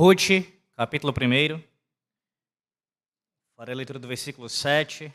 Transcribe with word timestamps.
Ruth, 0.00 0.46
capítulo 0.76 1.12
1. 1.12 1.60
Farei 3.56 3.72
a 3.72 3.76
leitura 3.76 3.98
do 3.98 4.06
versículo 4.06 4.48
7 4.48 5.12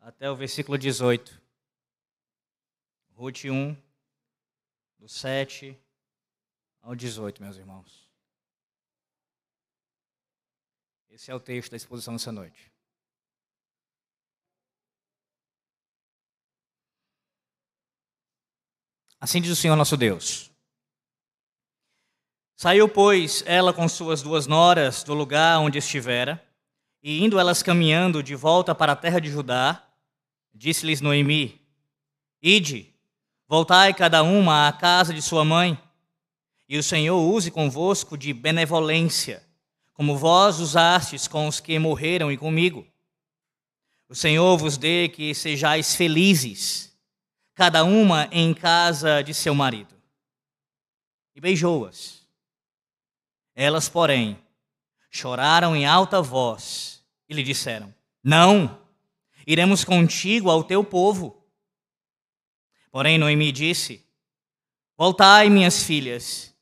até 0.00 0.28
o 0.28 0.34
versículo 0.34 0.76
18. 0.76 1.40
Ruth 3.14 3.44
1, 3.44 3.76
do 4.98 5.08
7 5.08 5.80
ao 6.82 6.96
18, 6.96 7.40
meus 7.40 7.56
irmãos. 7.56 8.10
Esse 11.08 11.30
é 11.30 11.34
o 11.36 11.38
texto 11.38 11.70
da 11.70 11.76
exposição 11.76 12.14
dessa 12.14 12.32
noite. 12.32 12.72
Assim 19.20 19.40
diz 19.40 19.52
o 19.52 19.54
Senhor 19.54 19.76
nosso 19.76 19.96
Deus. 19.96 20.55
Saiu, 22.58 22.88
pois, 22.88 23.44
ela 23.44 23.70
com 23.70 23.86
suas 23.86 24.22
duas 24.22 24.46
noras 24.46 25.02
do 25.02 25.12
lugar 25.12 25.60
onde 25.60 25.76
estivera, 25.76 26.42
e 27.02 27.22
indo 27.22 27.38
elas 27.38 27.62
caminhando 27.62 28.22
de 28.22 28.34
volta 28.34 28.74
para 28.74 28.92
a 28.92 28.96
terra 28.96 29.20
de 29.20 29.30
Judá, 29.30 29.86
disse-lhes 30.54 31.02
Noemi: 31.02 31.60
Ide, 32.42 32.94
voltai 33.46 33.92
cada 33.92 34.22
uma 34.22 34.68
à 34.68 34.72
casa 34.72 35.12
de 35.12 35.20
sua 35.20 35.44
mãe, 35.44 35.78
e 36.66 36.78
o 36.78 36.82
Senhor 36.82 37.20
use 37.20 37.50
convosco 37.50 38.16
de 38.16 38.32
benevolência, 38.32 39.44
como 39.92 40.16
vós 40.16 40.58
usastes 40.58 41.28
com 41.28 41.46
os 41.46 41.60
que 41.60 41.78
morreram 41.78 42.32
e 42.32 42.38
comigo. 42.38 42.86
O 44.08 44.14
Senhor 44.14 44.56
vos 44.56 44.78
dê 44.78 45.10
que 45.10 45.34
sejais 45.34 45.94
felizes, 45.94 46.96
cada 47.54 47.84
uma 47.84 48.30
em 48.32 48.54
casa 48.54 49.20
de 49.20 49.34
seu 49.34 49.54
marido. 49.54 49.94
E 51.34 51.40
beijou-as. 51.40 52.15
Elas, 53.58 53.88
porém, 53.88 54.38
choraram 55.10 55.74
em 55.74 55.86
alta 55.86 56.20
voz 56.20 57.02
e 57.26 57.32
lhe 57.32 57.42
disseram: 57.42 57.92
Não, 58.22 58.78
iremos 59.46 59.82
contigo 59.82 60.50
ao 60.50 60.62
teu 60.62 60.84
povo. 60.84 61.42
Porém, 62.90 63.16
Noemi 63.16 63.50
disse: 63.50 64.04
Voltai, 64.94 65.48
minhas 65.48 65.82
filhas, 65.82 66.54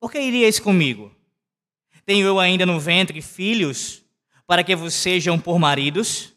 por 0.00 0.10
que 0.10 0.18
iríeis 0.18 0.58
comigo? 0.58 1.14
Tenho 2.06 2.26
eu 2.26 2.40
ainda 2.40 2.64
no 2.64 2.80
ventre 2.80 3.20
filhos 3.20 4.02
para 4.46 4.64
que 4.64 4.74
vos 4.74 4.94
sejam 4.94 5.38
por 5.38 5.58
maridos? 5.58 6.32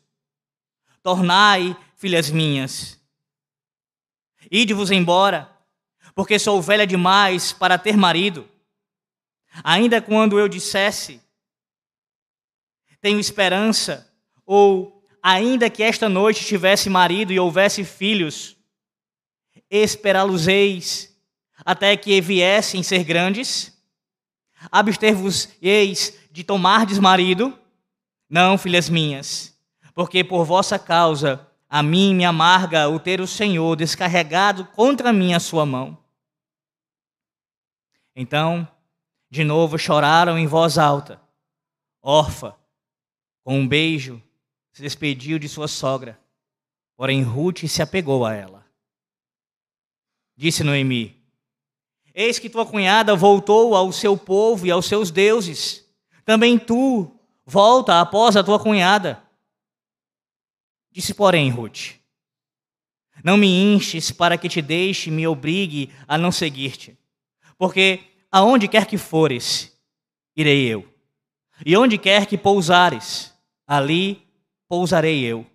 Tornai, 1.02 1.76
filhas 1.96 2.30
minhas, 2.30 3.00
ide-vos 4.52 4.92
embora, 4.92 5.50
porque 6.14 6.38
sou 6.38 6.62
velha 6.62 6.86
demais 6.86 7.54
para 7.54 7.78
ter 7.78 7.96
marido 7.96 8.50
Ainda 9.64 10.02
quando 10.02 10.40
eu 10.40 10.48
dissesse, 10.48 11.22
tenho 13.02 13.20
esperança, 13.20 14.12
ou 14.46 15.06
ainda 15.22 15.70
que 15.70 15.84
esta 15.84 16.10
noite 16.10 16.46
tivesse 16.46 16.90
marido 16.90 17.32
e 17.32 17.40
houvesse 17.40 17.84
filhos, 17.84 18.58
esperá-los-eis 19.70 21.16
até 21.64 21.96
que 21.96 22.20
viessem 22.20 22.84
ser 22.84 23.04
grandes? 23.04 23.76
Abster-vos-eis 24.72 26.18
de 26.32 26.44
tomardes 26.44 27.00
marido? 27.00 27.58
Não, 28.30 28.58
filhas 28.58 28.90
minhas, 28.90 29.56
porque 29.94 30.24
por 30.24 30.44
vossa 30.44 30.80
causa 30.80 31.48
a 31.70 31.84
mim 31.84 32.14
me 32.14 32.26
amarga 32.26 32.90
o 32.90 33.00
ter 33.00 33.22
o 33.22 33.28
Senhor 33.28 33.76
descarregado 33.76 34.66
contra 34.66 35.14
mim 35.14 35.34
a 35.34 35.40
sua 35.40 35.66
mão. 35.66 35.98
Então 38.16 38.68
de 39.30 39.44
novo 39.44 39.78
choraram 39.78 40.38
em 40.38 40.48
voz 40.48 40.78
alta. 40.78 41.22
Orfa, 42.02 42.56
com 43.44 43.60
um 43.60 43.68
beijo, 43.68 44.22
se 44.72 44.82
despediu 44.82 45.40
de 45.40 45.50
sua 45.50 45.68
sogra. 45.68 46.20
Porém, 46.96 47.24
Ruth 47.24 47.66
se 47.68 47.82
apegou 47.82 48.26
a 48.26 48.34
ela. 48.34 48.66
Disse 50.36 50.64
Noemi: 50.64 51.22
Eis 52.14 52.40
que 52.40 52.50
tua 52.50 52.66
cunhada 52.66 53.16
voltou 53.16 53.76
ao 53.76 53.92
seu 53.92 54.18
povo 54.18 54.66
e 54.66 54.72
aos 54.72 54.86
seus 54.86 55.12
deuses. 55.12 55.86
Também 56.24 56.58
tu 56.58 57.12
volta 57.46 58.00
após 58.00 58.36
a 58.36 58.44
tua 58.44 58.60
cunhada. 58.60 59.22
Disse, 60.92 61.14
porém, 61.14 61.50
Ruth: 61.50 61.96
Não 63.24 63.38
me 63.38 63.48
enches 63.48 64.12
para 64.12 64.38
que 64.38 64.48
te 64.48 64.62
deixe 64.62 65.12
me 65.12 65.28
obrigue 65.28 65.92
a 66.08 66.18
não 66.18 66.32
seguir-te. 66.32 66.98
Porque 67.58 68.02
Aonde 68.36 68.68
quer 68.68 68.86
que 68.86 68.98
fores, 68.98 69.72
irei 70.36 70.68
eu. 70.68 70.86
E 71.66 71.78
onde 71.78 71.98
quer 71.98 72.26
que 72.26 72.38
pousares, 72.38 73.34
ali 73.66 74.28
pousarei 74.68 75.24
eu. 75.24 75.46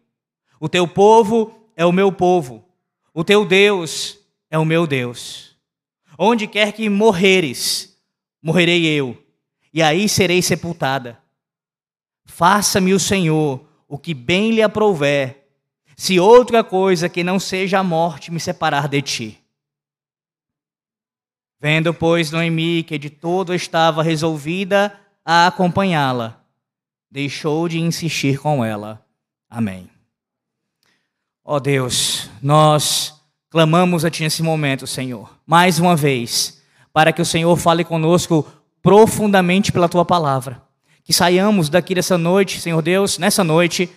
O 0.58 0.66
teu 0.66 0.88
povo 0.88 1.54
é 1.76 1.84
o 1.84 1.92
meu 1.92 2.10
povo, 2.10 2.64
o 3.12 3.22
teu 3.22 3.44
Deus 3.44 4.18
é 4.50 4.58
o 4.58 4.64
meu 4.64 4.86
Deus. 4.86 5.58
Onde 6.18 6.46
quer 6.46 6.72
que 6.72 6.88
morreres, 6.88 8.00
morrerei 8.40 8.86
eu, 8.86 9.14
e 9.74 9.82
aí 9.82 10.08
serei 10.08 10.40
sepultada. 10.40 11.20
Faça-me 12.24 12.94
o 12.94 12.98
Senhor 12.98 13.62
o 13.86 13.98
que 13.98 14.14
bem 14.14 14.52
lhe 14.52 14.62
aprouver, 14.62 15.50
se 15.98 16.18
outra 16.18 16.64
coisa 16.64 17.10
que 17.10 17.22
não 17.22 17.38
seja 17.38 17.80
a 17.80 17.84
morte 17.84 18.32
me 18.32 18.40
separar 18.40 18.88
de 18.88 19.02
ti. 19.02 19.44
Vendo, 21.60 21.92
pois, 21.92 22.30
Noemi 22.30 22.82
que 22.82 22.98
de 22.98 23.10
todo 23.10 23.54
estava 23.54 24.02
resolvida 24.02 24.98
a 25.22 25.46
acompanhá-la, 25.46 26.40
deixou 27.10 27.68
de 27.68 27.78
insistir 27.78 28.38
com 28.38 28.64
ela. 28.64 29.04
Amém. 29.48 29.90
Ó 31.44 31.56
oh 31.56 31.60
Deus, 31.60 32.30
nós 32.40 33.20
clamamos 33.50 34.04
a 34.04 34.10
Ti 34.10 34.22
nesse 34.22 34.42
momento, 34.42 34.86
Senhor, 34.86 35.36
mais 35.44 35.78
uma 35.78 35.94
vez, 35.94 36.62
para 36.92 37.12
que 37.12 37.20
o 37.20 37.26
Senhor 37.26 37.54
fale 37.56 37.84
conosco 37.84 38.50
profundamente 38.80 39.70
pela 39.70 39.88
Tua 39.88 40.04
palavra. 40.04 40.62
Que 41.04 41.12
saiamos 41.12 41.68
daqui 41.68 41.94
dessa 41.94 42.16
noite, 42.16 42.60
Senhor 42.60 42.80
Deus, 42.80 43.18
nessa 43.18 43.44
noite, 43.44 43.90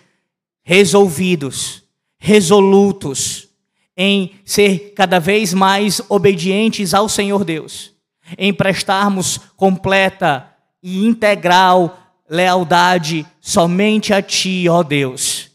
resolvidos, 0.62 1.82
resolutos, 2.18 3.48
em 3.96 4.32
ser 4.44 4.92
cada 4.94 5.18
vez 5.18 5.54
mais 5.54 6.00
obedientes 6.08 6.94
ao 6.94 7.08
Senhor 7.08 7.44
Deus, 7.44 7.92
em 8.36 8.52
prestarmos 8.52 9.38
completa 9.56 10.48
e 10.82 11.06
integral 11.06 11.98
lealdade 12.28 13.26
somente 13.40 14.12
a 14.12 14.20
Ti, 14.20 14.66
ó 14.68 14.82
Deus, 14.82 15.50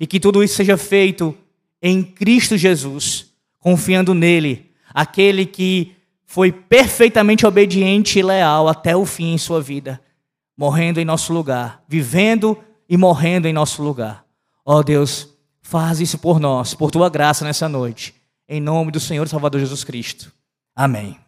e 0.00 0.06
que 0.06 0.18
tudo 0.18 0.42
isso 0.42 0.56
seja 0.56 0.76
feito 0.76 1.36
em 1.80 2.02
Cristo 2.02 2.56
Jesus, 2.56 3.26
confiando 3.60 4.14
nele, 4.14 4.70
aquele 4.92 5.46
que 5.46 5.92
foi 6.24 6.50
perfeitamente 6.50 7.46
obediente 7.46 8.18
e 8.18 8.22
leal 8.22 8.68
até 8.68 8.96
o 8.96 9.04
fim 9.04 9.34
em 9.34 9.38
sua 9.38 9.60
vida, 9.60 10.00
morrendo 10.56 10.98
em 10.98 11.04
nosso 11.04 11.32
lugar, 11.32 11.82
vivendo 11.86 12.58
e 12.88 12.96
morrendo 12.96 13.46
em 13.46 13.52
nosso 13.52 13.82
lugar. 13.82 14.24
Ó 14.64 14.82
Deus, 14.82 15.33
Faz 15.66 15.98
isso 15.98 16.18
por 16.18 16.38
nós, 16.38 16.74
por 16.74 16.90
tua 16.90 17.08
graça 17.08 17.42
nessa 17.42 17.66
noite. 17.66 18.14
Em 18.46 18.60
nome 18.60 18.92
do 18.92 19.00
Senhor 19.00 19.26
e 19.26 19.30
Salvador 19.30 19.58
Jesus 19.58 19.82
Cristo. 19.82 20.30
Amém. 20.76 21.18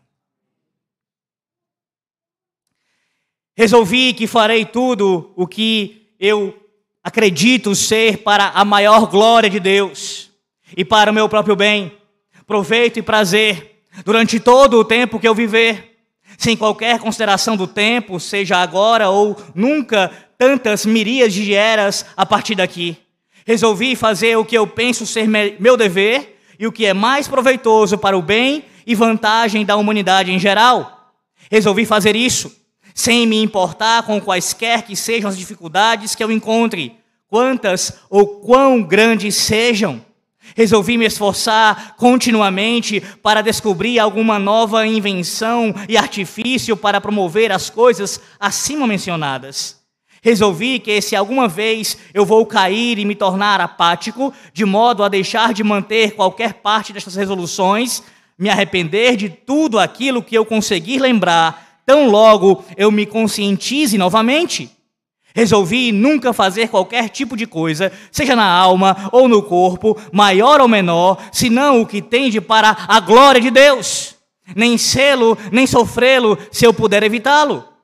Resolvi 3.56 4.12
que 4.12 4.26
farei 4.26 4.66
tudo 4.66 5.32
o 5.34 5.46
que 5.46 6.12
eu 6.20 6.54
acredito 7.02 7.74
ser 7.74 8.18
para 8.18 8.48
a 8.48 8.62
maior 8.62 9.06
glória 9.06 9.48
de 9.48 9.58
Deus 9.58 10.30
e 10.76 10.84
para 10.84 11.10
o 11.10 11.14
meu 11.14 11.30
próprio 11.30 11.56
bem, 11.56 11.96
proveito 12.46 12.98
e 12.98 13.02
prazer 13.02 13.82
durante 14.04 14.38
todo 14.38 14.78
o 14.78 14.84
tempo 14.84 15.18
que 15.18 15.26
eu 15.26 15.34
viver, 15.34 15.98
sem 16.36 16.54
qualquer 16.54 16.98
consideração 16.98 17.56
do 17.56 17.66
tempo, 17.66 18.20
seja 18.20 18.58
agora 18.58 19.08
ou 19.08 19.34
nunca, 19.54 20.12
tantas 20.36 20.84
miríades 20.84 21.42
de 21.42 21.54
eras 21.54 22.04
a 22.14 22.26
partir 22.26 22.54
daqui. 22.54 22.98
Resolvi 23.46 23.94
fazer 23.94 24.36
o 24.36 24.44
que 24.44 24.58
eu 24.58 24.66
penso 24.66 25.06
ser 25.06 25.28
meu 25.28 25.76
dever 25.76 26.40
e 26.58 26.66
o 26.66 26.72
que 26.72 26.84
é 26.84 26.92
mais 26.92 27.28
proveitoso 27.28 27.96
para 27.96 28.18
o 28.18 28.22
bem 28.22 28.64
e 28.84 28.92
vantagem 28.92 29.64
da 29.64 29.76
humanidade 29.76 30.32
em 30.32 30.38
geral. 30.38 31.14
Resolvi 31.48 31.86
fazer 31.86 32.16
isso, 32.16 32.52
sem 32.92 33.24
me 33.24 33.40
importar 33.40 34.02
com 34.02 34.20
quaisquer 34.20 34.82
que 34.82 34.96
sejam 34.96 35.30
as 35.30 35.38
dificuldades 35.38 36.16
que 36.16 36.24
eu 36.24 36.32
encontre, 36.32 36.96
quantas 37.28 38.00
ou 38.10 38.26
quão 38.40 38.82
grandes 38.82 39.36
sejam. 39.36 40.04
Resolvi 40.56 40.98
me 40.98 41.04
esforçar 41.04 41.94
continuamente 41.96 43.00
para 43.22 43.42
descobrir 43.42 44.00
alguma 44.00 44.40
nova 44.40 44.84
invenção 44.88 45.72
e 45.88 45.96
artifício 45.96 46.76
para 46.76 47.00
promover 47.00 47.52
as 47.52 47.70
coisas 47.70 48.20
acima 48.40 48.88
mencionadas. 48.88 49.75
Resolvi 50.26 50.80
que 50.80 51.00
se 51.00 51.14
alguma 51.14 51.46
vez 51.46 51.96
eu 52.12 52.26
vou 52.26 52.44
cair 52.44 52.98
e 52.98 53.04
me 53.04 53.14
tornar 53.14 53.60
apático, 53.60 54.34
de 54.52 54.64
modo 54.64 55.04
a 55.04 55.08
deixar 55.08 55.54
de 55.54 55.62
manter 55.62 56.16
qualquer 56.16 56.54
parte 56.54 56.92
destas 56.92 57.14
resoluções, 57.14 58.02
me 58.36 58.50
arrepender 58.50 59.14
de 59.14 59.28
tudo 59.28 59.78
aquilo 59.78 60.20
que 60.20 60.34
eu 60.34 60.44
conseguir 60.44 60.98
lembrar, 60.98 61.80
tão 61.86 62.10
logo 62.10 62.64
eu 62.76 62.90
me 62.90 63.06
conscientize 63.06 63.96
novamente. 63.96 64.68
Resolvi 65.32 65.92
nunca 65.92 66.32
fazer 66.32 66.70
qualquer 66.70 67.08
tipo 67.08 67.36
de 67.36 67.46
coisa, 67.46 67.92
seja 68.10 68.34
na 68.34 68.50
alma 68.50 69.08
ou 69.12 69.28
no 69.28 69.44
corpo, 69.44 69.96
maior 70.10 70.60
ou 70.60 70.66
menor, 70.66 71.18
senão 71.30 71.82
o 71.82 71.86
que 71.86 72.02
tende 72.02 72.40
para 72.40 72.76
a 72.88 72.98
glória 72.98 73.40
de 73.40 73.52
Deus. 73.52 74.16
Nem 74.56 74.76
sê-lo, 74.76 75.38
nem 75.52 75.68
sofrê-lo, 75.68 76.36
se 76.50 76.64
eu 76.64 76.74
puder 76.74 77.04
evitá-lo. 77.04 77.75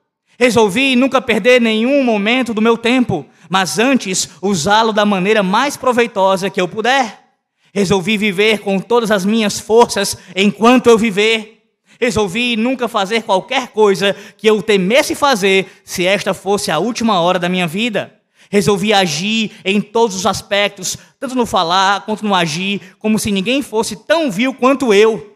Resolvi 0.42 0.96
nunca 0.96 1.20
perder 1.20 1.60
nenhum 1.60 2.02
momento 2.02 2.52
do 2.52 2.60
meu 2.60 2.76
tempo, 2.76 3.24
mas 3.48 3.78
antes 3.78 4.28
usá-lo 4.42 4.92
da 4.92 5.06
maneira 5.06 5.40
mais 5.40 5.76
proveitosa 5.76 6.50
que 6.50 6.60
eu 6.60 6.66
puder. 6.66 7.16
Resolvi 7.72 8.18
viver 8.18 8.58
com 8.58 8.80
todas 8.80 9.12
as 9.12 9.24
minhas 9.24 9.60
forças 9.60 10.16
enquanto 10.34 10.88
eu 10.88 10.98
viver. 10.98 11.62
Resolvi 12.00 12.56
nunca 12.56 12.88
fazer 12.88 13.22
qualquer 13.22 13.68
coisa 13.68 14.16
que 14.36 14.48
eu 14.48 14.60
temesse 14.60 15.14
fazer 15.14 15.80
se 15.84 16.04
esta 16.04 16.34
fosse 16.34 16.72
a 16.72 16.78
última 16.80 17.20
hora 17.20 17.38
da 17.38 17.48
minha 17.48 17.68
vida. 17.68 18.12
Resolvi 18.50 18.92
agir 18.92 19.52
em 19.64 19.80
todos 19.80 20.16
os 20.16 20.26
aspectos, 20.26 20.98
tanto 21.20 21.36
no 21.36 21.46
falar 21.46 22.04
quanto 22.04 22.26
no 22.26 22.34
agir, 22.34 22.80
como 22.98 23.16
se 23.16 23.30
ninguém 23.30 23.62
fosse 23.62 23.94
tão 23.94 24.28
vil 24.28 24.52
quanto 24.52 24.92
eu. 24.92 25.31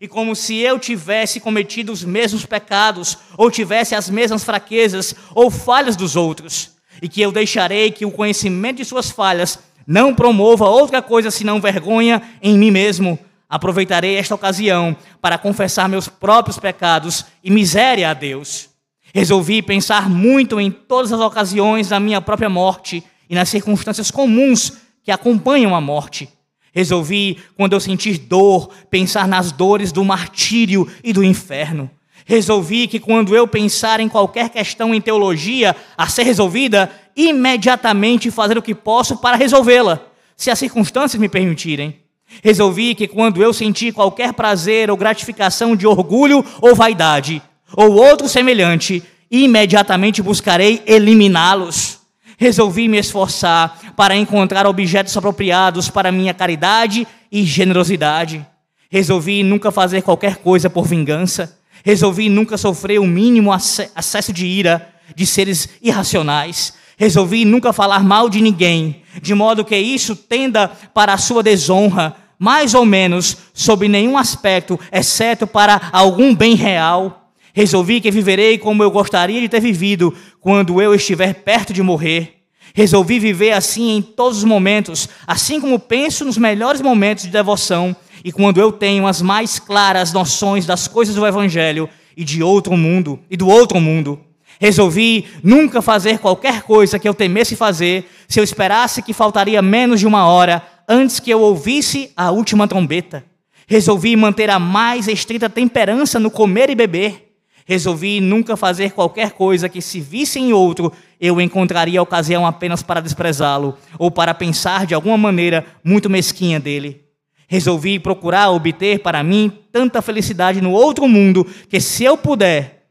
E 0.00 0.08
como 0.08 0.34
se 0.34 0.56
eu 0.56 0.78
tivesse 0.78 1.38
cometido 1.40 1.92
os 1.92 2.02
mesmos 2.02 2.46
pecados, 2.46 3.18
ou 3.36 3.50
tivesse 3.50 3.94
as 3.94 4.08
mesmas 4.08 4.42
fraquezas 4.42 5.14
ou 5.34 5.50
falhas 5.50 5.94
dos 5.94 6.16
outros. 6.16 6.70
E 7.02 7.08
que 7.08 7.20
eu 7.20 7.30
deixarei 7.30 7.90
que 7.90 8.06
o 8.06 8.10
conhecimento 8.10 8.78
de 8.78 8.84
suas 8.86 9.10
falhas 9.10 9.58
não 9.86 10.14
promova 10.14 10.68
outra 10.68 11.02
coisa 11.02 11.30
senão 11.30 11.60
vergonha 11.60 12.22
em 12.40 12.56
mim 12.56 12.70
mesmo. 12.70 13.18
Aproveitarei 13.46 14.16
esta 14.16 14.34
ocasião 14.34 14.96
para 15.20 15.36
confessar 15.36 15.86
meus 15.86 16.08
próprios 16.08 16.58
pecados 16.58 17.26
e 17.44 17.50
miséria 17.50 18.08
a 18.08 18.14
Deus. 18.14 18.70
Resolvi 19.12 19.60
pensar 19.60 20.08
muito 20.08 20.58
em 20.58 20.70
todas 20.70 21.12
as 21.12 21.20
ocasiões 21.20 21.88
da 21.88 22.00
minha 22.00 22.22
própria 22.22 22.48
morte 22.48 23.04
e 23.28 23.34
nas 23.34 23.50
circunstâncias 23.50 24.10
comuns 24.10 24.72
que 25.02 25.10
acompanham 25.10 25.74
a 25.74 25.80
morte. 25.80 26.28
Resolvi, 26.72 27.38
quando 27.56 27.72
eu 27.72 27.80
sentir 27.80 28.18
dor, 28.18 28.70
pensar 28.90 29.26
nas 29.26 29.50
dores 29.50 29.90
do 29.92 30.04
martírio 30.04 30.86
e 31.02 31.12
do 31.12 31.24
inferno. 31.24 31.90
Resolvi 32.24 32.86
que 32.86 33.00
quando 33.00 33.34
eu 33.34 33.46
pensar 33.48 33.98
em 33.98 34.08
qualquer 34.08 34.50
questão 34.50 34.94
em 34.94 35.00
teologia 35.00 35.74
a 35.96 36.06
ser 36.08 36.22
resolvida, 36.22 36.90
imediatamente 37.16 38.30
fazer 38.30 38.56
o 38.56 38.62
que 38.62 38.74
posso 38.74 39.16
para 39.16 39.36
resolvê-la, 39.36 40.00
se 40.36 40.50
as 40.50 40.58
circunstâncias 40.58 41.20
me 41.20 41.28
permitirem. 41.28 41.98
Resolvi 42.42 42.94
que 42.94 43.08
quando 43.08 43.42
eu 43.42 43.52
sentir 43.52 43.92
qualquer 43.92 44.32
prazer 44.32 44.90
ou 44.90 44.96
gratificação 44.96 45.74
de 45.74 45.86
orgulho 45.86 46.44
ou 46.60 46.74
vaidade, 46.74 47.42
ou 47.76 47.92
outro 47.92 48.28
semelhante, 48.28 49.02
imediatamente 49.30 50.22
buscarei 50.22 50.82
eliminá-los. 50.86 51.99
Resolvi 52.40 52.88
me 52.88 52.96
esforçar 52.96 53.78
para 53.94 54.16
encontrar 54.16 54.66
objetos 54.66 55.14
apropriados 55.14 55.90
para 55.90 56.10
minha 56.10 56.32
caridade 56.32 57.06
e 57.30 57.44
generosidade. 57.44 58.46
Resolvi 58.90 59.42
nunca 59.42 59.70
fazer 59.70 60.00
qualquer 60.00 60.36
coisa 60.36 60.70
por 60.70 60.86
vingança. 60.86 61.58
Resolvi 61.84 62.30
nunca 62.30 62.56
sofrer 62.56 62.98
o 62.98 63.06
mínimo 63.06 63.52
acesso 63.52 64.32
de 64.32 64.46
ira 64.46 64.88
de 65.14 65.26
seres 65.26 65.68
irracionais. 65.82 66.72
Resolvi 66.96 67.44
nunca 67.44 67.74
falar 67.74 68.02
mal 68.02 68.30
de 68.30 68.40
ninguém, 68.40 69.02
de 69.20 69.34
modo 69.34 69.62
que 69.62 69.76
isso 69.76 70.16
tenda 70.16 70.68
para 70.94 71.12
a 71.12 71.18
sua 71.18 71.42
desonra, 71.42 72.16
mais 72.38 72.72
ou 72.72 72.86
menos, 72.86 73.36
sob 73.52 73.86
nenhum 73.86 74.16
aspecto, 74.16 74.80
exceto 74.90 75.46
para 75.46 75.90
algum 75.92 76.34
bem 76.34 76.54
real. 76.54 77.19
Resolvi 77.52 78.00
que 78.00 78.10
viverei 78.10 78.58
como 78.58 78.82
eu 78.82 78.90
gostaria 78.90 79.40
de 79.40 79.48
ter 79.48 79.60
vivido 79.60 80.14
quando 80.40 80.80
eu 80.80 80.94
estiver 80.94 81.34
perto 81.34 81.72
de 81.72 81.82
morrer. 81.82 82.40
Resolvi 82.74 83.18
viver 83.18 83.52
assim 83.52 83.96
em 83.96 84.02
todos 84.02 84.38
os 84.38 84.44
momentos, 84.44 85.08
assim 85.26 85.60
como 85.60 85.78
penso 85.78 86.24
nos 86.24 86.38
melhores 86.38 86.80
momentos 86.80 87.24
de 87.24 87.30
devoção 87.30 87.96
e 88.24 88.30
quando 88.30 88.60
eu 88.60 88.70
tenho 88.70 89.06
as 89.06 89.20
mais 89.20 89.58
claras 89.58 90.12
noções 90.12 90.66
das 90.66 90.86
coisas 90.86 91.14
do 91.14 91.26
evangelho 91.26 91.88
e 92.16 92.24
de 92.24 92.42
outro 92.42 92.76
mundo 92.76 93.18
e 93.30 93.36
do 93.36 93.48
outro 93.48 93.80
mundo. 93.80 94.20
Resolvi 94.60 95.26
nunca 95.42 95.80
fazer 95.80 96.18
qualquer 96.18 96.62
coisa 96.62 96.98
que 96.98 97.08
eu 97.08 97.14
temesse 97.14 97.56
fazer 97.56 98.08
se 98.28 98.38
eu 98.38 98.44
esperasse 98.44 99.02
que 99.02 99.14
faltaria 99.14 99.62
menos 99.62 100.00
de 100.00 100.06
uma 100.06 100.26
hora 100.28 100.62
antes 100.86 101.18
que 101.18 101.30
eu 101.30 101.40
ouvisse 101.40 102.12
a 102.14 102.30
última 102.30 102.68
trombeta. 102.68 103.24
Resolvi 103.66 104.14
manter 104.16 104.50
a 104.50 104.58
mais 104.58 105.08
estrita 105.08 105.48
temperança 105.48 106.18
no 106.18 106.30
comer 106.30 106.68
e 106.68 106.74
beber. 106.74 107.29
Resolvi 107.66 108.20
nunca 108.20 108.56
fazer 108.56 108.92
qualquer 108.92 109.32
coisa 109.32 109.68
que, 109.68 109.80
se 109.80 110.00
visse 110.00 110.38
em 110.38 110.52
outro, 110.52 110.92
eu 111.20 111.40
encontraria 111.40 112.02
ocasião 112.02 112.46
apenas 112.46 112.82
para 112.82 113.00
desprezá-lo 113.00 113.76
ou 113.98 114.10
para 114.10 114.34
pensar 114.34 114.86
de 114.86 114.94
alguma 114.94 115.16
maneira 115.16 115.64
muito 115.84 116.10
mesquinha 116.10 116.58
dele. 116.58 117.04
Resolvi 117.46 117.98
procurar 117.98 118.50
obter 118.50 119.00
para 119.00 119.22
mim 119.22 119.52
tanta 119.72 120.00
felicidade 120.00 120.60
no 120.60 120.72
outro 120.72 121.08
mundo 121.08 121.46
que, 121.68 121.80
se 121.80 122.04
eu 122.04 122.16
puder, 122.16 122.86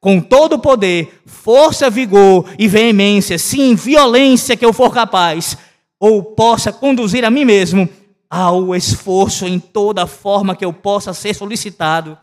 com 0.00 0.20
todo 0.20 0.54
o 0.54 0.58
poder, 0.58 1.20
força, 1.26 1.90
vigor 1.90 2.46
e 2.58 2.68
veemência, 2.68 3.36
sim, 3.36 3.74
violência 3.74 4.56
que 4.56 4.64
eu 4.64 4.72
for 4.72 4.92
capaz, 4.92 5.58
ou 5.98 6.22
possa 6.22 6.72
conduzir 6.72 7.24
a 7.24 7.30
mim 7.30 7.44
mesmo 7.44 7.88
ao 8.30 8.74
esforço 8.76 9.46
em 9.46 9.58
toda 9.58 10.06
forma 10.06 10.54
que 10.54 10.64
eu 10.64 10.72
possa 10.72 11.12
ser 11.12 11.34
solicitado. 11.34 12.16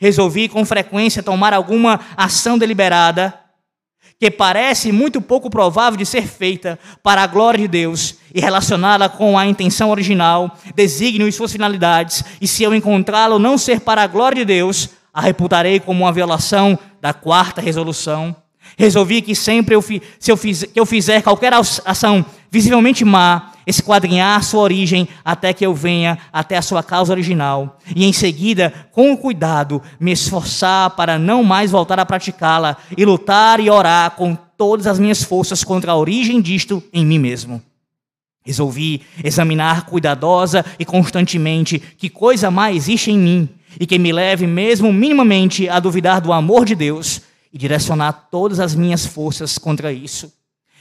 Resolvi 0.00 0.48
com 0.48 0.64
frequência 0.64 1.22
tomar 1.22 1.52
alguma 1.52 2.00
ação 2.16 2.58
deliberada 2.58 3.46
que 4.18 4.30
parece 4.30 4.90
muito 4.92 5.20
pouco 5.20 5.50
provável 5.50 5.98
de 5.98 6.06
ser 6.06 6.26
feita 6.26 6.78
para 7.02 7.22
a 7.22 7.26
glória 7.26 7.60
de 7.60 7.68
Deus 7.68 8.16
e 8.34 8.40
relacionada 8.40 9.08
com 9.08 9.38
a 9.38 9.46
intenção 9.46 9.90
original, 9.90 10.56
desígnio 10.74 11.28
e 11.28 11.32
suas 11.32 11.52
finalidades, 11.52 12.24
e 12.40 12.46
se 12.46 12.62
eu 12.62 12.74
encontrá-lo 12.74 13.38
não 13.38 13.58
ser 13.58 13.80
para 13.80 14.02
a 14.02 14.06
glória 14.06 14.36
de 14.36 14.44
Deus, 14.46 14.88
a 15.12 15.20
reputarei 15.20 15.80
como 15.80 16.04
uma 16.04 16.12
violação 16.12 16.78
da 17.00 17.12
quarta 17.12 17.60
resolução. 17.60 18.34
Resolvi 18.76 19.22
que 19.22 19.34
sempre 19.34 19.74
eu, 19.74 19.82
se 19.82 20.00
eu, 20.26 20.36
fiz, 20.36 20.64
que 20.64 20.78
eu 20.78 20.86
fizer 20.86 21.22
qualquer 21.22 21.52
ação 21.52 22.24
visivelmente 22.50 23.04
má, 23.04 23.52
esquadrinhar 23.66 24.42
sua 24.42 24.62
origem 24.62 25.08
até 25.24 25.52
que 25.52 25.66
eu 25.66 25.74
venha 25.74 26.18
até 26.32 26.56
a 26.56 26.62
sua 26.62 26.82
causa 26.82 27.12
original. 27.12 27.78
E 27.94 28.04
em 28.04 28.12
seguida, 28.12 28.72
com 28.92 29.16
cuidado, 29.16 29.82
me 29.98 30.12
esforçar 30.12 30.90
para 30.90 31.18
não 31.18 31.42
mais 31.42 31.70
voltar 31.70 31.98
a 31.98 32.06
praticá-la 32.06 32.76
e 32.96 33.04
lutar 33.04 33.58
e 33.60 33.68
orar 33.68 34.12
com 34.12 34.36
todas 34.56 34.86
as 34.86 34.98
minhas 34.98 35.22
forças 35.22 35.64
contra 35.64 35.92
a 35.92 35.96
origem 35.96 36.40
disto 36.40 36.82
em 36.92 37.04
mim 37.04 37.18
mesmo. 37.18 37.60
Resolvi 38.44 39.02
examinar 39.24 39.86
cuidadosa 39.86 40.64
e 40.78 40.84
constantemente 40.84 41.80
que 41.98 42.08
coisa 42.08 42.50
má 42.50 42.72
existe 42.72 43.10
em 43.10 43.18
mim 43.18 43.48
e 43.78 43.86
que 43.86 43.98
me 43.98 44.12
leve 44.12 44.46
mesmo 44.46 44.92
minimamente 44.92 45.68
a 45.68 45.80
duvidar 45.80 46.20
do 46.20 46.32
amor 46.32 46.64
de 46.64 46.76
Deus 46.76 47.20
e 47.56 47.58
direcionar 47.58 48.28
todas 48.30 48.60
as 48.60 48.74
minhas 48.74 49.06
forças 49.06 49.56
contra 49.56 49.90
isso. 49.90 50.30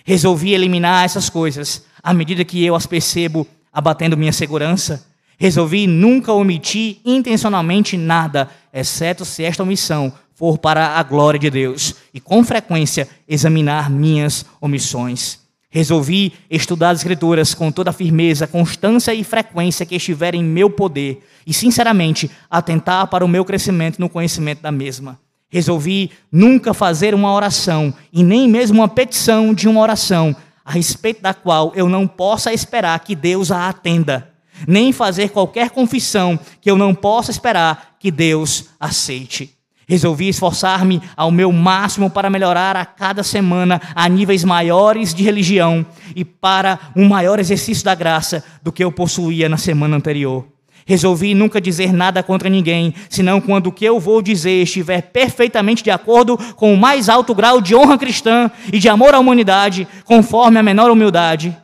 Resolvi 0.03 0.53
eliminar 0.53 1.05
essas 1.05 1.29
coisas 1.29 1.86
à 2.03 2.13
medida 2.13 2.44
que 2.44 2.62
eu 2.65 2.75
as 2.75 2.86
percebo 2.86 3.48
abatendo 3.72 4.17
minha 4.17 4.34
segurança. 4.34 5.08
Resolvi 5.38 5.88
nunca 5.88 6.34
omitir 6.34 6.98
intencionalmente 7.05 7.96
nada, 7.96 8.50
exceto 8.74 9.24
se 9.24 9.41
esta 9.41 9.63
omissão 9.63 10.12
for 10.34 10.58
para 10.58 10.98
a 10.98 11.03
glória 11.03 11.39
de 11.39 11.50
Deus, 11.50 11.96
e 12.13 12.20
com 12.20 12.44
frequência 12.44 13.08
examinar 13.25 13.89
minhas 13.89 14.46
omissões. 14.60 15.39
Resolvi 15.70 16.34
estudar 16.51 16.89
as 16.89 17.00
Escrituras 17.00 17.53
com 17.53 17.72
toda 17.72 17.91
a 17.91 17.94
firmeza, 17.94 18.48
constância 18.48 19.13
e 19.13 19.24
frequência 19.24 19.86
que 19.86 19.96
estiver 19.96 20.36
em 20.36 20.44
meu 20.44 20.70
poder 20.70 21.25
e, 21.48 21.53
sinceramente, 21.53 22.29
atentar 22.51 23.08
para 23.08 23.24
o 23.24 23.29
meu 23.29 23.46
crescimento 23.46 23.98
no 23.98 24.10
conhecimento 24.10 24.62
da 24.62 24.74
mesma. 24.74 25.17
Resolvi 25.55 26.12
nunca 26.29 26.74
fazer 26.74 27.15
uma 27.15 27.31
oração 27.31 27.93
e 28.12 28.21
nem 28.24 28.45
mesmo 28.45 28.81
uma 28.81 28.89
petição 28.89 29.53
de 29.53 29.69
uma 29.69 29.79
oração 29.79 30.35
a 30.65 30.74
respeito 30.74 31.21
da 31.21 31.33
qual 31.33 31.71
eu 31.77 31.88
não 31.88 32.05
possa 32.05 32.51
esperar 32.51 33.00
que 33.00 33.15
Deus 33.15 33.53
a 33.53 33.69
atenda, 33.69 34.29
nem 34.67 34.91
fazer 34.91 35.29
qualquer 35.29 35.69
confissão 35.69 36.38
que 36.59 36.69
eu 36.69 36.75
não 36.75 36.93
possa 36.93 37.31
esperar 37.31 37.95
que 37.97 38.12
Deus 38.12 38.65
aceite. 38.77 39.55
Resolvi 39.88 40.27
esforçar-me 40.27 41.01
ao 41.15 41.31
meu 41.31 41.53
máximo 41.53 42.09
para 42.09 42.29
melhorar 42.29 42.75
a 42.75 42.85
cada 42.85 43.24
semana 43.24 43.81
a 43.95 44.09
níveis 44.09 44.43
maiores 44.43 45.13
de 45.13 45.24
religião 45.24 45.85
e 46.13 46.25
para 46.25 46.77
um 46.93 47.07
maior 47.07 47.39
exercício 47.39 47.85
da 47.85 47.95
graça 47.95 48.43
do 48.62 48.74
que 48.74 48.83
eu 48.83 48.91
possuía 48.91 49.47
na 49.47 49.55
semana 49.55 49.95
anterior. 49.95 50.54
Resolvi 50.85 51.33
nunca 51.33 51.59
dizer 51.59 51.91
nada 51.91 52.21
contra 52.21 52.47
ninguém, 52.47 52.93
senão 53.09 53.41
quando 53.41 53.67
o 53.67 53.71
que 53.71 53.83
eu 53.83 53.99
vou 53.99 54.21
dizer 54.21 54.61
estiver 54.61 55.01
perfeitamente 55.01 55.83
de 55.83 55.89
acordo 55.89 56.37
com 56.55 56.71
o 56.71 56.77
mais 56.77 57.09
alto 57.09 57.33
grau 57.33 57.59
de 57.59 57.75
honra 57.75 57.97
cristã 57.97 58.51
e 58.71 58.77
de 58.77 58.87
amor 58.87 59.15
à 59.15 59.19
humanidade, 59.19 59.87
conforme 60.03 60.59
a 60.59 60.63
menor 60.63 60.91
humildade, 60.91 61.57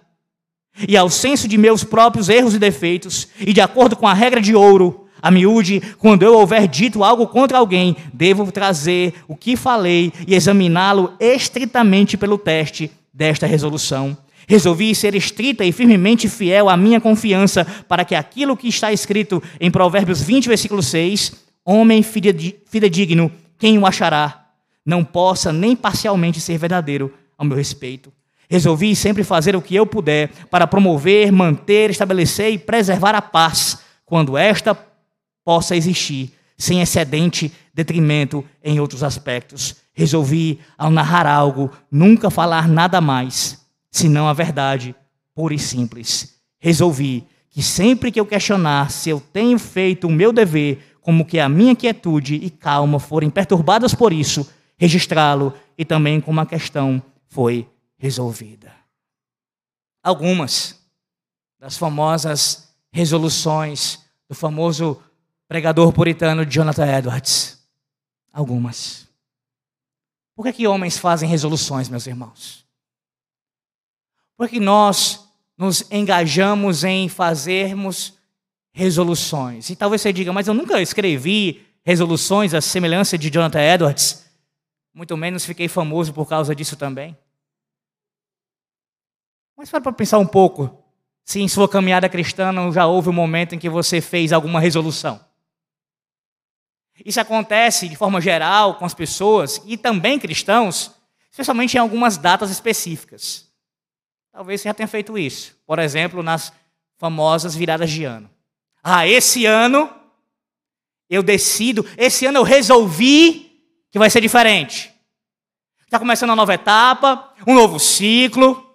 e 0.88 0.98
ao 0.98 1.10
senso 1.10 1.48
de 1.48 1.58
meus 1.58 1.84
próprios 1.84 2.30
erros 2.30 2.56
e 2.56 2.60
defeitos, 2.60 3.28
e 3.40 3.54
de 3.54 3.62
acordo 3.62 3.96
com 3.96 4.08
a 4.08 4.14
regra 4.14 4.42
de 4.42 4.56
ouro, 4.56 5.02
A 5.22 5.30
miúde, 5.30 5.82
quando 6.00 6.24
eu 6.24 6.34
houver 6.34 6.68
dito 6.68 7.04
algo 7.04 7.28
contra 7.28 7.60
alguém, 7.60 7.96
devo 8.12 8.52
trazer 8.52 9.14
o 9.28 9.36
que 9.36 9.56
falei 9.56 10.12
e 10.28 10.34
examiná-lo 10.34 11.14
estritamente 11.20 12.18
pelo 12.18 12.40
teste 12.40 12.90
desta 13.14 13.46
resolução. 13.46 14.18
Resolvi 14.48 14.94
ser 14.96 15.16
estrita 15.16 15.64
e 15.64 15.72
firmemente 15.72 16.28
fiel 16.28 16.70
à 16.70 16.76
minha 16.76 17.00
confiança, 17.00 17.66
para 17.88 18.04
que 18.04 18.16
aquilo 18.16 18.58
que 18.58 18.68
está 18.68 18.92
escrito 18.92 19.42
em 19.60 19.72
Provérbios 19.72 20.22
20, 20.22 20.48
versículo 20.48 20.82
6, 20.82 21.34
homem 21.64 22.04
fidedigno, 22.04 23.32
quem 23.58 23.78
o 23.78 23.86
achará, 23.86 24.48
não 24.86 25.04
possa 25.04 25.54
nem 25.54 25.76
parcialmente 25.76 26.42
ser 26.42 26.58
verdadeiro 26.58 27.14
ao 27.38 27.46
meu 27.46 27.56
respeito. 27.56 28.12
Resolvi 28.50 28.96
sempre 28.96 29.24
fazer 29.24 29.56
o 29.56 29.62
que 29.62 29.76
eu 29.76 29.86
puder 29.86 30.30
para 30.50 30.68
promover, 30.68 31.32
manter, 31.32 31.90
estabelecer 31.90 32.52
e 32.52 32.58
preservar 32.58 33.16
a 33.16 33.22
paz, 33.22 33.80
quando 34.06 34.38
esta 34.38 34.78
possa 35.46 35.76
existir, 35.76 36.34
sem 36.58 36.82
excedente 36.82 37.52
detrimento 37.74 38.44
em 38.62 38.80
outros 38.80 39.04
aspectos. 39.04 39.76
Resolvi, 39.94 40.60
ao 40.78 40.92
narrar 40.92 41.26
algo, 41.26 41.72
nunca 41.90 42.30
falar 42.30 42.68
nada 42.68 43.00
mais, 43.00 43.61
senão 43.92 44.28
a 44.28 44.34
verdade 44.34 44.96
pura 45.36 45.54
e 45.54 45.60
simples. 45.60 46.40
Resolvi 46.58 47.28
que 47.50 47.62
sempre 47.62 48.12
que 48.12 48.20
eu 48.20 48.26
questionar 48.26 48.90
se 48.90 49.10
eu 49.10 49.20
tenho 49.20 49.60
feito 49.60 50.08
o 50.08 50.12
meu 50.12 50.32
dever, 50.32 50.98
como 51.02 51.26
que 51.26 51.40
a 51.40 51.50
minha 51.50 51.76
quietude 51.76 52.36
e 52.36 52.50
calma 52.50 53.00
forem 53.00 53.30
perturbadas 53.30 53.94
por 53.94 54.14
isso, 54.14 54.50
registrá-lo 54.78 55.54
e 55.78 55.84
também 55.84 56.22
como 56.22 56.40
a 56.40 56.46
questão 56.46 57.02
foi 57.28 57.68
resolvida. 57.98 58.72
Algumas 60.02 60.80
das 61.60 61.78
famosas 61.78 62.74
resoluções 62.92 64.00
do 64.28 64.36
famoso 64.36 65.02
pregador 65.48 65.92
puritano 65.92 66.46
Jonathan 66.46 66.88
Edwards. 66.88 67.62
Algumas. 68.32 69.08
Por 70.36 70.44
que, 70.44 70.54
que 70.54 70.68
homens 70.68 70.98
fazem 70.98 71.30
resoluções, 71.30 71.90
meus 71.90 72.08
irmãos? 72.08 72.66
Por 74.42 74.50
que 74.50 74.60
nós 74.60 75.32
nos 75.56 75.84
engajamos 75.92 76.84
em 76.84 77.08
fazermos 77.08 78.18
resoluções? 78.74 79.70
E 79.70 79.76
talvez 79.76 80.02
você 80.02 80.12
diga, 80.12 80.34
mas 80.34 80.48
eu 80.48 80.56
nunca 80.56 80.82
escrevi 80.82 81.64
resoluções 81.84 82.56
à 82.56 82.60
semelhança 82.60 83.20
de 83.20 83.30
Jonathan 83.32 83.62
Edwards. 83.62 84.28
Muito 84.96 85.16
menos 85.16 85.46
fiquei 85.46 85.68
famoso 85.68 86.12
por 86.12 86.28
causa 86.28 86.56
disso 86.56 86.76
também. 86.76 87.16
Mas 89.56 89.70
para 89.70 89.94
pensar 89.94 90.18
um 90.18 90.26
pouco, 90.26 90.76
se 91.24 91.40
em 91.40 91.48
sua 91.48 91.70
caminhada 91.70 92.10
cristã 92.10 92.52
não 92.52 92.74
já 92.74 92.88
houve 92.88 93.10
um 93.10 93.14
momento 93.14 93.54
em 93.54 93.60
que 93.60 93.70
você 93.70 94.02
fez 94.02 94.34
alguma 94.34 94.60
resolução. 94.60 95.24
Isso 97.06 97.22
acontece 97.22 97.88
de 97.88 97.96
forma 97.96 98.20
geral 98.20 98.80
com 98.80 98.86
as 98.86 98.96
pessoas 98.96 99.62
e 99.68 99.78
também 99.78 100.18
cristãos, 100.18 100.92
especialmente 101.30 101.76
em 101.76 101.80
algumas 101.80 102.18
datas 102.18 102.50
específicas. 102.50 103.51
Talvez 104.32 104.62
você 104.62 104.70
já 104.70 104.74
tenha 104.74 104.88
feito 104.88 105.18
isso. 105.18 105.58
Por 105.66 105.80
exemplo, 105.80 106.24
nas 106.24 106.54
famosas 106.98 107.56
viradas 107.56 107.90
de 107.90 108.04
ano. 108.04 108.30
Ah, 108.84 109.08
esse 109.08 109.46
ano 109.46 109.90
eu 111.10 111.22
decido, 111.22 111.86
esse 111.98 112.26
ano 112.26 112.40
eu 112.40 112.44
resolvi 112.44 113.52
que 113.92 114.00
vai 114.00 114.10
ser 114.10 114.22
diferente. 114.22 114.92
Está 115.84 116.00
começando 116.00 116.30
uma 116.30 116.36
nova 116.38 116.54
etapa, 116.54 117.34
um 117.46 117.54
novo 117.54 117.78
ciclo. 117.80 118.66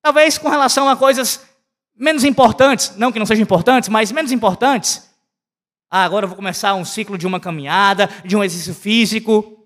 Talvez 0.00 0.38
com 0.38 0.48
relação 0.48 0.88
a 0.88 0.96
coisas 0.96 1.44
menos 1.96 2.22
importantes, 2.22 2.94
não 2.96 3.10
que 3.10 3.18
não 3.18 3.26
sejam 3.26 3.42
importantes, 3.42 3.88
mas 3.88 4.12
menos 4.12 4.30
importantes. 4.30 5.10
Ah, 5.90 6.04
agora 6.04 6.24
eu 6.24 6.28
vou 6.28 6.36
começar 6.36 6.74
um 6.74 6.84
ciclo 6.84 7.18
de 7.18 7.26
uma 7.26 7.40
caminhada, 7.40 8.08
de 8.24 8.36
um 8.36 8.44
exercício 8.44 8.74
físico. 8.74 9.57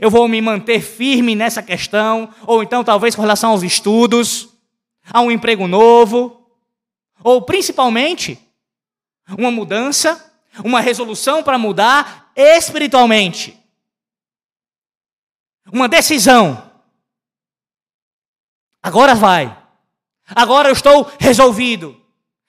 Eu 0.00 0.10
vou 0.10 0.28
me 0.28 0.40
manter 0.40 0.80
firme 0.80 1.34
nessa 1.34 1.62
questão, 1.62 2.32
ou 2.46 2.62
então 2.62 2.84
talvez 2.84 3.14
com 3.14 3.22
relação 3.22 3.50
aos 3.50 3.62
estudos, 3.62 4.48
a 5.10 5.20
um 5.20 5.30
emprego 5.30 5.66
novo, 5.66 6.46
ou 7.22 7.42
principalmente 7.42 8.38
uma 9.38 9.50
mudança, 9.50 10.32
uma 10.64 10.80
resolução 10.80 11.42
para 11.42 11.58
mudar 11.58 12.30
espiritualmente. 12.36 13.58
Uma 15.72 15.88
decisão 15.88 16.66
Agora 18.86 19.16
vai. 19.16 19.52
Agora 20.28 20.68
eu 20.68 20.72
estou 20.72 21.10
resolvido. 21.18 22.00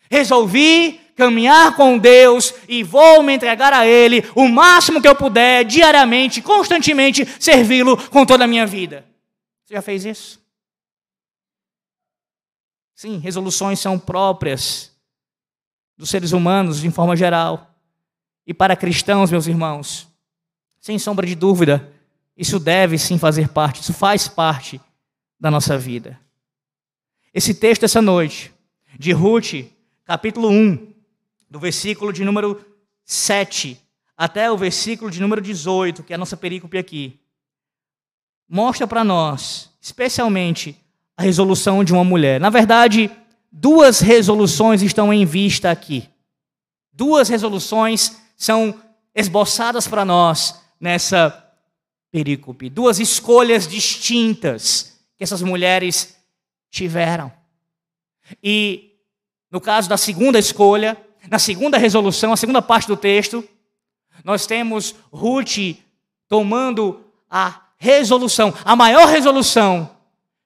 Resolvi 0.07 1.01
caminhar 1.17 1.75
com 1.75 1.97
Deus 1.97 2.53
e 2.69 2.83
vou 2.83 3.23
me 3.23 3.33
entregar 3.33 3.73
a 3.73 3.85
Ele 3.85 4.23
o 4.35 4.47
máximo 4.47 5.01
que 5.01 5.07
eu 5.07 5.15
puder, 5.15 5.65
diariamente, 5.65 6.41
constantemente, 6.41 7.27
servi-lo 7.39 7.97
com 8.09 8.25
toda 8.25 8.45
a 8.45 8.47
minha 8.47 8.65
vida. 8.65 9.03
Você 9.65 9.73
já 9.73 9.81
fez 9.81 10.05
isso? 10.05 10.39
Sim, 12.95 13.17
resoluções 13.17 13.79
são 13.79 13.99
próprias 13.99 14.95
dos 15.97 16.09
seres 16.09 16.31
humanos 16.31 16.79
de 16.79 16.89
forma 16.91 17.15
geral. 17.15 17.75
E 18.45 18.53
para 18.53 18.75
cristãos, 18.75 19.31
meus 19.31 19.47
irmãos, 19.47 20.07
sem 20.79 20.97
sombra 20.97 21.25
de 21.25 21.35
dúvida, 21.35 21.91
isso 22.37 22.59
deve 22.59 22.97
sim 22.97 23.17
fazer 23.17 23.49
parte, 23.49 23.81
isso 23.81 23.93
faz 23.93 24.27
parte 24.27 24.79
da 25.39 25.51
nossa 25.51 25.77
vida. 25.77 26.19
Esse 27.33 27.53
texto 27.53 27.83
essa 27.83 28.01
noite, 28.01 28.53
de 28.97 29.11
Ruth, 29.11 29.65
capítulo 30.05 30.49
1, 30.49 30.96
do 31.49 31.59
versículo 31.59 32.11
de 32.11 32.23
número 32.23 32.63
7 33.05 33.81
até 34.17 34.51
o 34.51 34.57
versículo 34.57 35.11
de 35.11 35.21
número 35.21 35.41
18, 35.41 36.03
que 36.03 36.11
é 36.11 36.15
a 36.15 36.19
nossa 36.19 36.35
perícope 36.35 36.77
aqui, 36.77 37.19
mostra 38.49 38.87
para 38.87 39.03
nós, 39.03 39.69
especialmente, 39.79 40.75
a 41.15 41.23
resolução 41.23 41.83
de 41.83 41.93
uma 41.93 42.03
mulher. 42.03 42.39
Na 42.39 42.49
verdade, 42.49 43.11
duas 43.51 43.99
resoluções 43.99 44.81
estão 44.81 45.13
em 45.13 45.25
vista 45.25 45.69
aqui. 45.69 46.09
Duas 46.91 47.29
resoluções 47.29 48.17
são 48.35 48.81
esboçadas 49.13 49.87
para 49.87 50.03
nós 50.03 50.61
nessa 50.79 51.43
perícope. 52.11 52.69
Duas 52.69 52.99
escolhas 52.99 53.67
distintas 53.67 54.99
que 55.15 55.23
essas 55.23 55.41
mulheres 55.41 56.17
tiveram. 56.71 57.31
E 58.43 58.95
no 59.51 59.61
caso 59.61 59.87
da 59.87 59.97
segunda 59.97 60.37
escolha, 60.37 60.97
na 61.29 61.39
segunda 61.39 61.77
resolução, 61.77 62.31
a 62.33 62.37
segunda 62.37 62.61
parte 62.61 62.87
do 62.87 62.97
texto, 62.97 63.43
nós 64.23 64.45
temos 64.45 64.95
Ruth 65.11 65.77
tomando 66.27 67.01
a 67.29 67.61
resolução, 67.77 68.53
a 68.65 68.75
maior 68.75 69.07
resolução 69.07 69.89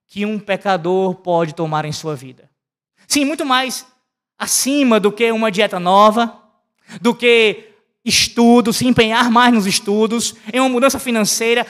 que 0.08 0.26
um 0.26 0.38
pecador 0.38 1.16
pode 1.16 1.56
tomar 1.56 1.86
em 1.86 1.92
sua 1.92 2.16
vida. 2.16 2.50
Sim, 3.08 3.26
muito 3.26 3.46
mais 3.46 3.86
acima 4.38 5.00
do 5.00 5.12
que 5.12 5.32
uma 5.32 5.52
dieta 5.52 5.80
nova, 5.80 6.38
do 7.00 7.16
que 7.16 7.70
estudo, 8.04 8.74
se 8.74 8.88
empenhar 8.88 9.30
mais 9.30 9.54
nos 9.54 9.66
estudos, 9.66 10.36
em 10.52 10.60
uma 10.60 10.70
mudança 10.70 11.00
financeira, 11.00 11.66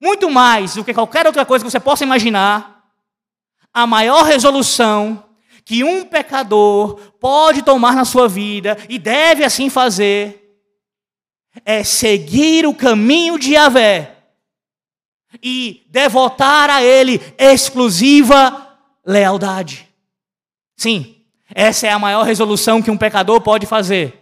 muito 0.00 0.30
mais 0.30 0.74
do 0.74 0.84
que 0.84 0.94
qualquer 0.94 1.26
outra 1.26 1.44
coisa 1.44 1.64
que 1.64 1.70
você 1.70 1.80
possa 1.80 2.04
imaginar 2.04 2.84
a 3.72 3.86
maior 3.86 4.24
resolução 4.24 5.24
que 5.64 5.82
um 5.82 6.04
pecador 6.04 6.96
pode 7.18 7.62
tomar 7.62 7.94
na 7.94 8.04
sua 8.04 8.28
vida 8.28 8.76
e 8.88 8.98
deve 8.98 9.44
assim 9.44 9.70
fazer 9.70 10.40
é 11.64 11.84
seguir 11.84 12.66
o 12.66 12.74
caminho 12.74 13.38
de 13.38 13.52
Yahvé 13.52 14.16
e 15.42 15.86
devotar 15.88 16.68
a 16.68 16.82
Ele 16.82 17.20
exclusiva 17.38 18.76
lealdade. 19.06 19.88
Sim, 20.76 21.16
essa 21.48 21.86
é 21.86 21.90
a 21.90 21.98
maior 21.98 22.24
resolução 22.24 22.82
que 22.82 22.90
um 22.90 22.98
pecador 22.98 23.40
pode 23.40 23.66
fazer. 23.66 24.20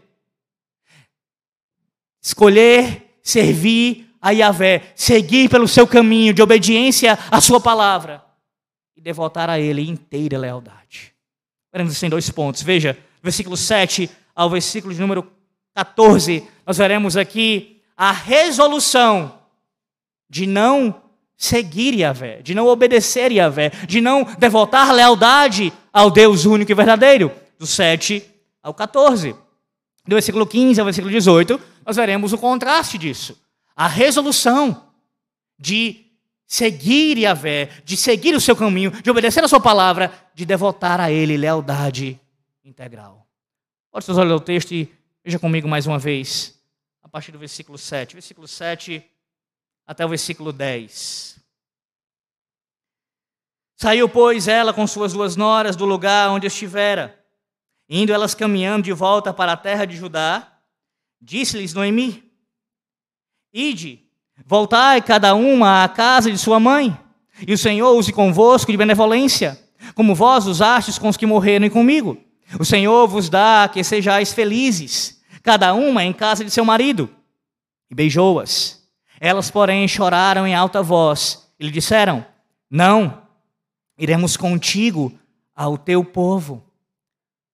Escolher 2.21 3.17
servir 3.23 4.15
a 4.21 4.31
Yahvé, 4.31 4.93
seguir 4.95 5.49
pelo 5.49 5.67
seu 5.67 5.87
caminho 5.87 6.35
de 6.35 6.43
obediência 6.43 7.19
à 7.31 7.41
Sua 7.41 7.61
palavra 7.61 8.23
devotar 9.03 9.51
a 9.51 9.59
Ele 9.59 9.89
inteira 9.89 10.39
lealdade. 10.39 11.12
Veremos 11.73 11.95
isso 11.95 12.05
em 12.05 12.11
dois 12.11 12.29
pontos. 12.31 12.63
Veja, 12.63 12.99
versículo 13.23 13.57
7 13.57 14.11
ao 14.35 14.51
versículo 14.51 14.93
de 14.93 15.01
número 15.01 15.27
14, 15.75 16.47
nós 16.67 16.77
veremos 16.77 17.17
aqui 17.17 17.81
a 17.97 18.13
resolução 18.13 19.39
de 20.29 20.47
não 20.47 21.03
seguir 21.37 21.95
Yahvé, 21.95 22.41
de 22.43 22.55
não 22.55 22.67
obedecer 22.67 23.33
Yahvé, 23.33 23.71
de 23.87 24.01
não 24.01 24.25
devotar 24.39 24.93
lealdade 24.93 25.73
ao 25.93 26.11
Deus 26.11 26.45
único 26.45 26.71
e 26.71 26.75
verdadeiro, 26.75 27.33
do 27.59 27.67
7 27.67 28.23
ao 28.63 28.73
14. 28.73 29.35
Do 30.07 30.15
versículo 30.15 30.47
15 30.47 30.81
ao 30.81 30.85
versículo 30.85 31.11
18, 31.11 31.61
nós 31.87 31.97
veremos 31.97 32.33
o 32.33 32.39
contraste 32.39 32.99
disso. 32.99 33.37
A 33.75 33.87
resolução 33.87 34.85
de 35.59 36.12
seguir 36.53 37.17
Yahvé, 37.17 37.71
de 37.83 37.97
seguir 37.97 38.35
o 38.35 38.41
seu 38.41 38.55
caminho, 38.55 38.91
de 38.91 39.11
obedecer 39.11 39.43
a 39.43 39.49
sua 39.49 39.61
palavra, 39.61 40.13
de 40.35 40.45
devotar 40.45 41.01
a 41.01 41.11
Ele 41.11 41.37
lealdade 41.37 42.21
integral. 42.63 43.27
Pode 43.91 44.05
vocês 44.05 44.19
olhar 44.19 44.35
o 44.35 44.41
texto 44.41 44.73
e 44.73 44.93
Veja 45.25 45.39
comigo 45.39 45.69
mais 45.69 45.87
uma 45.87 46.01
vez, 46.01 46.61
a 47.01 47.09
partir 47.09 47.31
do 47.31 47.39
versículo 47.39 47.79
7. 47.79 48.15
Versículo 48.15 48.49
7 48.49 49.05
até 49.87 50.05
o 50.05 50.09
versículo 50.09 50.53
10. 50.53 51.39
Saiu, 53.77 54.09
pois, 54.09 54.49
ela 54.49 54.75
com 54.75 54.85
suas 54.87 55.13
duas 55.13 55.37
noras 55.37 55.77
do 55.77 55.85
lugar 55.85 56.31
onde 56.31 56.49
estivera. 56.49 57.25
Indo 57.89 58.13
elas 58.13 58.35
caminhando 58.35 58.83
de 58.83 58.93
volta 58.93 59.33
para 59.33 59.53
a 59.53 59.57
terra 59.57 59.85
de 59.85 59.97
Judá, 59.97 60.61
disse-lhes 61.21 61.73
Noemi: 61.73 62.33
Ide, 63.53 64.05
voltai 64.47 65.01
cada 65.03 65.35
uma 65.35 65.85
à 65.85 65.89
casa 65.89 66.31
de 66.31 66.39
sua 66.39 66.59
mãe, 66.59 66.97
e 67.47 67.53
o 67.53 67.59
Senhor 67.59 67.93
use 67.97 68.13
convosco 68.13 68.71
de 68.71 68.77
benevolência, 68.77 69.59
como 69.95 70.15
vós 70.15 70.47
usastes 70.47 70.99
com 70.99 71.09
os 71.09 71.17
que 71.17 71.27
morreram 71.27 71.67
e 71.67 71.71
comigo. 71.71 72.19
O 72.59 72.65
Senhor 72.65 73.09
vos 73.09 73.29
dá 73.29 73.69
que 73.73 73.83
sejais 73.83 74.33
felizes, 74.33 75.21
cada 75.43 75.75
uma 75.75 76.05
em 76.05 76.13
casa 76.13 76.45
de 76.45 76.51
seu 76.51 76.65
marido. 76.65 77.09
E 77.91 77.95
beijou-as. 77.95 78.83
Elas, 79.21 79.51
porém, 79.51 79.87
choraram 79.87 80.47
em 80.47 80.55
alta 80.55 80.83
voz 80.83 81.49
e 81.59 81.65
lhe 81.65 81.71
disseram: 81.71 82.25
Não, 82.71 83.23
iremos 83.99 84.37
contigo 84.37 85.13
ao 85.55 85.79
teu 85.79 86.05
povo. 86.05 86.63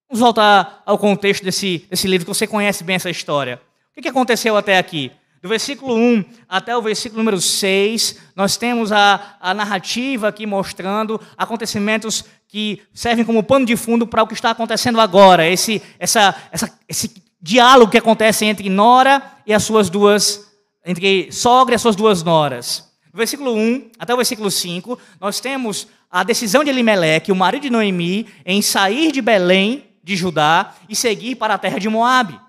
Vamos 0.08 0.20
voltar 0.20 0.82
ao 0.86 0.98
contexto 0.98 1.44
desse, 1.44 1.86
desse 1.90 2.08
livro, 2.08 2.26
que 2.26 2.34
você 2.34 2.46
conhece 2.46 2.82
bem 2.82 2.96
essa 2.96 3.10
história. 3.10 3.60
O 3.96 4.00
que 4.00 4.08
aconteceu 4.08 4.56
até 4.56 4.78
aqui? 4.78 5.12
Do 5.40 5.48
versículo 5.48 5.94
1 5.94 6.24
até 6.48 6.76
o 6.76 6.82
versículo 6.82 7.18
número 7.18 7.40
6, 7.40 8.16
nós 8.34 8.56
temos 8.56 8.90
a, 8.90 9.36
a 9.40 9.54
narrativa 9.54 10.28
aqui 10.28 10.46
mostrando 10.46 11.20
acontecimentos 11.36 12.24
que 12.48 12.80
servem 12.92 13.24
como 13.24 13.42
pano 13.42 13.64
de 13.64 13.76
fundo 13.76 14.06
para 14.06 14.22
o 14.22 14.26
que 14.26 14.34
está 14.34 14.50
acontecendo 14.50 15.00
agora. 15.00 15.48
Esse, 15.48 15.80
essa, 15.98 16.34
essa, 16.50 16.78
esse 16.88 17.22
diálogo 17.40 17.92
que 17.92 17.98
acontece 17.98 18.44
entre 18.44 18.68
Nora 18.68 19.22
e 19.46 19.54
as 19.54 19.62
suas 19.62 19.88
duas, 19.88 20.50
entre 20.84 21.30
sogra 21.30 21.74
e 21.74 21.76
as 21.76 21.82
suas 21.82 21.94
duas 21.94 22.22
noras. 22.22 22.90
Do 23.12 23.18
versículo 23.18 23.54
1 23.54 23.90
até 23.98 24.12
o 24.12 24.16
versículo 24.16 24.50
5, 24.50 24.98
nós 25.20 25.38
temos 25.38 25.86
a 26.10 26.24
decisão 26.24 26.64
de 26.64 26.70
Elimeleque, 26.70 27.30
o 27.30 27.36
marido 27.36 27.62
de 27.62 27.70
Noemi, 27.70 28.26
em 28.44 28.60
sair 28.60 29.12
de 29.12 29.20
Belém, 29.20 29.84
de 30.02 30.16
Judá, 30.16 30.74
e 30.88 30.96
seguir 30.96 31.36
para 31.36 31.54
a 31.54 31.58
terra 31.58 31.78
de 31.78 31.88
Moabe. 31.88 32.40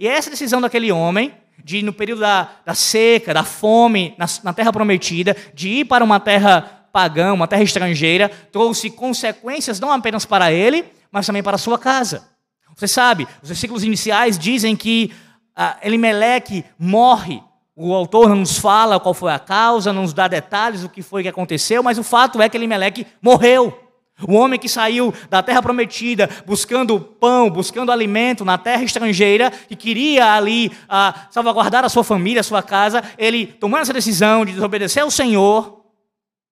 E 0.00 0.08
essa 0.08 0.30
decisão 0.30 0.60
daquele 0.60 0.90
homem, 0.90 1.32
de 1.64 1.82
no 1.82 1.92
período 1.92 2.20
da, 2.20 2.50
da 2.64 2.74
seca, 2.74 3.34
da 3.34 3.44
fome, 3.44 4.14
na, 4.18 4.26
na 4.44 4.52
terra 4.52 4.72
prometida, 4.72 5.36
de 5.54 5.68
ir 5.68 5.84
para 5.84 6.04
uma 6.04 6.20
terra 6.20 6.88
pagã, 6.92 7.32
uma 7.32 7.48
terra 7.48 7.62
estrangeira, 7.62 8.30
trouxe 8.50 8.90
consequências 8.90 9.78
não 9.78 9.92
apenas 9.92 10.24
para 10.24 10.52
ele, 10.52 10.84
mas 11.10 11.26
também 11.26 11.42
para 11.42 11.56
a 11.56 11.58
sua 11.58 11.78
casa. 11.78 12.28
Você 12.74 12.88
sabe, 12.88 13.26
os 13.42 13.48
versículos 13.48 13.84
iniciais 13.84 14.38
dizem 14.38 14.76
que 14.76 15.12
ah, 15.54 15.78
Elimeleque 15.82 16.64
morre 16.78 17.42
o 17.76 17.92
autor 17.92 18.30
não 18.30 18.36
nos 18.36 18.56
fala 18.58 18.98
qual 18.98 19.12
foi 19.12 19.30
a 19.30 19.38
causa, 19.38 19.92
não 19.92 20.02
nos 20.02 20.14
dá 20.14 20.26
detalhes 20.26 20.80
do 20.80 20.88
que 20.88 21.02
foi 21.02 21.22
que 21.22 21.28
aconteceu, 21.28 21.82
mas 21.82 21.98
o 21.98 22.02
fato 22.02 22.40
é 22.40 22.48
que 22.48 22.56
Elimeleque 22.56 23.06
morreu. 23.20 23.85
O 24.22 24.32
homem 24.32 24.58
que 24.58 24.68
saiu 24.68 25.12
da 25.28 25.42
terra 25.42 25.60
prometida, 25.60 26.30
buscando 26.46 26.98
pão, 26.98 27.50
buscando 27.50 27.92
alimento 27.92 28.44
na 28.44 28.56
terra 28.56 28.82
estrangeira, 28.82 29.50
que 29.50 29.76
queria 29.76 30.34
ali 30.34 30.72
ah, 30.88 31.28
salvaguardar 31.30 31.84
a 31.84 31.88
sua 31.88 32.02
família, 32.02 32.40
a 32.40 32.44
sua 32.44 32.62
casa, 32.62 33.02
ele, 33.18 33.46
tomando 33.46 33.82
essa 33.82 33.92
decisão 33.92 34.46
de 34.46 34.52
desobedecer 34.52 35.02
ao 35.02 35.10
Senhor, 35.10 35.84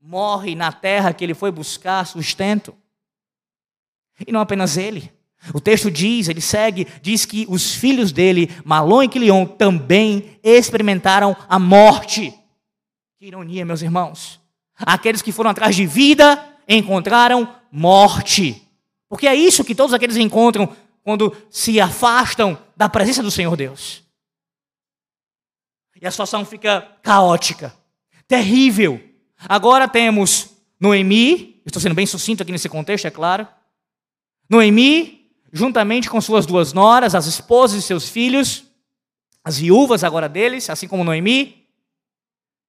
morre 0.01 0.55
na 0.55 0.71
terra 0.71 1.15
que 1.15 1.25
ele 1.25 1.33
foi 1.33 1.51
buscar 1.51 2.05
sustento. 2.07 2.75
E 4.27 4.31
não 4.31 4.41
apenas 4.41 4.77
ele. 4.77 5.11
O 5.53 5.61
texto 5.61 5.91
diz, 5.91 6.29
ele 6.29 6.41
segue, 6.41 6.87
diz 7.03 7.25
que 7.25 7.47
os 7.49 7.75
filhos 7.75 8.13
dele, 8.13 8.51
Malon 8.65 9.03
e 9.03 9.09
Quilion, 9.09 9.45
também 9.45 10.39
experimentaram 10.43 11.37
a 11.49 11.59
morte. 11.59 12.33
Que 13.19 13.27
ironia, 13.27 13.65
meus 13.65 13.83
irmãos. 13.83 14.41
Aqueles 14.77 15.23
que 15.23 15.33
foram 15.33 15.51
atrás 15.51 15.75
de 15.77 15.87
vida 15.87 16.43
encontraram 16.69 17.49
morte. 17.75 18.63
Porque 19.09 19.27
é 19.27 19.35
isso 19.35 19.65
que 19.65 19.75
todos 19.75 19.93
aqueles 19.93 20.17
encontram 20.17 20.75
quando 21.03 21.37
se 21.51 21.81
afastam 21.81 22.57
da 22.77 22.89
presença 22.89 23.23
do 23.23 23.31
Senhor 23.31 23.57
Deus. 23.57 24.03
E 26.01 26.07
a 26.07 26.11
situação 26.11 26.45
fica 26.45 26.83
caótica, 27.03 27.75
terrível. 28.29 29.03
Agora 29.49 29.89
temos 29.89 30.51
Noemi, 30.79 31.63
estou 31.65 31.81
sendo 31.81 31.95
bem 31.95 32.05
sucinto 32.05 32.43
aqui 32.43 32.53
nesse 32.53 32.69
contexto, 32.69 33.07
é 33.07 33.11
claro. 33.11 33.49
Noemi 34.51 35.31
juntamente 35.51 36.11
com 36.11 36.21
suas 36.21 36.45
duas 36.45 36.73
noras, 36.75 37.15
as 37.15 37.27
esposas 37.27 37.81
de 37.81 37.87
seus 37.87 38.09
filhos, 38.09 38.65
as 39.43 39.57
viúvas 39.57 40.05
agora 40.05 40.29
deles, 40.29 40.69
assim 40.69 40.87
como 40.87 41.05
Noemi, 41.05 41.67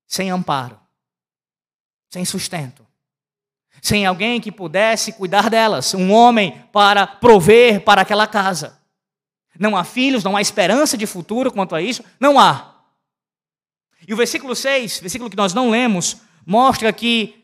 sem 0.07 0.29
amparo, 0.29 0.79
sem 2.09 2.23
sustento, 2.23 2.84
sem 3.81 4.05
alguém 4.05 4.41
que 4.41 4.51
pudesse 4.51 5.13
cuidar 5.13 5.49
delas, 5.49 5.93
um 5.93 6.11
homem 6.11 6.63
para 6.71 7.05
prover 7.05 7.81
para 7.81 8.01
aquela 8.01 8.27
casa. 8.27 8.79
Não 9.59 9.77
há 9.77 9.83
filhos, 9.83 10.23
não 10.23 10.35
há 10.35 10.41
esperança 10.41 10.97
de 10.97 11.05
futuro 11.05 11.51
quanto 11.51 11.75
a 11.75 11.81
isso, 11.81 12.03
não 12.19 12.39
há. 12.39 12.75
E 14.07 14.13
o 14.13 14.17
versículo 14.17 14.55
6, 14.55 14.99
versículo 14.99 15.29
que 15.29 15.37
nós 15.37 15.53
não 15.53 15.69
lemos, 15.69 16.17
mostra 16.45 16.91
que 16.91 17.43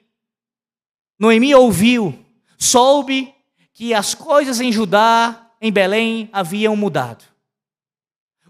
Noemi 1.17 1.54
ouviu, 1.56 2.24
soube 2.58 3.34
que 3.74 3.94
as 3.94 4.13
coisas 4.13 4.60
em 4.60 4.72
Judá, 4.72 5.50
em 5.62 5.72
Belém, 5.72 6.30
haviam 6.34 6.76
mudado. 6.76 7.24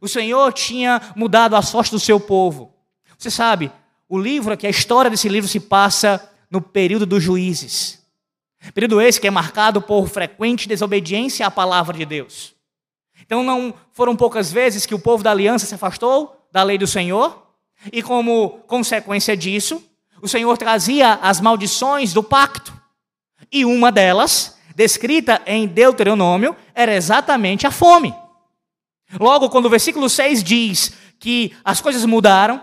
O 0.01 0.07
Senhor 0.07 0.51
tinha 0.51 1.13
mudado 1.15 1.55
a 1.55 1.61
sorte 1.61 1.91
do 1.91 1.99
seu 1.99 2.19
povo. 2.19 2.73
Você 3.17 3.29
sabe, 3.29 3.71
o 4.09 4.17
livro 4.17 4.53
aqui, 4.53 4.65
a 4.65 4.69
história 4.69 5.11
desse 5.11 5.29
livro 5.29 5.47
se 5.47 5.59
passa 5.59 6.30
no 6.51 6.61
período 6.61 7.05
dos 7.05 7.23
juízes. 7.23 7.99
Período 8.73 9.01
esse 9.01 9.19
que 9.19 9.27
é 9.27 9.31
marcado 9.31 9.81
por 9.81 10.07
frequente 10.07 10.67
desobediência 10.67 11.47
à 11.47 11.51
palavra 11.51 11.97
de 11.97 12.05
Deus. 12.05 12.53
Então 13.21 13.41
não 13.41 13.73
foram 13.93 14.15
poucas 14.15 14.51
vezes 14.51 14.85
que 14.85 14.93
o 14.93 14.99
povo 14.99 15.23
da 15.23 15.31
aliança 15.31 15.65
se 15.65 15.73
afastou 15.73 16.45
da 16.51 16.61
lei 16.61 16.77
do 16.77 16.85
Senhor, 16.85 17.47
e 17.91 18.03
como 18.03 18.59
consequência 18.67 19.35
disso, 19.35 19.81
o 20.21 20.27
Senhor 20.27 20.55
trazia 20.57 21.13
as 21.13 21.41
maldições 21.41 22.13
do 22.13 22.21
pacto. 22.21 22.73
E 23.51 23.65
uma 23.65 23.91
delas 23.91 24.57
descrita 24.75 25.41
em 25.45 25.67
Deuteronômio 25.67 26.55
era 26.75 26.93
exatamente 26.93 27.65
a 27.65 27.71
fome. 27.71 28.13
Logo, 29.19 29.49
quando 29.49 29.65
o 29.65 29.69
versículo 29.69 30.09
6 30.09 30.43
diz 30.43 30.93
que 31.19 31.55
as 31.63 31.81
coisas 31.81 32.05
mudaram, 32.05 32.61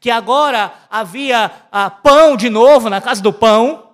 que 0.00 0.10
agora 0.10 0.72
havia 0.90 1.50
ah, 1.70 1.90
pão 1.90 2.36
de 2.36 2.48
novo 2.48 2.88
na 2.88 3.00
casa 3.00 3.22
do 3.22 3.32
pão, 3.32 3.92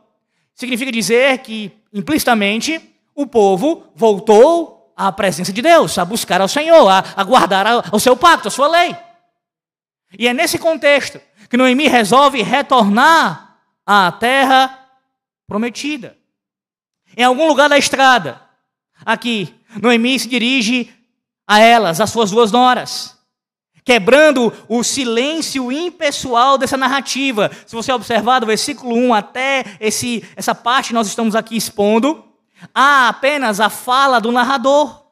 significa 0.55 0.91
dizer 0.93 1.39
que, 1.39 1.73
implicitamente, 1.93 2.81
o 3.15 3.27
povo 3.27 3.85
voltou 3.95 4.93
à 4.97 5.11
presença 5.11 5.53
de 5.53 5.63
Deus, 5.63 5.99
a 5.99 6.05
buscar 6.05 6.41
ao 6.41 6.49
Senhor, 6.49 6.89
a, 6.89 7.05
a 7.17 7.25
guardar 7.25 7.67
o 7.93 8.01
seu 8.01 8.17
pacto, 8.17 8.49
a 8.49 8.51
sua 8.51 8.69
lei. 8.69 8.97
E 10.19 10.29
é 10.29 10.35
nesse 10.35 10.59
contexto 10.59 11.21
que 11.49 11.57
Noemi 11.57 11.89
resolve 11.89 12.43
retornar 12.43 13.57
à 13.85 14.11
terra 14.13 14.79
prometida 15.47 16.17
em 17.17 17.23
algum 17.23 17.47
lugar 17.47 17.69
da 17.69 17.79
estrada. 17.79 18.41
Aqui, 19.05 19.55
Noemi 19.81 20.19
se 20.19 20.29
dirige 20.29 20.93
a 21.47 21.61
elas, 21.61 22.01
as 22.01 22.11
suas 22.11 22.31
duas 22.31 22.51
noras, 22.51 23.14
quebrando 23.85 24.53
o 24.69 24.83
silêncio 24.83 25.71
impessoal 25.71 26.57
dessa 26.57 26.77
narrativa. 26.77 27.51
Se 27.67 27.77
você 27.77 27.93
observar 27.93 28.41
do 28.41 28.47
versículo 28.47 28.97
1 28.97 29.15
até 29.15 29.65
esse, 29.79 30.25
essa 30.35 30.55
parte 30.55 30.89
que 30.89 30.95
nós 30.95 31.07
estamos 31.07 31.37
aqui 31.37 31.57
expondo, 31.57 32.25
há 32.75 33.09
apenas 33.09 33.61
a 33.61 33.69
fala 33.69 34.21
do 34.21 34.33
narrador. 34.33 35.05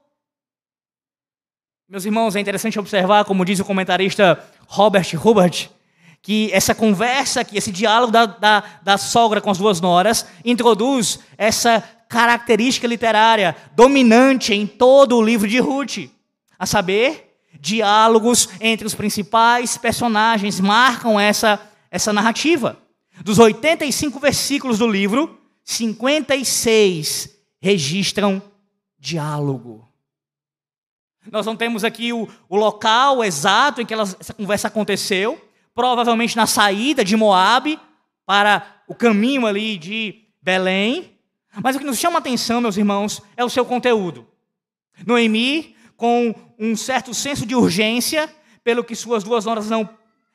Meus 1.86 2.06
irmãos, 2.06 2.34
é 2.34 2.40
interessante 2.40 2.78
observar, 2.78 3.26
como 3.26 3.44
diz 3.44 3.60
o 3.60 3.64
comentarista 3.64 4.42
Robert 4.66 5.06
Hubert, 5.22 5.68
que 6.22 6.48
essa 6.52 6.74
conversa, 6.74 7.44
que 7.44 7.58
esse 7.58 7.70
diálogo 7.70 8.10
da, 8.10 8.24
da, 8.24 8.64
da 8.82 8.96
sogra 8.96 9.40
com 9.40 9.50
as 9.50 9.58
duas 9.58 9.80
noras, 9.80 10.26
introduz 10.42 11.18
essa 11.36 11.82
característica 12.08 12.86
literária 12.86 13.54
dominante 13.74 14.54
em 14.54 14.66
todo 14.66 15.16
o 15.18 15.22
livro 15.22 15.46
de 15.46 15.58
Ruth, 15.58 16.08
a 16.58 16.64
saber, 16.64 17.31
diálogos 17.62 18.48
entre 18.60 18.84
os 18.84 18.92
principais 18.92 19.78
personagens 19.78 20.58
marcam 20.58 21.18
essa, 21.18 21.60
essa 21.92 22.12
narrativa. 22.12 22.76
Dos 23.22 23.38
85 23.38 24.18
versículos 24.18 24.80
do 24.80 24.88
livro, 24.88 25.38
56 25.62 27.30
registram 27.60 28.42
diálogo. 28.98 29.88
Nós 31.30 31.46
não 31.46 31.54
temos 31.54 31.84
aqui 31.84 32.12
o, 32.12 32.28
o 32.48 32.56
local 32.56 33.22
exato 33.22 33.80
em 33.80 33.86
que 33.86 33.94
essa 33.94 34.34
conversa 34.34 34.66
aconteceu, 34.66 35.40
provavelmente 35.72 36.36
na 36.36 36.48
saída 36.48 37.04
de 37.04 37.16
Moabe 37.16 37.78
para 38.26 38.82
o 38.88 38.94
caminho 38.94 39.46
ali 39.46 39.78
de 39.78 40.24
Belém. 40.42 41.16
Mas 41.62 41.76
o 41.76 41.78
que 41.78 41.84
nos 41.84 41.98
chama 41.98 42.16
a 42.16 42.18
atenção, 42.18 42.60
meus 42.60 42.76
irmãos, 42.76 43.22
é 43.36 43.44
o 43.44 43.48
seu 43.48 43.64
conteúdo. 43.64 44.26
Noemi 45.06 45.76
com 46.02 46.34
um 46.58 46.74
certo 46.74 47.14
senso 47.14 47.46
de 47.46 47.54
urgência, 47.54 48.28
pelo 48.64 48.82
que 48.82 48.92
suas 48.92 49.22
duas 49.22 49.44
noras 49.44 49.70
não. 49.70 49.88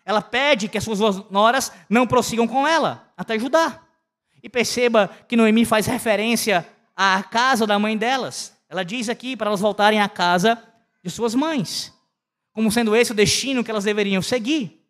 Ela 0.06 0.22
pede 0.22 0.70
que 0.70 0.78
as 0.78 0.84
suas 0.86 1.00
duas 1.00 1.30
noras 1.30 1.74
não 1.90 2.08
prossigam 2.08 2.48
com 2.48 2.66
ela, 2.66 3.12
até 3.18 3.34
ajudar. 3.34 3.86
E 4.42 4.48
perceba 4.48 5.12
que 5.28 5.36
Noemi 5.36 5.66
faz 5.66 5.86
referência 5.86 6.66
à 6.96 7.22
casa 7.22 7.68
da 7.68 7.78
mãe 7.78 7.98
delas. 7.98 8.58
Ela 8.70 8.86
diz 8.86 9.10
aqui 9.10 9.36
para 9.36 9.50
elas 9.50 9.60
voltarem 9.60 10.00
à 10.00 10.08
casa 10.08 10.58
de 11.04 11.10
suas 11.10 11.36
mães, 11.36 11.94
como 12.54 12.72
sendo 12.72 12.96
esse 12.96 13.12
o 13.12 13.16
destino 13.16 13.62
que 13.62 13.70
elas 13.70 13.84
deveriam 13.84 14.22
seguir. 14.22 14.82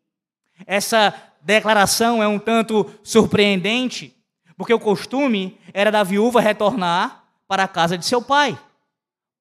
Essa 0.64 1.12
declaração 1.42 2.22
é 2.22 2.28
um 2.28 2.38
tanto 2.38 2.88
surpreendente, 3.02 4.16
porque 4.56 4.76
o 4.76 4.80
costume 4.80 5.60
era 5.74 5.92
da 5.92 6.04
viúva 6.04 6.40
retornar 6.40 7.24
para 7.48 7.64
a 7.64 7.68
casa 7.68 7.98
de 7.98 8.06
seu 8.06 8.22
pai. 8.22 8.56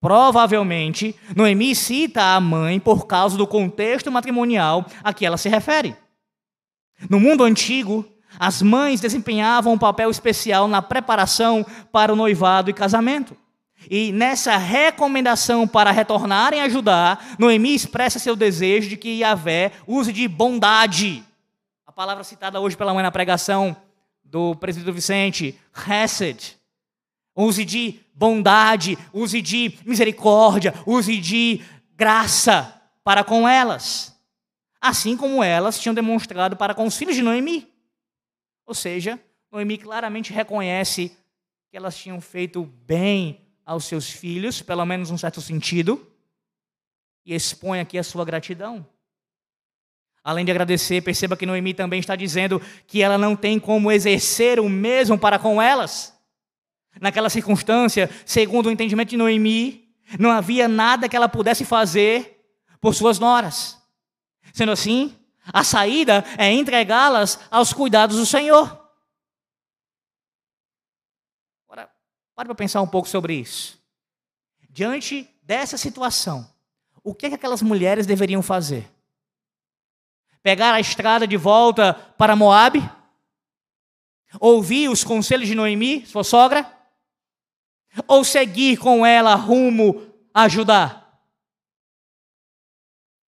Provavelmente, 0.00 1.16
Noemi 1.34 1.74
cita 1.74 2.34
a 2.34 2.40
mãe 2.40 2.78
por 2.78 3.06
causa 3.06 3.36
do 3.36 3.46
contexto 3.46 4.12
matrimonial 4.12 4.86
a 5.02 5.12
que 5.12 5.24
ela 5.24 5.36
se 5.36 5.48
refere. 5.48 5.96
No 7.08 7.18
mundo 7.18 7.44
antigo, 7.44 8.04
as 8.38 8.60
mães 8.60 9.00
desempenhavam 9.00 9.72
um 9.72 9.78
papel 9.78 10.10
especial 10.10 10.68
na 10.68 10.82
preparação 10.82 11.64
para 11.90 12.12
o 12.12 12.16
noivado 12.16 12.70
e 12.70 12.74
casamento. 12.74 13.36
E 13.90 14.10
nessa 14.12 14.56
recomendação 14.56 15.66
para 15.66 15.90
retornarem 15.90 16.60
a 16.60 16.64
ajudar, 16.64 17.36
Noemi 17.38 17.74
expressa 17.74 18.18
seu 18.18 18.34
desejo 18.34 18.88
de 18.88 18.96
que 18.96 19.20
Yahvé 19.20 19.72
use 19.86 20.12
de 20.12 20.26
bondade. 20.26 21.22
A 21.86 21.92
palavra 21.92 22.24
citada 22.24 22.60
hoje 22.60 22.76
pela 22.76 22.92
mãe 22.92 23.02
na 23.02 23.12
pregação 23.12 23.76
do 24.24 24.54
presbítero 24.56 24.94
Vicente, 24.94 25.58
Hesed. 25.86 26.56
Use 27.36 27.64
de 27.66 28.00
bondade, 28.14 28.98
use 29.12 29.42
de 29.42 29.78
misericórdia, 29.84 30.72
use 30.86 31.18
de 31.18 31.62
graça 31.94 32.82
para 33.04 33.22
com 33.22 33.46
elas. 33.46 34.18
Assim 34.80 35.16
como 35.16 35.44
elas 35.44 35.78
tinham 35.78 35.94
demonstrado 35.94 36.56
para 36.56 36.74
com 36.74 36.86
os 36.86 36.96
filhos 36.96 37.14
de 37.14 37.22
Noemi. 37.22 37.70
Ou 38.64 38.74
seja, 38.74 39.20
Noemi 39.52 39.76
claramente 39.76 40.32
reconhece 40.32 41.14
que 41.70 41.76
elas 41.76 41.96
tinham 41.96 42.20
feito 42.20 42.64
bem 42.86 43.42
aos 43.64 43.84
seus 43.84 44.08
filhos, 44.08 44.62
pelo 44.62 44.86
menos 44.86 45.10
num 45.10 45.18
certo 45.18 45.40
sentido, 45.40 46.10
e 47.24 47.34
expõe 47.34 47.80
aqui 47.80 47.98
a 47.98 48.04
sua 48.04 48.24
gratidão. 48.24 48.86
Além 50.24 50.44
de 50.44 50.50
agradecer, 50.50 51.02
perceba 51.02 51.36
que 51.36 51.46
Noemi 51.46 51.74
também 51.74 52.00
está 52.00 52.16
dizendo 52.16 52.60
que 52.86 53.02
ela 53.02 53.18
não 53.18 53.36
tem 53.36 53.60
como 53.60 53.92
exercer 53.92 54.58
o 54.58 54.68
mesmo 54.68 55.18
para 55.18 55.38
com 55.38 55.60
elas. 55.60 56.15
Naquela 57.00 57.28
circunstância, 57.28 58.10
segundo 58.24 58.66
o 58.66 58.70
entendimento 58.70 59.10
de 59.10 59.16
Noemi, 59.16 59.94
não 60.18 60.30
havia 60.30 60.68
nada 60.68 61.08
que 61.08 61.16
ela 61.16 61.28
pudesse 61.28 61.64
fazer 61.64 62.36
por 62.80 62.94
suas 62.94 63.18
noras. 63.18 63.76
Sendo 64.52 64.72
assim, 64.72 65.14
a 65.52 65.62
saída 65.62 66.24
é 66.38 66.52
entregá-las 66.52 67.38
aos 67.50 67.72
cuidados 67.72 68.16
do 68.16 68.26
Senhor. 68.26 68.66
Agora, 71.66 71.90
pare 72.34 72.46
para 72.46 72.54
pensar 72.54 72.80
um 72.80 72.86
pouco 72.86 73.08
sobre 73.08 73.34
isso. 73.34 73.78
Diante 74.70 75.28
dessa 75.42 75.76
situação, 75.76 76.48
o 77.02 77.14
que, 77.14 77.26
é 77.26 77.28
que 77.30 77.34
aquelas 77.34 77.62
mulheres 77.62 78.06
deveriam 78.06 78.42
fazer? 78.42 78.90
Pegar 80.42 80.74
a 80.74 80.80
estrada 80.80 81.26
de 81.26 81.36
volta 81.36 81.94
para 81.94 82.36
Moabe? 82.36 82.88
Ouvir 84.40 84.88
os 84.88 85.02
conselhos 85.02 85.48
de 85.48 85.54
Noemi, 85.54 86.06
sua 86.06 86.22
sogra? 86.22 86.75
Ou 88.06 88.24
seguir 88.24 88.78
com 88.78 89.04
ela 89.04 89.34
rumo 89.34 90.12
a 90.32 90.42
ajudar? 90.42 91.20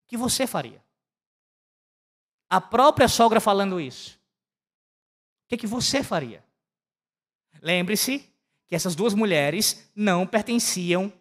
O 0.06 0.10
que 0.10 0.18
você 0.18 0.48
faria? 0.48 0.84
A 2.50 2.62
própria 2.62 3.08
sogra 3.08 3.40
falando 3.40 3.80
isso. 3.80 4.18
O 5.46 5.50
que, 5.50 5.56
é 5.56 5.58
que 5.58 5.68
você 5.68 6.04
faria? 6.04 6.44
Lembre-se 7.62 8.30
que 8.68 8.76
essas 8.76 8.96
duas 8.96 9.14
mulheres 9.14 9.90
não 9.96 10.26
pertenciam 10.26 11.12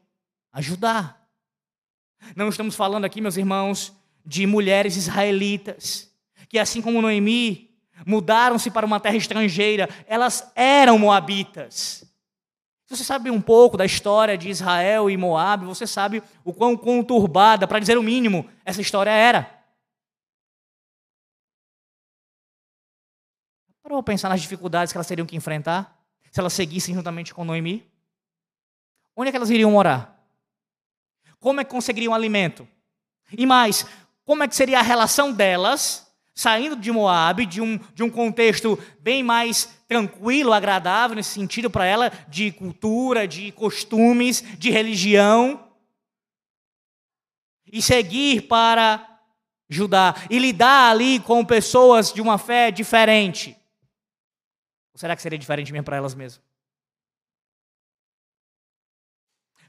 a 0.53 0.61
Judá. 0.61 1.17
Não 2.35 2.49
estamos 2.49 2.75
falando 2.75 3.05
aqui, 3.05 3.21
meus 3.21 3.37
irmãos, 3.37 3.93
de 4.25 4.47
mulheres 4.47 4.97
israelitas, 4.97 6.11
que 6.49 6.59
assim 6.59 6.83
como 6.83 7.01
Noemi, 7.01 7.71
mudaram-se 8.05 8.71
para 8.71 8.87
uma 8.87 8.99
terra 8.99 9.17
estrangeira, 9.17 9.89
elas 10.07 10.51
eram 10.55 10.99
moabitas. 10.99 12.05
Se 12.87 12.97
você 12.97 13.05
sabe 13.05 13.31
um 13.31 13.41
pouco 13.41 13.77
da 13.77 13.85
história 13.85 14.39
de 14.39 14.49
Israel 14.49 15.11
e 15.11 15.17
Moabe, 15.17 15.67
você 15.67 15.87
sabe 15.87 16.23
o 16.45 16.53
quão 16.53 16.77
conturbada, 16.77 17.67
para 17.67 17.81
dizer 17.81 17.99
o 17.99 18.03
mínimo, 18.03 18.49
essa 18.65 18.81
história 18.81 19.11
era. 19.11 19.53
Parou 23.83 24.03
pensar 24.03 24.29
nas 24.29 24.41
dificuldades 24.41 24.93
que 24.93 24.97
elas 24.97 25.07
teriam 25.07 25.27
que 25.27 25.37
enfrentar 25.37 25.97
se 26.31 26.41
elas 26.41 26.53
seguissem 26.53 26.95
juntamente 26.95 27.33
com 27.33 27.45
Noemi? 27.45 27.91
Onde 29.17 29.29
é 29.29 29.31
que 29.33 29.37
elas 29.37 29.49
iriam 29.49 29.71
morar? 29.71 30.23
Como 31.41 31.61
é 31.61 31.65
que 31.65 31.71
conseguiriam 31.71 32.13
alimento? 32.13 32.69
E 33.33 33.47
mais, 33.47 33.87
como 34.25 34.43
é 34.43 34.49
que 34.49 34.55
seria 34.55 34.79
a 34.79 34.83
relação 34.83 35.33
delas 35.33 36.06
saindo 36.37 36.77
de 36.77 36.93
Moab, 36.93 37.47
de 37.47 37.63
um, 37.63 37.79
de 37.95 38.03
um 38.03 38.11
contexto 38.11 38.79
bem 39.01 39.23
mais 39.23 39.75
tranquilo, 39.89 40.53
agradável 40.53 41.17
nesse 41.17 41.31
sentido 41.31 41.71
para 41.71 41.87
ela, 41.87 42.13
de 42.29 42.53
cultura, 42.53 43.27
de 43.27 43.51
costumes, 43.53 44.45
de 44.59 44.71
religião, 44.71 45.67
e 47.73 47.81
seguir 47.81 48.43
para 48.43 49.15
Judá 49.69 50.15
e 50.31 50.39
lidar 50.39 50.93
ali 50.93 51.19
com 51.19 51.45
pessoas 51.45 52.13
de 52.13 52.21
uma 52.21 52.39
fé 52.39 52.71
diferente. 52.71 53.57
Ou 54.93 55.01
será 55.01 55.17
que 55.17 55.23
seria 55.23 55.39
diferente 55.39 55.73
mesmo 55.73 55.85
para 55.85 55.97
elas 55.97 56.15
mesmas? 56.15 56.45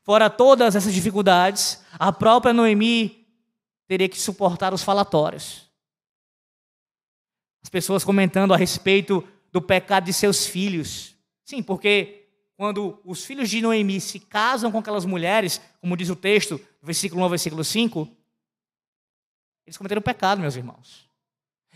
Fora 0.03 0.29
todas 0.29 0.75
essas 0.75 0.93
dificuldades, 0.93 1.83
a 1.93 2.11
própria 2.11 2.53
Noemi 2.53 3.27
teria 3.87 4.07
que 4.07 4.19
suportar 4.19 4.73
os 4.73 4.83
falatórios. 4.83 5.66
As 7.63 7.69
pessoas 7.69 8.03
comentando 8.03 8.53
a 8.53 8.57
respeito 8.57 9.27
do 9.51 9.61
pecado 9.61 10.05
de 10.05 10.13
seus 10.13 10.45
filhos. 10.45 11.15
Sim, 11.43 11.61
porque 11.63 12.27
quando 12.55 12.99
os 13.05 13.23
filhos 13.23 13.49
de 13.49 13.61
Noemi 13.61 14.01
se 14.01 14.19
casam 14.19 14.71
com 14.71 14.79
aquelas 14.79 15.05
mulheres, 15.05 15.61
como 15.79 15.95
diz 15.95 16.09
o 16.09 16.15
texto, 16.15 16.59
versículo 16.81 17.21
1 17.21 17.23
ao 17.23 17.29
versículo 17.29 17.63
5, 17.63 18.09
eles 19.65 19.77
cometeram 19.77 20.01
pecado, 20.01 20.41
meus 20.41 20.55
irmãos. 20.55 21.07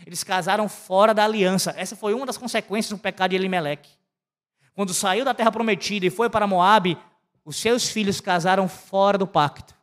Eles 0.06 0.24
casaram 0.24 0.68
fora 0.68 1.14
da 1.14 1.24
aliança. 1.24 1.74
Essa 1.76 1.94
foi 1.94 2.14
uma 2.14 2.26
das 2.26 2.36
consequências 2.36 2.90
do 2.90 3.00
pecado 3.00 3.30
de 3.30 3.36
Elimeleque. 3.36 3.90
Quando 4.74 4.94
saiu 4.94 5.24
da 5.24 5.34
terra 5.34 5.52
prometida 5.52 6.06
e 6.06 6.10
foi 6.10 6.30
para 6.30 6.46
Moabe, 6.46 6.98
os 7.44 7.56
seus 7.56 7.88
filhos 7.88 8.20
casaram 8.20 8.68
fora 8.68 9.18
do 9.18 9.26
pacto. 9.26 9.74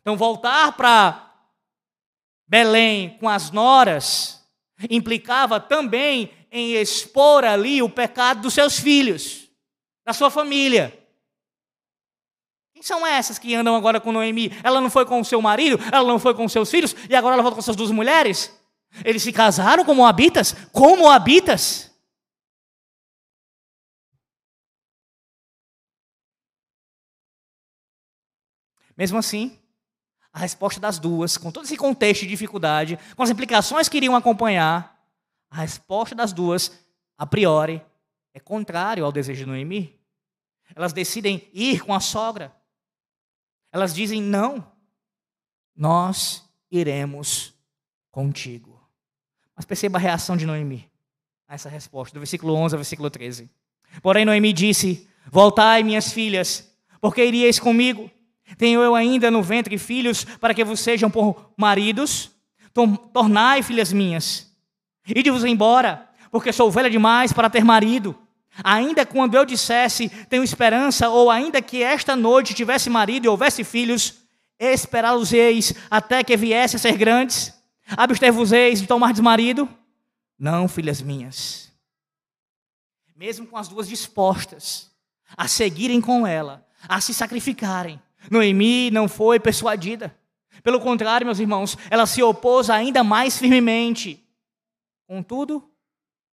Então, 0.00 0.16
voltar 0.16 0.72
para 0.72 1.27
Belém 2.48 3.18
com 3.18 3.28
as 3.28 3.50
noras 3.50 4.38
implicava 4.88 5.60
também 5.60 6.32
em 6.50 6.74
expor 6.74 7.44
ali 7.44 7.82
o 7.82 7.90
pecado 7.90 8.40
dos 8.42 8.54
seus 8.54 8.78
filhos, 8.78 9.50
da 10.04 10.12
sua 10.12 10.30
família. 10.30 10.94
Quem 12.72 12.82
são 12.82 13.06
essas 13.06 13.38
que 13.38 13.54
andam 13.54 13.74
agora 13.74 14.00
com 14.00 14.12
Noemi? 14.12 14.52
Ela 14.62 14.80
não 14.80 14.88
foi 14.88 15.04
com 15.04 15.20
o 15.20 15.24
seu 15.24 15.42
marido, 15.42 15.78
ela 15.92 16.06
não 16.06 16.18
foi 16.18 16.32
com 16.32 16.48
seus 16.48 16.70
filhos, 16.70 16.94
e 17.10 17.14
agora 17.14 17.34
ela 17.34 17.42
volta 17.42 17.56
com 17.56 17.62
suas 17.62 17.76
duas 17.76 17.90
mulheres? 17.90 18.56
Eles 19.04 19.22
se 19.22 19.32
casaram 19.32 19.84
como 19.84 20.06
habitas? 20.06 20.54
Como 20.72 21.10
habitas? 21.10 21.90
Mesmo 28.96 29.18
assim, 29.18 29.56
a 30.38 30.40
resposta 30.40 30.78
das 30.80 31.00
duas, 31.00 31.36
com 31.36 31.50
todo 31.50 31.64
esse 31.64 31.76
contexto 31.76 32.20
de 32.22 32.28
dificuldade, 32.28 32.96
com 33.16 33.24
as 33.24 33.30
implicações 33.30 33.88
que 33.88 33.96
iriam 33.96 34.14
acompanhar, 34.14 34.96
a 35.50 35.56
resposta 35.56 36.14
das 36.14 36.32
duas, 36.32 36.78
a 37.16 37.26
priori, 37.26 37.82
é 38.32 38.38
contrário 38.38 39.04
ao 39.04 39.10
desejo 39.10 39.40
de 39.40 39.46
Noemi. 39.46 39.98
Elas 40.76 40.92
decidem 40.92 41.48
ir 41.52 41.84
com 41.84 41.92
a 41.92 41.98
sogra. 41.98 42.54
Elas 43.72 43.92
dizem: 43.92 44.22
não, 44.22 44.64
nós 45.74 46.48
iremos 46.70 47.52
contigo. 48.12 48.80
Mas 49.56 49.64
perceba 49.64 49.98
a 49.98 50.00
reação 50.00 50.36
de 50.36 50.46
Noemi 50.46 50.88
a 51.48 51.54
essa 51.54 51.68
resposta, 51.68 52.14
do 52.14 52.20
versículo 52.20 52.54
11 52.54 52.76
ao 52.76 52.78
versículo 52.78 53.10
13. 53.10 53.50
Porém, 54.02 54.24
Noemi 54.24 54.52
disse: 54.52 55.08
Voltai, 55.32 55.82
minhas 55.82 56.12
filhas, 56.12 56.72
porque 57.00 57.24
iriais 57.24 57.58
comigo. 57.58 58.08
Tenho 58.56 58.80
eu 58.80 58.94
ainda 58.94 59.30
no 59.30 59.42
ventre 59.42 59.76
filhos 59.78 60.24
para 60.24 60.54
que 60.54 60.64
vos 60.64 60.80
sejam 60.80 61.10
por 61.10 61.52
maridos? 61.56 62.30
Tornai, 63.12 63.62
filhas 63.62 63.92
minhas, 63.92 64.52
ide-vos 65.06 65.44
embora, 65.44 66.08
porque 66.30 66.52
sou 66.52 66.70
velha 66.70 66.88
demais 66.88 67.32
para 67.32 67.50
ter 67.50 67.64
marido. 67.64 68.16
Ainda 68.62 69.04
quando 69.04 69.34
eu 69.34 69.44
dissesse, 69.44 70.08
tenho 70.28 70.42
esperança, 70.42 71.08
ou 71.08 71.30
ainda 71.30 71.60
que 71.62 71.82
esta 71.82 72.14
noite 72.14 72.54
tivesse 72.54 72.88
marido 72.90 73.24
e 73.24 73.28
houvesse 73.28 73.64
filhos, 73.64 74.14
esperá-los-eis 74.58 75.74
até 75.90 76.22
que 76.24 76.36
viesse 76.36 76.76
a 76.76 76.78
ser 76.78 76.96
grandes? 76.96 77.54
Abster-vos-eis 77.96 78.80
de 78.80 78.86
tomar 78.86 79.14
marido? 79.22 79.68
Não, 80.38 80.68
filhas 80.68 81.00
minhas. 81.00 81.72
Mesmo 83.16 83.46
com 83.46 83.56
as 83.56 83.68
duas 83.68 83.88
dispostas 83.88 84.90
a 85.36 85.48
seguirem 85.48 86.00
com 86.00 86.26
ela, 86.26 86.66
a 86.88 87.00
se 87.00 87.12
sacrificarem, 87.12 88.00
Noemi 88.30 88.90
não 88.90 89.08
foi 89.08 89.38
persuadida. 89.40 90.16
Pelo 90.62 90.80
contrário, 90.80 91.26
meus 91.26 91.38
irmãos, 91.38 91.76
ela 91.90 92.06
se 92.06 92.22
opôs 92.22 92.68
ainda 92.68 93.04
mais 93.04 93.38
firmemente. 93.38 94.24
Contudo, 95.06 95.68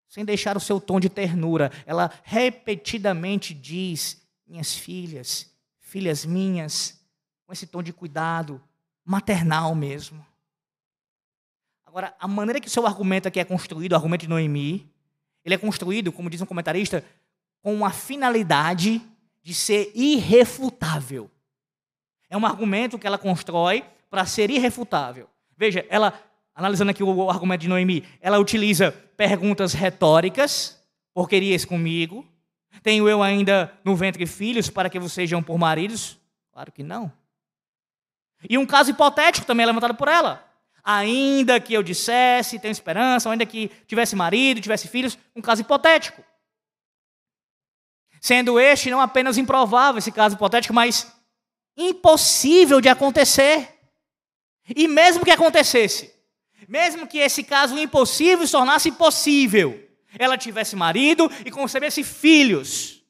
sem 0.08 0.24
deixar 0.24 0.56
o 0.56 0.60
seu 0.60 0.80
tom 0.80 0.98
de 0.98 1.08
ternura, 1.08 1.70
ela 1.86 2.10
repetidamente 2.22 3.52
diz: 3.52 4.22
Minhas 4.46 4.74
filhas, 4.74 5.52
filhas 5.78 6.24
minhas, 6.24 7.00
com 7.46 7.52
esse 7.52 7.66
tom 7.66 7.82
de 7.82 7.92
cuidado, 7.92 8.60
maternal 9.04 9.74
mesmo. 9.74 10.24
Agora, 11.84 12.14
a 12.18 12.26
maneira 12.26 12.60
que 12.60 12.66
o 12.66 12.70
seu 12.70 12.86
argumento 12.86 13.28
aqui 13.28 13.38
é 13.38 13.44
construído, 13.44 13.92
o 13.92 13.96
argumento 13.96 14.22
de 14.22 14.28
Noemi, 14.28 14.90
ele 15.44 15.54
é 15.54 15.58
construído, 15.58 16.10
como 16.10 16.30
diz 16.30 16.40
um 16.40 16.46
comentarista, 16.46 17.04
com 17.62 17.84
a 17.84 17.90
finalidade 17.90 19.00
de 19.42 19.54
ser 19.54 19.92
irrefutável. 19.94 21.30
É 22.34 22.36
um 22.36 22.44
argumento 22.44 22.98
que 22.98 23.06
ela 23.06 23.16
constrói 23.16 23.84
para 24.10 24.26
ser 24.26 24.50
irrefutável. 24.50 25.30
Veja, 25.56 25.86
ela, 25.88 26.12
analisando 26.52 26.90
aqui 26.90 27.00
o 27.00 27.30
argumento 27.30 27.60
de 27.60 27.68
Noemi, 27.68 28.04
ela 28.20 28.40
utiliza 28.40 28.90
perguntas 29.16 29.72
retóricas, 29.72 30.82
por 31.14 31.28
querias 31.28 31.64
comigo? 31.64 32.26
Tenho 32.82 33.08
eu 33.08 33.22
ainda 33.22 33.72
no 33.84 33.94
ventre 33.94 34.26
filhos 34.26 34.68
para 34.68 34.90
que 34.90 34.98
vocês 34.98 35.12
sejam 35.12 35.44
por 35.44 35.56
maridos? 35.56 36.18
Claro 36.52 36.72
que 36.72 36.82
não. 36.82 37.12
E 38.50 38.58
um 38.58 38.66
caso 38.66 38.90
hipotético 38.90 39.46
também 39.46 39.62
é 39.62 39.68
levantado 39.68 39.94
por 39.94 40.08
ela. 40.08 40.44
Ainda 40.82 41.60
que 41.60 41.72
eu 41.72 41.84
dissesse, 41.84 42.58
tenho 42.58 42.72
esperança, 42.72 43.30
ainda 43.30 43.46
que 43.46 43.70
tivesse 43.86 44.16
marido, 44.16 44.60
tivesse 44.60 44.88
filhos, 44.88 45.16
um 45.36 45.40
caso 45.40 45.60
hipotético. 45.60 46.20
Sendo 48.20 48.58
este 48.58 48.90
não 48.90 49.00
apenas 49.00 49.38
improvável, 49.38 50.00
esse 50.00 50.10
caso 50.10 50.34
hipotético, 50.34 50.74
mas 50.74 51.13
impossível 51.76 52.80
de 52.80 52.88
acontecer. 52.88 53.68
E 54.74 54.88
mesmo 54.88 55.24
que 55.24 55.30
acontecesse, 55.30 56.12
mesmo 56.68 57.06
que 57.06 57.18
esse 57.18 57.42
caso 57.42 57.78
impossível 57.78 58.46
se 58.46 58.52
tornasse 58.52 58.90
possível, 58.92 59.80
ela 60.18 60.38
tivesse 60.38 60.76
marido 60.76 61.30
e 61.44 61.50
concebesse 61.50 62.02
filhos, 62.02 63.02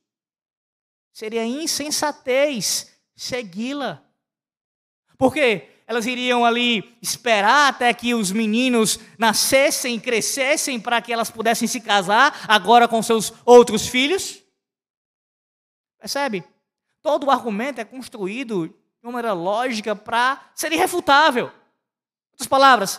seria 1.13 1.45
insensatez 1.45 2.93
segui-la. 3.15 4.03
Porque 5.17 5.69
elas 5.87 6.07
iriam 6.07 6.45
ali 6.45 6.97
esperar 7.01 7.69
até 7.69 7.93
que 7.93 8.15
os 8.15 8.33
meninos 8.33 8.99
nascessem, 9.19 10.01
crescessem, 10.01 10.81
para 10.81 11.01
que 11.01 11.13
elas 11.13 11.31
pudessem 11.31 11.69
se 11.69 11.81
casar 11.81 12.45
agora 12.49 12.89
com 12.89 13.03
seus 13.03 13.33
outros 13.45 13.87
filhos. 13.87 14.43
Percebe? 15.99 16.43
Todo 17.05 17.27
o 17.27 17.31
argumento 17.31 17.83
é 17.83 17.85
construído 17.85 18.69
de 18.69 18.75
uma 19.03 19.13
maneira 19.13 19.35
lógica 19.35 19.95
para 19.95 20.51
ser 20.55 20.73
irrefutável. 20.73 21.53
Outras 22.33 22.49
palavras, 22.49 22.99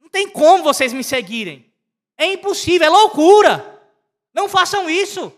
não 0.00 0.08
tem 0.08 0.30
como 0.30 0.62
vocês 0.62 0.92
me 0.92 1.02
seguirem. 1.02 1.68
É 2.16 2.26
impossível, 2.26 2.86
é 2.86 2.88
loucura. 2.88 3.84
Não 4.32 4.48
façam 4.48 4.88
isso. 4.88 5.36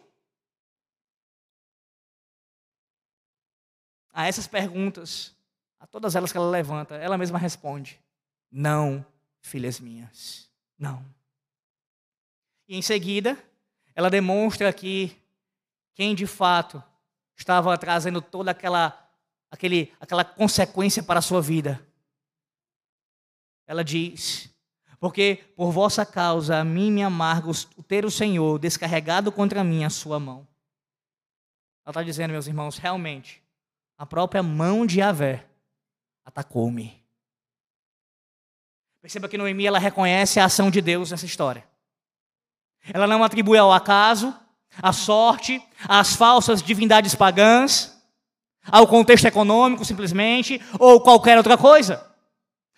A 4.12 4.26
essas 4.26 4.46
perguntas, 4.46 5.34
a 5.80 5.86
todas 5.86 6.14
elas 6.16 6.30
que 6.30 6.36
ela 6.36 6.50
levanta, 6.50 6.96
ela 6.96 7.16
mesma 7.16 7.38
responde: 7.38 7.98
Não, 8.52 9.02
filhas 9.40 9.80
minhas, 9.80 10.50
não. 10.78 11.02
E 12.68 12.76
em 12.76 12.82
seguida, 12.82 13.42
ela 13.94 14.10
demonstra 14.10 14.70
que 14.70 15.16
quem 15.94 16.14
de 16.14 16.26
fato 16.26 16.84
estava 17.36 17.76
trazendo 17.76 18.20
toda 18.20 18.50
aquela, 18.50 19.08
aquele, 19.50 19.92
aquela 20.00 20.24
consequência 20.24 21.02
para 21.02 21.18
a 21.18 21.22
sua 21.22 21.42
vida. 21.42 21.84
Ela 23.66 23.84
diz: 23.84 24.48
Porque 24.98 25.44
por 25.56 25.70
vossa 25.70 26.06
causa 26.06 26.58
a 26.58 26.64
mim 26.64 26.90
me 26.90 27.02
amarga 27.02 27.50
o 27.50 27.82
ter 27.82 28.04
o 28.04 28.10
Senhor 28.10 28.58
descarregado 28.58 29.30
contra 29.30 29.62
mim 29.62 29.84
a 29.84 29.90
sua 29.90 30.18
mão. 30.18 30.46
Ela 31.84 31.92
está 31.92 32.02
dizendo, 32.02 32.32
meus 32.32 32.46
irmãos, 32.46 32.78
realmente, 32.78 33.42
a 33.96 34.04
própria 34.04 34.42
mão 34.42 34.84
de 34.84 34.98
Yahvé 34.98 35.46
atacou-me. 36.24 37.00
Perceba 39.00 39.28
que 39.28 39.38
Noemi 39.38 39.66
ela 39.66 39.78
reconhece 39.78 40.40
a 40.40 40.46
ação 40.46 40.68
de 40.68 40.80
Deus 40.80 41.12
nessa 41.12 41.26
história. 41.26 41.64
Ela 42.92 43.06
não 43.06 43.22
atribui 43.22 43.56
ao 43.56 43.72
acaso, 43.72 44.36
à 44.82 44.92
sorte, 44.92 45.62
às 45.88 46.14
falsas 46.14 46.62
divindades 46.62 47.14
pagãs, 47.14 47.96
ao 48.70 48.86
contexto 48.86 49.26
econômico 49.26 49.84
simplesmente, 49.84 50.60
ou 50.78 51.00
qualquer 51.00 51.36
outra 51.36 51.56
coisa. 51.56 52.04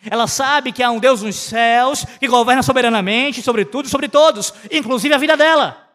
Ela 0.04 0.26
sabe 0.26 0.72
que 0.72 0.82
há 0.82 0.90
um 0.90 1.00
Deus 1.00 1.22
nos 1.22 1.36
céus 1.36 2.04
que 2.20 2.28
governa 2.28 2.62
soberanamente 2.62 3.42
sobre 3.42 3.64
tudo 3.64 3.86
e 3.86 3.90
sobre 3.90 4.08
todos, 4.08 4.54
inclusive 4.70 5.14
a 5.14 5.18
vida 5.18 5.36
dela. 5.36 5.88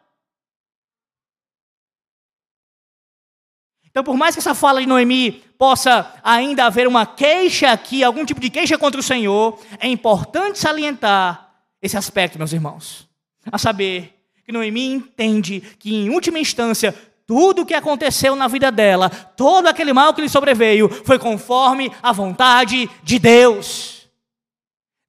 Então, 3.94 4.04
por 4.04 4.18
mais 4.18 4.36
que 4.36 4.40
essa 4.40 4.56
fala 4.56 4.82
de 4.82 4.88
Noemi 4.88 5.34
possa 5.58 6.12
ainda 6.24 6.66
haver 6.66 6.88
uma 6.88 7.06
queixa 7.06 7.72
aqui, 7.72 8.04
algum 8.04 8.26
tipo 8.26 8.42
de 8.42 8.50
queixa 8.50 8.76
contra 8.76 9.00
o 9.00 9.04
Senhor, 9.04 9.60
é 9.80 9.88
importante 9.88 10.58
salientar 10.58 11.54
esse 11.80 11.96
aspecto, 11.96 12.40
meus 12.40 12.52
irmãos. 12.52 13.08
A 13.52 13.58
saber, 13.60 14.23
que 14.44 14.52
Noemi 14.52 14.94
entende 14.94 15.62
que, 15.80 15.96
em 15.96 16.10
última 16.10 16.40
instância, 16.40 16.94
tudo 17.26 17.62
o 17.62 17.66
que 17.66 17.74
aconteceu 17.74 18.36
na 18.36 18.48
vida 18.48 18.72
dela, 18.72 19.10
todo 19.10 19.68
aquele 19.68 19.94
mal 19.94 20.14
que 20.14 20.22
lhe 20.22 20.30
sobreveio, 20.30 20.90
foi 20.90 21.18
conforme 21.18 21.92
a 22.02 22.12
vontade 22.12 22.90
de 23.02 23.18
Deus. 23.18 24.10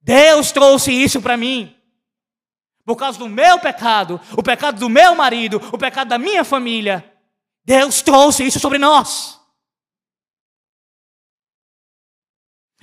Deus 0.01 0.51
trouxe 0.51 0.91
isso 0.91 1.21
para 1.21 1.35
mim. 1.35 1.75
Por 2.85 2.95
causa 2.95 3.17
do 3.17 3.27
meu 3.27 3.59
pecado, 3.59 4.21
o 4.37 4.43
pecado 4.43 4.79
do 4.79 4.89
meu 4.89 5.15
marido, 5.15 5.57
o 5.73 5.77
pecado 5.77 6.07
da 6.07 6.19
minha 6.19 6.43
família, 6.43 7.03
Deus 7.65 8.03
trouxe 8.03 8.45
isso 8.45 8.59
sobre 8.59 8.77
nós. 8.77 9.41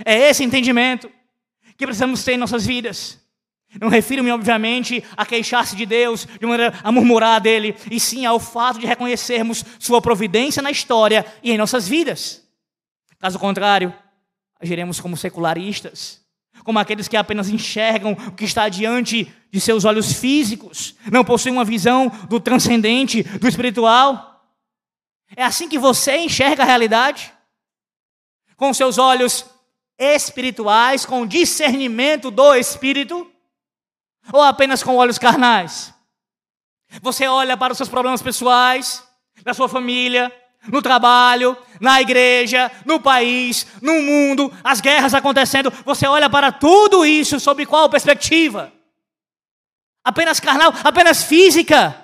É 0.04 0.18
esse 0.28 0.42
entendimento 0.42 1.08
que 1.76 1.86
precisamos 1.86 2.24
ter 2.24 2.32
em 2.32 2.38
nossas 2.38 2.66
vidas. 2.66 3.21
Não 3.80 3.88
refiro-me, 3.88 4.30
obviamente, 4.30 5.02
a 5.16 5.24
queixar-se 5.24 5.74
de 5.74 5.86
Deus, 5.86 6.26
de 6.26 6.46
maneira 6.46 6.78
a 6.84 6.92
murmurar 6.92 7.40
dele, 7.40 7.74
e 7.90 7.98
sim 7.98 8.26
ao 8.26 8.38
fato 8.38 8.78
de 8.78 8.86
reconhecermos 8.86 9.64
Sua 9.78 10.00
providência 10.02 10.62
na 10.62 10.70
história 10.70 11.24
e 11.42 11.50
em 11.50 11.58
nossas 11.58 11.88
vidas. 11.88 12.42
Caso 13.18 13.38
contrário, 13.38 13.94
agiremos 14.60 15.00
como 15.00 15.16
secularistas, 15.16 16.20
como 16.64 16.78
aqueles 16.78 17.08
que 17.08 17.16
apenas 17.16 17.48
enxergam 17.48 18.12
o 18.12 18.32
que 18.32 18.44
está 18.44 18.68
diante 18.68 19.32
de 19.50 19.60
seus 19.60 19.84
olhos 19.84 20.12
físicos, 20.12 20.94
não 21.10 21.24
possuem 21.24 21.54
uma 21.54 21.64
visão 21.64 22.08
do 22.28 22.38
transcendente, 22.38 23.22
do 23.22 23.48
espiritual. 23.48 24.44
É 25.34 25.44
assim 25.44 25.68
que 25.68 25.78
você 25.78 26.18
enxerga 26.18 26.62
a 26.62 26.66
realidade? 26.66 27.32
Com 28.56 28.74
seus 28.74 28.98
olhos 28.98 29.46
espirituais, 29.98 31.06
com 31.06 31.26
discernimento 31.26 32.30
do 32.30 32.54
espírito? 32.54 33.31
Ou 34.30 34.42
apenas 34.42 34.82
com 34.82 34.96
olhos 34.96 35.18
carnais? 35.18 35.94
Você 37.00 37.26
olha 37.26 37.56
para 37.56 37.72
os 37.72 37.76
seus 37.76 37.88
problemas 37.88 38.20
pessoais, 38.20 39.02
da 39.42 39.54
sua 39.54 39.68
família, 39.68 40.30
no 40.68 40.82
trabalho, 40.82 41.56
na 41.80 42.00
igreja, 42.00 42.70
no 42.84 43.00
país, 43.00 43.66
no 43.80 44.00
mundo, 44.00 44.52
as 44.62 44.80
guerras 44.80 45.14
acontecendo. 45.14 45.72
Você 45.84 46.06
olha 46.06 46.28
para 46.28 46.52
tudo 46.52 47.04
isso 47.04 47.40
sob 47.40 47.64
qual 47.66 47.88
perspectiva? 47.88 48.72
Apenas 50.04 50.38
carnal, 50.38 50.72
apenas 50.84 51.22
física. 51.24 51.96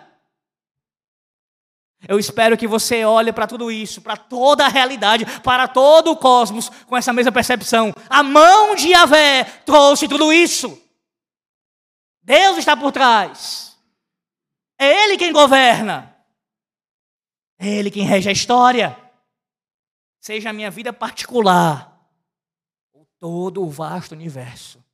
Eu 2.06 2.18
espero 2.18 2.56
que 2.56 2.66
você 2.66 3.04
olhe 3.04 3.32
para 3.32 3.46
tudo 3.46 3.72
isso, 3.72 4.00
para 4.00 4.16
toda 4.16 4.64
a 4.64 4.68
realidade, 4.68 5.26
para 5.42 5.66
todo 5.66 6.12
o 6.12 6.16
cosmos, 6.16 6.70
com 6.86 6.96
essa 6.96 7.12
mesma 7.12 7.32
percepção. 7.32 7.92
A 8.08 8.22
mão 8.22 8.76
de 8.76 8.88
Yahvé 8.88 9.44
trouxe 9.66 10.06
tudo 10.06 10.32
isso. 10.32 10.80
Deus 12.28 12.58
está 12.58 12.76
por 12.76 12.92
trás. 12.92 13.74
É 14.78 14.84
Ele 15.04 15.16
quem 15.16 15.32
governa. 15.32 16.14
É 17.58 17.66
Ele 17.66 17.90
quem 17.90 18.04
rege 18.04 18.28
a 18.28 18.32
história. 18.32 18.94
Seja 20.20 20.50
a 20.50 20.52
minha 20.52 20.70
vida 20.70 20.92
particular 20.92 22.06
ou 22.92 23.06
todo 23.18 23.64
o 23.64 23.70
vasto 23.70 24.12
universo. 24.12 24.84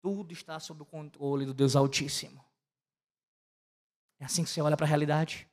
Tudo 0.00 0.32
está 0.32 0.60
sob 0.60 0.82
o 0.82 0.86
controle 0.86 1.44
do 1.44 1.52
Deus 1.52 1.74
Altíssimo. 1.74 2.44
É 4.20 4.24
assim 4.24 4.44
que 4.44 4.50
você 4.50 4.62
olha 4.62 4.76
para 4.76 4.86
a 4.86 4.88
realidade? 4.88 5.48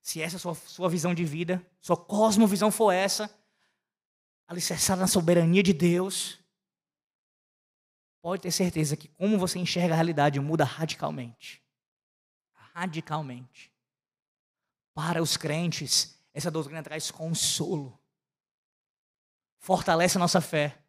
Se 0.00 0.22
essa 0.22 0.36
é 0.36 0.38
a 0.38 0.40
sua, 0.40 0.54
sua 0.54 0.88
visão 0.88 1.14
de 1.14 1.26
vida, 1.26 1.64
sua 1.78 1.96
cosmovisão 1.96 2.70
for 2.70 2.90
essa, 2.90 3.30
alicerçada 4.48 5.02
na 5.02 5.06
soberania 5.06 5.62
de 5.62 5.74
Deus, 5.74 6.42
pode 8.24 8.40
ter 8.40 8.50
certeza 8.50 8.96
que 8.96 9.06
como 9.06 9.38
você 9.38 9.58
enxerga 9.58 9.92
a 9.92 9.96
realidade 9.96 10.40
muda 10.40 10.64
radicalmente. 10.64 11.62
Radicalmente. 12.72 13.70
Para 14.94 15.22
os 15.22 15.36
crentes, 15.36 16.18
essa 16.32 16.50
doutrina 16.50 16.82
traz 16.82 17.10
consolo. 17.10 18.00
Fortalece 19.58 20.16
a 20.16 20.20
nossa 20.20 20.40
fé. 20.40 20.82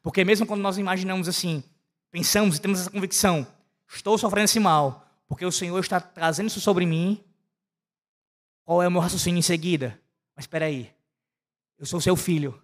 Porque 0.00 0.24
mesmo 0.24 0.46
quando 0.46 0.62
nós 0.62 0.78
imaginamos 0.78 1.28
assim, 1.28 1.62
pensamos 2.10 2.56
e 2.56 2.60
temos 2.62 2.80
essa 2.80 2.90
convicção, 2.90 3.46
estou 3.86 4.16
sofrendo 4.16 4.46
esse 4.46 4.58
mal, 4.58 5.06
porque 5.28 5.44
o 5.44 5.52
Senhor 5.52 5.78
está 5.78 6.00
trazendo 6.00 6.46
isso 6.46 6.60
sobre 6.60 6.86
mim, 6.86 7.22
qual 8.64 8.82
é 8.82 8.88
o 8.88 8.90
meu 8.90 9.02
raciocínio 9.02 9.40
em 9.40 9.42
seguida? 9.42 10.00
Mas 10.34 10.44
espera 10.44 10.64
aí, 10.64 10.90
eu 11.76 11.84
sou 11.84 12.00
seu 12.00 12.16
filho, 12.16 12.58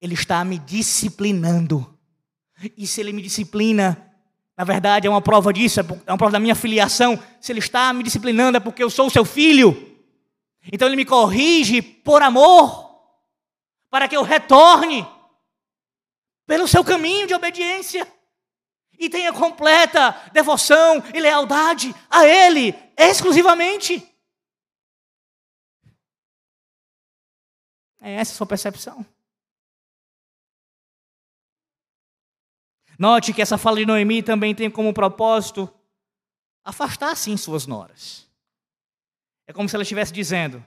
ele 0.00 0.14
está 0.14 0.42
me 0.46 0.58
disciplinando. 0.58 1.97
E 2.76 2.86
se 2.86 3.00
ele 3.00 3.12
me 3.12 3.22
disciplina, 3.22 4.12
na 4.56 4.64
verdade 4.64 5.06
é 5.06 5.10
uma 5.10 5.22
prova 5.22 5.52
disso, 5.52 5.80
é, 5.80 5.84
é 6.06 6.12
uma 6.12 6.18
prova 6.18 6.32
da 6.32 6.40
minha 6.40 6.54
filiação. 6.54 7.22
Se 7.40 7.52
ele 7.52 7.60
está 7.60 7.92
me 7.92 8.02
disciplinando 8.02 8.56
é 8.56 8.60
porque 8.60 8.82
eu 8.82 8.90
sou 8.90 9.08
seu 9.08 9.24
filho. 9.24 9.96
Então 10.72 10.88
ele 10.88 10.96
me 10.96 11.04
corrige 11.04 11.80
por 11.80 12.22
amor, 12.22 12.88
para 13.90 14.08
que 14.08 14.16
eu 14.16 14.22
retorne 14.22 15.06
pelo 16.46 16.66
seu 16.66 16.82
caminho 16.82 17.26
de 17.26 17.34
obediência 17.34 18.06
e 18.98 19.08
tenha 19.08 19.32
completa 19.32 20.10
devoção 20.32 21.02
e 21.14 21.20
lealdade 21.20 21.94
a 22.10 22.26
Ele 22.26 22.74
exclusivamente. 22.96 24.04
É 28.00 28.14
essa 28.14 28.32
a 28.32 28.36
sua 28.36 28.46
percepção. 28.46 29.06
Note 32.98 33.32
que 33.32 33.40
essa 33.40 33.56
fala 33.56 33.78
de 33.78 33.86
Noemi 33.86 34.22
também 34.22 34.54
tem 34.54 34.70
como 34.70 34.92
propósito 34.92 35.72
afastar, 36.64 37.16
sim, 37.16 37.36
suas 37.36 37.66
noras. 37.66 38.28
É 39.46 39.52
como 39.52 39.68
se 39.68 39.76
ela 39.76 39.82
estivesse 39.82 40.12
dizendo: 40.12 40.62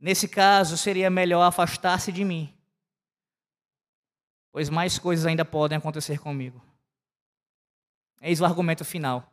nesse 0.00 0.26
caso 0.26 0.76
seria 0.76 1.08
melhor 1.08 1.42
afastar-se 1.42 2.10
de 2.10 2.24
mim 2.24 2.52
pois 4.56 4.70
mais 4.70 4.98
coisas 4.98 5.26
ainda 5.26 5.44
podem 5.44 5.76
acontecer 5.76 6.18
comigo. 6.18 6.64
Eis 8.22 8.40
o 8.40 8.44
argumento 8.46 8.86
final 8.86 9.30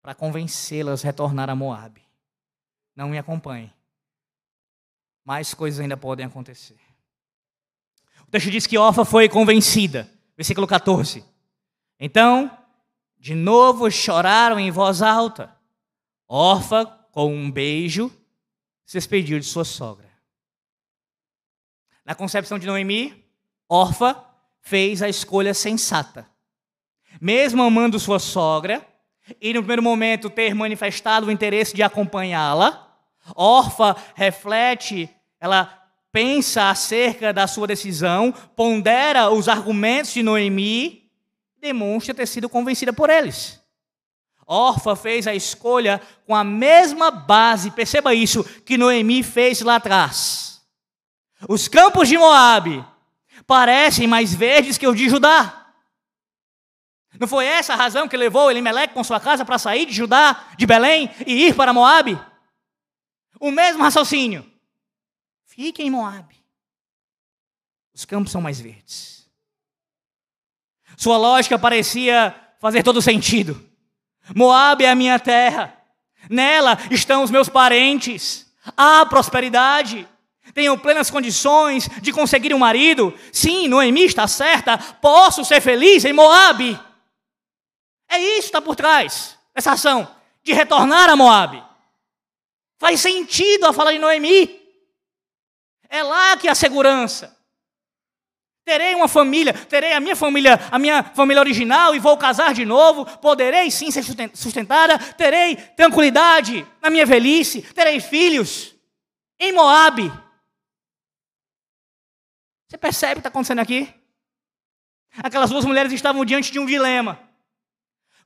para 0.00 0.14
convencê-las 0.14 1.02
a 1.02 1.08
retornar 1.08 1.50
a 1.50 1.56
Moabe. 1.56 2.04
Não 2.94 3.08
me 3.08 3.18
acompanhe. 3.18 3.74
Mais 5.24 5.54
coisas 5.54 5.80
ainda 5.80 5.96
podem 5.96 6.24
acontecer. 6.24 6.78
O 8.28 8.30
texto 8.30 8.48
diz 8.48 8.64
que 8.64 8.78
Orfa 8.78 9.04
foi 9.04 9.28
convencida. 9.28 10.08
Versículo 10.38 10.68
14. 10.68 11.24
Então, 11.98 12.48
de 13.18 13.34
novo 13.34 13.90
choraram 13.90 14.60
em 14.60 14.70
voz 14.70 15.02
alta. 15.02 15.52
Orfa, 16.28 16.86
com 17.10 17.34
um 17.34 17.50
beijo, 17.50 18.08
se 18.86 18.96
despediu 18.96 19.40
de 19.40 19.44
sua 19.44 19.64
sogra. 19.64 20.08
Na 22.04 22.14
concepção 22.14 22.56
de 22.56 22.68
Noemi, 22.68 23.24
Orfa 23.68 24.24
fez 24.60 25.02
a 25.02 25.08
escolha 25.08 25.52
sensata. 25.52 26.30
Mesmo 27.20 27.64
amando 27.64 27.98
sua 27.98 28.20
sogra, 28.20 28.86
e 29.40 29.52
no 29.52 29.60
primeiro 29.60 29.82
momento 29.82 30.30
ter 30.30 30.54
manifestado 30.54 31.26
o 31.26 31.32
interesse 31.32 31.74
de 31.74 31.82
acompanhá-la, 31.82 32.96
Orfa 33.34 33.96
reflete, 34.14 35.10
ela 35.40 35.87
pensa 36.12 36.70
acerca 36.70 37.32
da 37.32 37.46
sua 37.46 37.66
decisão, 37.66 38.32
pondera 38.56 39.30
os 39.30 39.48
argumentos 39.48 40.12
de 40.12 40.22
Noemi, 40.22 41.10
demonstra 41.60 42.14
ter 42.14 42.26
sido 42.26 42.48
convencida 42.48 42.92
por 42.92 43.10
eles. 43.10 43.60
Orfa 44.46 44.96
fez 44.96 45.26
a 45.26 45.34
escolha 45.34 46.00
com 46.26 46.34
a 46.34 46.42
mesma 46.42 47.10
base, 47.10 47.70
perceba 47.70 48.14
isso, 48.14 48.42
que 48.64 48.78
Noemi 48.78 49.22
fez 49.22 49.60
lá 49.60 49.76
atrás. 49.76 50.62
Os 51.46 51.68
campos 51.68 52.08
de 52.08 52.16
Moabe 52.16 52.84
parecem 53.46 54.06
mais 54.06 54.34
verdes 54.34 54.78
que 54.78 54.86
os 54.86 54.96
de 54.96 55.08
Judá. 55.08 55.66
Não 57.20 57.28
foi 57.28 57.44
essa 57.44 57.74
a 57.74 57.76
razão 57.76 58.08
que 58.08 58.16
levou 58.16 58.50
Elimeleque 58.50 58.94
com 58.94 59.04
sua 59.04 59.20
casa 59.20 59.44
para 59.44 59.58
sair 59.58 59.84
de 59.86 59.92
Judá, 59.92 60.46
de 60.56 60.66
Belém 60.66 61.10
e 61.26 61.46
ir 61.46 61.54
para 61.54 61.72
Moabe? 61.72 62.18
O 63.38 63.50
mesmo 63.50 63.82
raciocínio. 63.82 64.46
Fique 65.58 65.82
em 65.82 65.90
Moabe. 65.90 66.36
Os 67.92 68.04
campos 68.04 68.30
são 68.30 68.40
mais 68.40 68.60
verdes. 68.60 69.28
Sua 70.96 71.16
lógica 71.16 71.58
parecia 71.58 72.32
fazer 72.60 72.84
todo 72.84 73.02
sentido. 73.02 73.60
Moabe 74.32 74.84
é 74.84 74.90
a 74.92 74.94
minha 74.94 75.18
terra. 75.18 75.76
Nela 76.30 76.78
estão 76.92 77.24
os 77.24 77.30
meus 77.32 77.48
parentes. 77.48 78.46
Há 78.76 79.04
prosperidade 79.06 80.08
tenho 80.54 80.78
plenas 80.78 81.10
condições 81.10 81.88
de 82.00 82.12
conseguir 82.12 82.54
um 82.54 82.58
marido. 82.58 83.12
Sim, 83.32 83.66
Noemi 83.66 84.04
está 84.04 84.28
certa, 84.28 84.78
posso 84.78 85.44
ser 85.44 85.60
feliz 85.60 86.04
em 86.04 86.12
Moabe. 86.12 86.78
É 88.08 88.18
isso 88.18 88.42
que 88.42 88.46
está 88.46 88.60
por 88.60 88.76
trás 88.76 89.36
dessa 89.52 89.72
ação 89.72 90.08
de 90.44 90.52
retornar 90.52 91.10
a 91.10 91.16
Moabe. 91.16 91.62
Faz 92.78 93.00
sentido 93.00 93.66
a 93.66 93.72
fala 93.72 93.92
de 93.92 93.98
Noemi. 93.98 94.57
É 95.88 96.02
lá 96.02 96.36
que 96.36 96.48
há 96.48 96.54
segurança. 96.54 97.36
Terei 98.64 98.94
uma 98.94 99.08
família, 99.08 99.54
terei 99.54 99.94
a 99.94 100.00
minha 100.00 100.14
família, 100.14 100.60
a 100.70 100.78
minha 100.78 101.02
família 101.02 101.40
original 101.40 101.94
e 101.94 101.98
vou 101.98 102.18
casar 102.18 102.52
de 102.52 102.66
novo. 102.66 103.06
Poderei 103.18 103.70
sim 103.70 103.90
ser 103.90 104.04
sustentada, 104.34 104.98
terei 105.14 105.56
tranquilidade 105.56 106.66
na 106.82 106.90
minha 106.90 107.06
velhice, 107.06 107.62
terei 107.62 107.98
filhos 107.98 108.74
em 109.40 109.52
Moabe. 109.52 110.12
Você 112.68 112.76
percebe 112.76 113.12
o 113.12 113.14
que 113.14 113.20
está 113.20 113.30
acontecendo 113.30 113.60
aqui? 113.60 113.88
Aquelas 115.22 115.48
duas 115.48 115.64
mulheres 115.64 115.90
estavam 115.90 116.22
diante 116.24 116.52
de 116.52 116.58
um 116.58 116.66
dilema: 116.66 117.18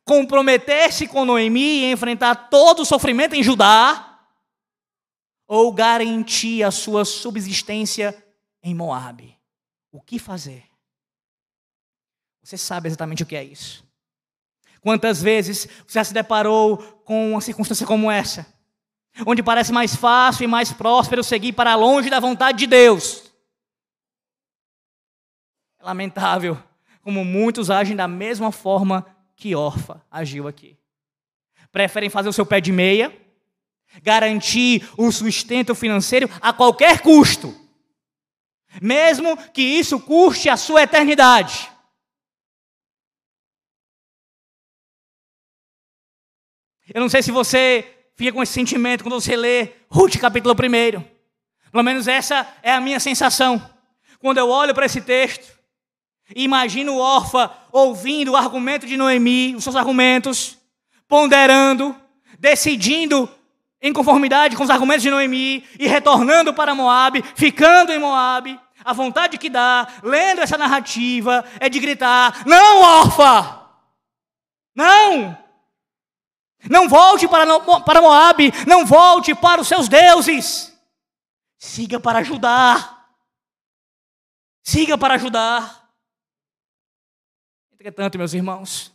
comprometer-se 0.04 1.06
com 1.06 1.24
Noemi 1.24 1.82
e 1.82 1.92
enfrentar 1.92 2.34
todo 2.50 2.80
o 2.80 2.84
sofrimento 2.84 3.36
em 3.36 3.44
Judá, 3.44 4.11
ou 5.54 5.70
garantir 5.70 6.62
a 6.62 6.70
sua 6.70 7.04
subsistência 7.04 8.16
em 8.62 8.74
Moabe. 8.74 9.38
O 9.90 10.00
que 10.00 10.18
fazer? 10.18 10.64
Você 12.42 12.56
sabe 12.56 12.88
exatamente 12.88 13.22
o 13.22 13.26
que 13.26 13.36
é 13.36 13.44
isso. 13.44 13.86
Quantas 14.80 15.20
vezes 15.20 15.68
você 15.86 15.98
já 15.98 16.04
se 16.04 16.14
deparou 16.14 16.78
com 17.04 17.32
uma 17.32 17.42
circunstância 17.42 17.86
como 17.86 18.10
essa? 18.10 18.46
Onde 19.26 19.42
parece 19.42 19.74
mais 19.74 19.94
fácil 19.94 20.44
e 20.44 20.46
mais 20.46 20.72
próspero 20.72 21.22
seguir 21.22 21.52
para 21.52 21.74
longe 21.74 22.08
da 22.08 22.18
vontade 22.18 22.60
de 22.60 22.66
Deus 22.66 23.30
é 25.78 25.84
lamentável 25.84 26.56
como 27.02 27.26
muitos 27.26 27.70
agem 27.70 27.94
da 27.94 28.08
mesma 28.08 28.50
forma 28.50 29.04
que 29.36 29.54
Orfa 29.54 30.02
agiu 30.10 30.48
aqui. 30.48 30.78
Preferem 31.70 32.08
fazer 32.08 32.30
o 32.30 32.32
seu 32.32 32.46
pé 32.46 32.58
de 32.58 32.72
meia, 32.72 33.14
garantir 34.02 34.88
o 34.96 35.10
sustento 35.10 35.74
financeiro 35.74 36.30
a 36.40 36.52
qualquer 36.52 37.00
custo, 37.00 37.54
mesmo 38.80 39.36
que 39.52 39.62
isso 39.62 40.00
custe 40.00 40.48
a 40.48 40.56
sua 40.56 40.82
eternidade. 40.82 41.70
Eu 46.94 47.00
não 47.00 47.08
sei 47.08 47.22
se 47.22 47.30
você 47.30 47.88
fica 48.14 48.32
com 48.32 48.42
esse 48.42 48.52
sentimento 48.52 49.02
quando 49.02 49.20
você 49.20 49.36
lê 49.36 49.72
Ruth 49.88 50.18
capítulo 50.18 50.54
1. 50.54 51.02
Pelo 51.70 51.82
menos 51.82 52.06
essa 52.06 52.46
é 52.62 52.72
a 52.72 52.80
minha 52.80 53.00
sensação. 53.00 53.70
Quando 54.18 54.38
eu 54.38 54.48
olho 54.48 54.74
para 54.74 54.86
esse 54.86 55.00
texto, 55.00 55.62
Imagino 56.34 56.96
Orfa 56.96 57.50
ouvindo 57.70 58.32
o 58.32 58.36
argumento 58.36 58.86
de 58.86 58.96
Noemi, 58.96 59.54
os 59.54 59.64
seus 59.64 59.76
argumentos, 59.76 60.58
ponderando, 61.08 61.94
decidindo 62.38 63.28
em 63.82 63.92
conformidade 63.92 64.56
com 64.56 64.62
os 64.62 64.70
argumentos 64.70 65.02
de 65.02 65.10
Noemi 65.10 65.66
e 65.78 65.88
retornando 65.88 66.54
para 66.54 66.74
Moabe, 66.74 67.22
ficando 67.34 67.92
em 67.92 67.98
Moabe. 67.98 68.58
A 68.84 68.92
vontade 68.92 69.38
que 69.38 69.50
dá, 69.50 69.86
lendo 70.02 70.40
essa 70.40 70.56
narrativa, 70.56 71.44
é 71.58 71.68
de 71.68 71.80
gritar: 71.80 72.46
Não, 72.46 72.80
Orfa! 72.80 73.60
Não! 74.74 75.38
Não 76.70 76.88
volte 76.88 77.26
para, 77.26 77.44
para 77.80 78.00
Moabe, 78.00 78.52
não 78.68 78.86
volte 78.86 79.34
para 79.34 79.60
os 79.60 79.66
seus 79.66 79.88
deuses. 79.88 80.72
Siga 81.58 81.98
para 81.98 82.20
ajudar. 82.20 83.08
Siga 84.62 84.96
para 84.96 85.14
ajudar. 85.14 85.88
Entretanto, 87.72 88.16
meus 88.16 88.32
irmãos, 88.32 88.92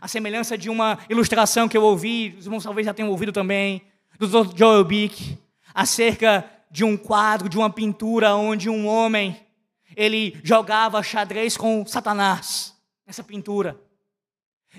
A 0.00 0.06
semelhança 0.06 0.56
de 0.56 0.70
uma 0.70 0.96
ilustração 1.10 1.68
que 1.68 1.76
eu 1.76 1.82
ouvi, 1.82 2.36
os 2.38 2.46
irmãos 2.46 2.62
talvez 2.62 2.84
já 2.84 2.94
tenham 2.94 3.10
ouvido 3.10 3.32
também, 3.32 3.82
do 4.18 4.26
Dr. 4.26 4.56
Joel 4.56 4.84
Bick, 4.84 5.38
acerca 5.72 6.50
de 6.70 6.84
um 6.84 6.96
quadro, 6.96 7.48
de 7.48 7.56
uma 7.56 7.70
pintura 7.70 8.34
onde 8.34 8.68
um 8.68 8.86
homem 8.86 9.40
ele 9.96 10.38
jogava 10.42 11.02
xadrez 11.02 11.56
com 11.56 11.86
Satanás 11.86 12.76
nessa 13.06 13.22
pintura. 13.22 13.80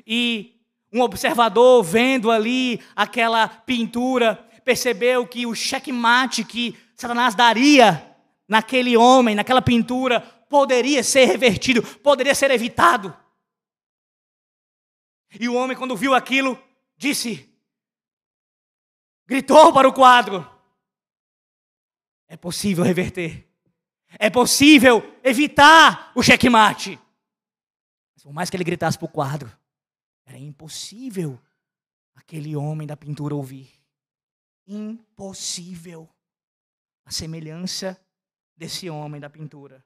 E 0.06 0.56
um 0.92 1.02
observador 1.02 1.84
vendo 1.84 2.32
ali 2.32 2.80
aquela 2.96 3.48
pintura 3.48 4.36
percebeu 4.64 5.26
que 5.26 5.46
o 5.48 5.56
checkmate 5.56 6.44
que 6.44 6.78
Satanás 6.96 7.34
daria 7.34 8.06
naquele 8.48 8.96
homem, 8.96 9.36
naquela 9.36 9.62
pintura, 9.62 10.20
poderia 10.50 11.04
ser 11.04 11.26
revertido, 11.26 11.82
poderia 11.82 12.36
ser 12.36 12.52
evitado. 12.52 13.16
E 15.40 15.48
o 15.48 15.56
homem, 15.56 15.78
quando 15.78 15.96
viu 15.96 16.14
aquilo, 16.14 16.58
disse, 16.98 17.49
gritou 19.30 19.72
para 19.72 19.88
o 19.88 19.94
quadro: 19.94 20.50
É 22.28 22.36
possível 22.36 22.84
reverter, 22.84 23.48
é 24.18 24.30
possível 24.30 25.04
evitar 25.24 26.12
o 26.16 26.24
checkmate. 26.24 27.00
Mas 28.16 28.24
por 28.24 28.34
mais 28.34 28.50
que 28.50 28.58
ele 28.58 28.64
gritasse 28.64 28.98
para 28.98 29.06
o 29.06 29.12
quadro, 29.12 29.56
era 30.26 30.38
impossível 30.38 31.40
aquele 32.16 32.56
homem 32.56 32.88
da 32.88 32.98
pintura 32.98 33.36
ouvir. 33.36 33.70
Impossível. 34.68 36.10
A 37.06 37.12
semelhança 37.12 38.00
desse 38.56 38.90
homem 38.90 39.22
da 39.22 39.30
pintura. 39.30 39.84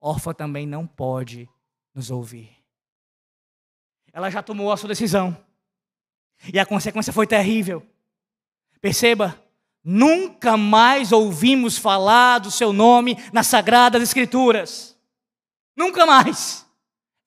Orfa 0.00 0.32
também 0.32 0.66
não 0.66 0.86
pode 0.86 1.48
nos 1.92 2.10
ouvir. 2.10 2.56
Ela 4.12 4.30
já 4.30 4.42
tomou 4.42 4.72
a 4.72 4.76
sua 4.76 4.88
decisão. 4.88 5.36
E 6.52 6.58
a 6.58 6.64
consequência 6.64 7.12
foi 7.12 7.26
terrível. 7.26 7.86
Perceba, 8.80 9.42
nunca 9.82 10.56
mais 10.56 11.12
ouvimos 11.12 11.76
falar 11.76 12.38
do 12.38 12.50
seu 12.50 12.72
nome 12.72 13.16
nas 13.32 13.46
Sagradas 13.46 14.02
Escrituras. 14.02 14.96
Nunca 15.76 16.04
mais. 16.06 16.66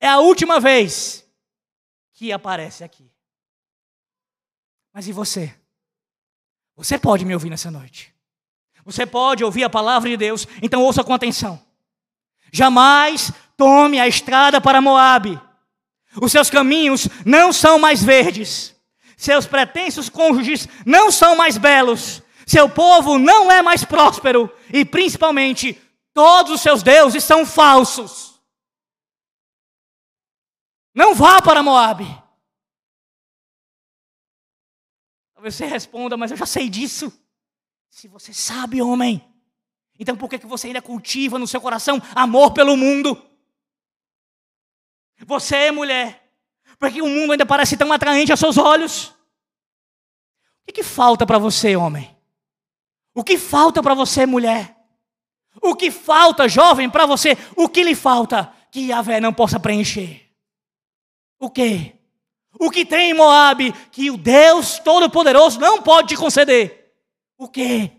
É 0.00 0.08
a 0.08 0.18
última 0.18 0.58
vez 0.58 1.26
que 2.12 2.32
aparece 2.32 2.84
aqui. 2.84 3.10
Mas 4.92 5.08
e 5.08 5.12
você? 5.12 5.54
Você 6.76 6.98
pode 6.98 7.24
me 7.24 7.34
ouvir 7.34 7.50
nessa 7.50 7.70
noite. 7.70 8.12
Você 8.84 9.06
pode 9.06 9.44
ouvir 9.44 9.64
a 9.64 9.70
palavra 9.70 10.08
de 10.08 10.16
Deus, 10.16 10.46
então 10.60 10.82
ouça 10.82 11.04
com 11.04 11.14
atenção. 11.14 11.60
Jamais 12.52 13.32
tome 13.56 13.98
a 13.98 14.08
estrada 14.08 14.60
para 14.60 14.80
Moabe. 14.80 15.40
Os 16.20 16.32
seus 16.32 16.50
caminhos 16.50 17.08
não 17.24 17.52
são 17.52 17.78
mais 17.78 18.02
verdes. 18.02 18.71
Seus 19.22 19.46
pretensos 19.46 20.08
cônjuges 20.08 20.66
não 20.84 21.12
são 21.12 21.36
mais 21.36 21.56
belos. 21.56 22.20
Seu 22.44 22.68
povo 22.68 23.20
não 23.20 23.48
é 23.52 23.62
mais 23.62 23.84
próspero. 23.84 24.52
E 24.72 24.84
principalmente, 24.84 25.80
todos 26.12 26.50
os 26.50 26.60
seus 26.60 26.82
deuses 26.82 27.22
são 27.22 27.46
falsos. 27.46 28.42
Não 30.92 31.14
vá 31.14 31.40
para 31.40 31.62
Moabe. 31.62 32.04
Talvez 35.34 35.54
você 35.54 35.66
responda, 35.66 36.16
mas 36.16 36.32
eu 36.32 36.36
já 36.36 36.44
sei 36.44 36.68
disso. 36.68 37.16
Se 37.90 38.08
você 38.08 38.34
sabe, 38.34 38.82
homem, 38.82 39.24
então 40.00 40.16
por 40.16 40.28
que, 40.28 40.40
que 40.40 40.46
você 40.46 40.66
ainda 40.66 40.82
cultiva 40.82 41.38
no 41.38 41.46
seu 41.46 41.60
coração 41.60 42.02
amor 42.12 42.54
pelo 42.54 42.76
mundo? 42.76 43.24
Você, 45.24 45.54
é 45.54 45.70
mulher, 45.70 46.21
porque 46.82 47.00
o 47.00 47.06
mundo 47.06 47.30
ainda 47.30 47.46
parece 47.46 47.76
tão 47.76 47.92
atraente 47.92 48.32
aos 48.32 48.40
seus 48.40 48.58
olhos. 48.58 49.10
O 49.10 50.66
que, 50.66 50.72
que 50.72 50.82
falta 50.82 51.24
para 51.24 51.38
você, 51.38 51.76
homem? 51.76 52.18
O 53.14 53.22
que 53.22 53.38
falta 53.38 53.80
para 53.80 53.94
você, 53.94 54.26
mulher? 54.26 54.76
O 55.62 55.76
que 55.76 55.92
falta, 55.92 56.48
jovem, 56.48 56.90
para 56.90 57.06
você? 57.06 57.38
O 57.56 57.68
que 57.68 57.84
lhe 57.84 57.94
falta 57.94 58.52
que 58.72 58.88
Yahvé 58.88 59.20
não 59.20 59.32
possa 59.32 59.60
preencher? 59.60 60.28
O 61.38 61.48
que? 61.48 61.94
O 62.58 62.68
que 62.68 62.84
tem 62.84 63.10
em 63.10 63.14
Moab 63.14 63.72
que 63.92 64.10
o 64.10 64.16
Deus 64.16 64.80
Todo-Poderoso 64.80 65.60
não 65.60 65.80
pode 65.80 66.08
te 66.08 66.16
conceder? 66.16 66.92
O 67.38 67.48
quê? 67.48 67.92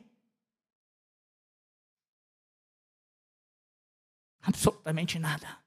Absolutamente 4.42 5.18
nada. 5.20 5.58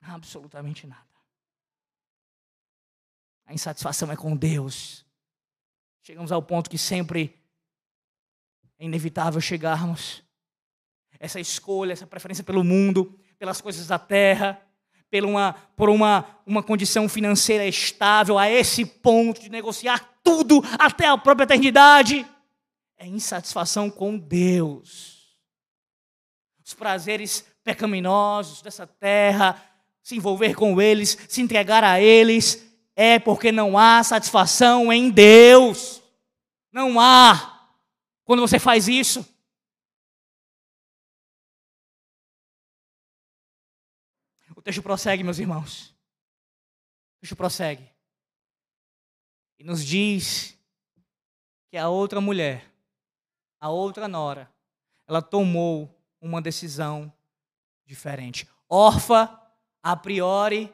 Absolutamente 0.00 0.86
nada. 0.86 1.13
A 3.46 3.52
insatisfação 3.52 4.10
é 4.10 4.16
com 4.16 4.36
Deus. 4.36 5.04
Chegamos 6.02 6.32
ao 6.32 6.42
ponto 6.42 6.70
que 6.70 6.78
sempre 6.78 7.34
é 8.78 8.84
inevitável 8.84 9.40
chegarmos. 9.40 10.22
Essa 11.18 11.40
escolha, 11.40 11.92
essa 11.92 12.06
preferência 12.06 12.44
pelo 12.44 12.64
mundo, 12.64 13.18
pelas 13.38 13.60
coisas 13.60 13.86
da 13.86 13.98
terra, 13.98 14.60
por 15.10 15.24
uma, 15.24 15.52
por 15.76 15.88
uma, 15.88 16.26
uma 16.44 16.62
condição 16.62 17.08
financeira 17.08 17.66
estável, 17.66 18.38
a 18.38 18.50
esse 18.50 18.84
ponto 18.84 19.40
de 19.40 19.48
negociar 19.48 20.18
tudo 20.22 20.62
até 20.78 21.06
a 21.06 21.16
própria 21.16 21.44
eternidade 21.44 22.26
é 22.96 23.06
insatisfação 23.06 23.90
com 23.90 24.18
Deus. 24.18 25.36
Os 26.64 26.74
prazeres 26.74 27.44
pecaminosos 27.62 28.62
dessa 28.62 28.86
terra, 28.86 29.62
se 30.02 30.16
envolver 30.16 30.54
com 30.54 30.80
eles, 30.80 31.16
se 31.28 31.40
entregar 31.40 31.84
a 31.84 32.00
eles, 32.00 32.73
é 32.96 33.18
porque 33.18 33.50
não 33.50 33.76
há 33.78 34.02
satisfação 34.02 34.92
em 34.92 35.10
Deus. 35.10 36.02
Não 36.72 37.00
há. 37.00 37.68
Quando 38.24 38.40
você 38.40 38.58
faz 38.58 38.88
isso, 38.88 39.26
o 44.56 44.62
texto 44.62 44.82
prossegue, 44.82 45.22
meus 45.22 45.38
irmãos. 45.38 45.94
O 47.16 47.20
texto 47.20 47.36
prossegue. 47.36 47.88
E 49.58 49.64
nos 49.64 49.84
diz 49.84 50.58
que 51.70 51.76
a 51.76 51.88
outra 51.88 52.20
mulher 52.20 52.74
a 53.64 53.70
outra 53.70 54.06
nora, 54.06 54.52
ela 55.08 55.22
tomou 55.22 55.98
uma 56.20 56.42
decisão 56.42 57.10
diferente. 57.86 58.46
Orfa, 58.68 59.40
a 59.82 59.96
priori, 59.96 60.70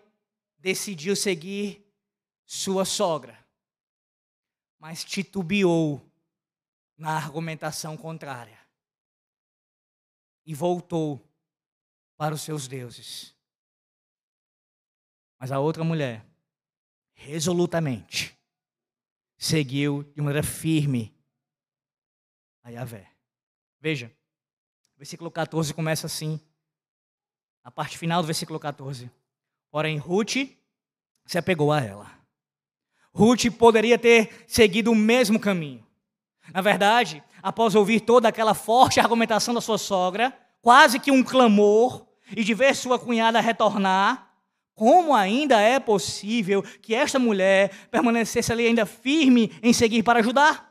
decidiu 0.58 1.14
seguir 1.14 1.88
sua 2.52 2.84
sogra, 2.84 3.38
mas 4.76 5.04
titubeou 5.04 6.04
na 6.98 7.14
argumentação 7.14 7.96
contrária 7.96 8.58
e 10.44 10.52
voltou 10.52 11.24
para 12.16 12.34
os 12.34 12.42
seus 12.42 12.66
deuses. 12.66 13.36
Mas 15.38 15.52
a 15.52 15.60
outra 15.60 15.84
mulher, 15.84 16.26
resolutamente, 17.12 18.36
seguiu 19.38 20.02
de 20.02 20.20
maneira 20.20 20.44
firme 20.44 21.16
a 22.64 22.70
Yahvé. 22.70 23.12
Veja, 23.78 24.12
o 24.96 24.98
versículo 24.98 25.30
14 25.30 25.72
começa 25.72 26.08
assim, 26.08 26.40
a 27.62 27.70
parte 27.70 27.96
final 27.96 28.20
do 28.20 28.26
versículo 28.26 28.58
14. 28.58 29.08
Porém, 29.70 29.98
Ruth 29.98 30.34
se 31.24 31.38
apegou 31.38 31.72
a 31.72 31.80
ela. 31.80 32.19
Ruth 33.12 33.46
poderia 33.58 33.98
ter 33.98 34.44
seguido 34.46 34.92
o 34.92 34.94
mesmo 34.94 35.38
caminho. 35.38 35.84
Na 36.52 36.60
verdade, 36.60 37.22
após 37.42 37.74
ouvir 37.74 38.00
toda 38.00 38.28
aquela 38.28 38.54
forte 38.54 39.00
argumentação 39.00 39.54
da 39.54 39.60
sua 39.60 39.78
sogra, 39.78 40.36
quase 40.60 40.98
que 40.98 41.10
um 41.10 41.22
clamor, 41.22 42.06
e 42.36 42.44
de 42.44 42.54
ver 42.54 42.74
sua 42.74 42.98
cunhada 42.98 43.40
retornar, 43.40 44.30
como 44.74 45.14
ainda 45.14 45.60
é 45.60 45.78
possível 45.78 46.62
que 46.62 46.94
esta 46.94 47.18
mulher 47.18 47.70
permanecesse 47.90 48.52
ali 48.52 48.66
ainda 48.66 48.86
firme 48.86 49.52
em 49.62 49.72
seguir 49.72 50.02
para 50.02 50.20
ajudar? 50.20 50.70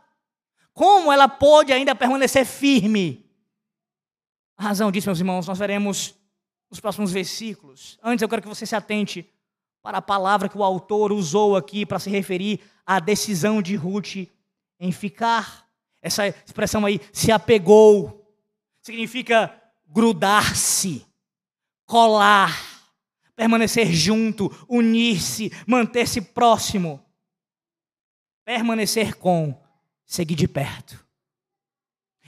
Como 0.73 1.11
ela 1.11 1.27
pode 1.27 1.71
ainda 1.71 1.93
permanecer 1.93 2.45
firme? 2.45 3.29
A 4.57 4.63
razão 4.63 4.91
disso, 4.91 5.07
meus 5.07 5.19
irmãos, 5.19 5.47
nós 5.47 5.59
veremos 5.59 6.15
nos 6.69 6.79
próximos 6.79 7.11
versículos. 7.11 7.99
Antes, 8.01 8.21
eu 8.21 8.29
quero 8.29 8.41
que 8.41 8.47
você 8.47 8.65
se 8.65 8.75
atente 8.75 9.29
para 9.81 9.99
a 9.99 10.01
palavra 10.01 10.49
que 10.49 10.57
o 10.57 10.63
autor 10.63 11.11
usou 11.11 11.55
aqui 11.55 11.85
para 11.85 11.99
se 11.99 12.09
referir 12.09 12.59
à 12.85 12.99
decisão 12.99 13.61
de 13.61 13.75
Ruth 13.75 14.27
em 14.79 14.91
ficar. 14.91 15.67
Essa 16.01 16.27
expressão 16.27 16.85
aí, 16.85 17.01
se 17.11 17.31
apegou, 17.31 18.25
significa 18.81 19.53
grudar-se, 19.87 21.05
colar, 21.85 22.57
permanecer 23.35 23.91
junto, 23.91 24.51
unir-se, 24.67 25.51
manter-se 25.65 26.21
próximo, 26.21 27.03
permanecer 28.45 29.15
com 29.15 29.59
seguir 30.05 30.35
de 30.35 30.47
perto. 30.47 31.03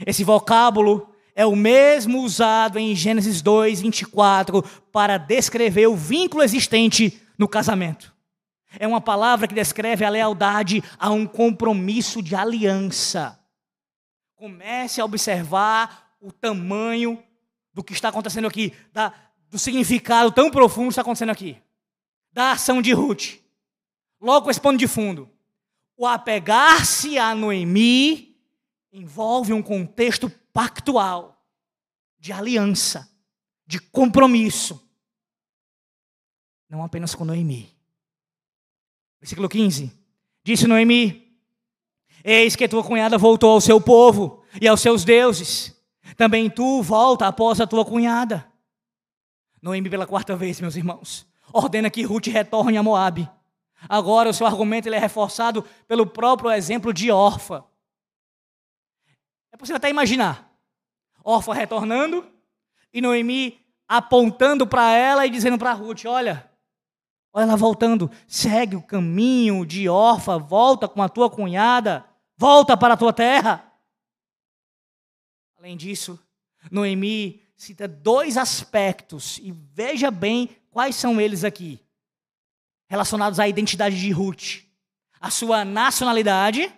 Esse 0.06 0.24
vocábulo 0.24 1.14
é 1.36 1.46
o 1.46 1.56
mesmo 1.56 2.22
usado 2.22 2.78
em 2.78 2.96
Gênesis 2.96 3.42
2, 3.42 3.82
24, 3.82 4.64
para 4.92 5.18
descrever 5.18 5.88
o 5.88 5.96
vínculo 5.96 6.44
existente 6.44 7.22
no 7.42 7.48
casamento. 7.48 8.16
É 8.78 8.88
uma 8.88 9.02
palavra 9.02 9.48
que 9.48 9.56
descreve 9.56 10.06
a 10.06 10.10
lealdade 10.10 10.84
a 11.00 11.10
um 11.10 11.26
compromisso 11.26 12.22
de 12.22 12.36
aliança. 12.36 13.44
Comece 14.36 15.02
a 15.02 15.06
observar 15.06 16.16
o 16.22 16.32
tamanho 16.32 17.22
do 17.74 17.84
que 17.84 17.94
está 17.94 18.10
acontecendo 18.10 18.48
aqui, 18.48 18.76
da, 18.94 19.12
do 19.50 19.58
significado 19.58 20.32
tão 20.32 20.52
profundo 20.52 20.90
que 20.90 20.92
está 20.92 21.02
acontecendo 21.02 21.32
aqui, 21.32 21.58
da 22.32 22.52
ação 22.52 22.80
de 22.80 22.94
Ruth. 22.94 23.40
Logo 24.22 24.52
esse 24.52 24.62
pano 24.62 24.78
de 24.78 24.88
fundo. 24.88 25.28
O 25.98 26.06
apegar-se 26.06 27.18
a 27.18 27.34
Noemi 27.34 28.38
envolve 28.94 29.52
um 29.52 29.64
contexto 29.64 30.30
pactual, 30.54 31.44
de 32.20 32.32
aliança, 32.32 33.12
de 33.66 33.80
compromisso. 33.80 34.91
Não 36.72 36.82
apenas 36.82 37.14
com 37.14 37.26
Noemi. 37.26 37.70
Versículo 39.20 39.50
15. 39.50 39.92
Disse 40.42 40.66
Noemi: 40.66 41.38
Eis 42.24 42.56
que 42.56 42.66
tua 42.66 42.82
cunhada 42.82 43.18
voltou 43.18 43.52
ao 43.52 43.60
seu 43.60 43.82
povo 43.82 44.42
e 44.60 44.70
aos 44.70 44.80
seus 44.80 45.04
deuses. 45.04 45.78
Também 46.16 46.50
tu 46.50 46.82
volta 46.82 47.28
após 47.28 47.60
a 47.60 47.68
tua 47.68 47.84
cunhada. 47.84 48.50
Noemi, 49.62 49.90
pela 49.90 50.08
quarta 50.08 50.34
vez, 50.34 50.62
meus 50.62 50.78
irmãos, 50.78 51.28
ordena 51.52 51.90
que 51.90 52.04
Ruth 52.04 52.28
retorne 52.28 52.78
a 52.78 52.84
Moabe. 52.84 53.30
Agora 53.90 54.30
o 54.30 54.34
seu 54.34 54.48
argumento 54.48 54.88
ele 54.88 54.96
é 54.96 55.00
reforçado 55.00 55.66
pelo 55.90 56.08
próprio 56.08 56.52
exemplo 56.52 56.94
de 56.94 57.12
Orfa. 57.12 57.66
É 59.52 59.58
possível 59.58 59.76
até 59.76 59.90
imaginar. 59.90 60.50
Orfa 61.22 61.54
retornando 61.54 62.26
e 62.94 63.02
Noemi 63.02 63.60
apontando 63.90 64.66
para 64.66 64.94
ela 64.94 65.28
e 65.28 65.30
dizendo 65.30 65.58
para 65.58 65.74
Ruth: 65.74 66.06
Olha, 66.06 66.50
olha 67.34 67.44
ela 67.44 67.56
voltando, 67.56 68.10
segue 68.28 68.76
o 68.76 68.82
caminho 68.82 69.66
de 69.66 69.88
Orfa, 69.88 70.38
volta 70.38 70.88
com 70.88 71.02
a 71.02 71.10
tua 71.10 71.30
cunhada, 71.30 72.06
volta 72.38 72.76
para 72.76 72.94
a 72.96 72.98
tua 72.98 73.14
terra. 73.14 73.72
Além 75.58 75.78
disso, 75.78 76.20
Noemi 76.70 77.42
cita 77.56 77.88
dois 77.88 78.38
aspectos, 78.38 79.38
e 79.38 79.52
veja 79.52 80.10
bem 80.10 80.50
quais 80.72 80.96
são 80.96 81.22
eles 81.22 81.44
aqui, 81.44 81.80
relacionados 82.88 83.40
à 83.40 83.48
identidade 83.48 84.00
de 84.00 84.12
Ruth: 84.12 84.64
a 85.20 85.30
sua 85.30 85.64
nacionalidade 85.64 86.74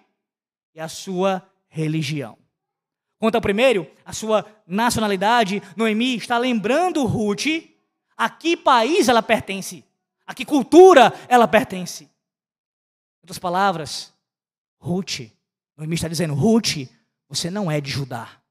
e 0.76 0.80
a 0.80 0.90
sua 0.90 1.42
religião. 1.70 2.38
Quanto 3.18 3.36
ao 3.36 3.42
primeiro, 3.42 3.90
a 4.04 4.12
sua 4.12 4.46
nacionalidade, 4.68 5.64
Noemi 5.78 6.18
está 6.18 6.38
lembrando 6.38 7.06
Ruth 7.06 7.46
a 8.18 8.30
que 8.30 8.58
país 8.58 9.08
ela 9.08 9.24
pertence, 9.24 9.86
a 10.26 10.34
que 10.34 10.46
cultura 10.46 11.14
ela 11.28 11.48
pertence. 11.48 12.06
Em 12.06 12.10
outras 13.24 13.40
palavras, 13.40 14.14
Ruth, 14.80 15.32
Noemi 15.78 15.96
está 15.96 16.08
dizendo: 16.08 16.34
Ruth, 16.34 16.90
você 17.28 17.50
não 17.50 17.72
é 17.72 17.80
de 17.80 17.90
Judá, 17.90 18.42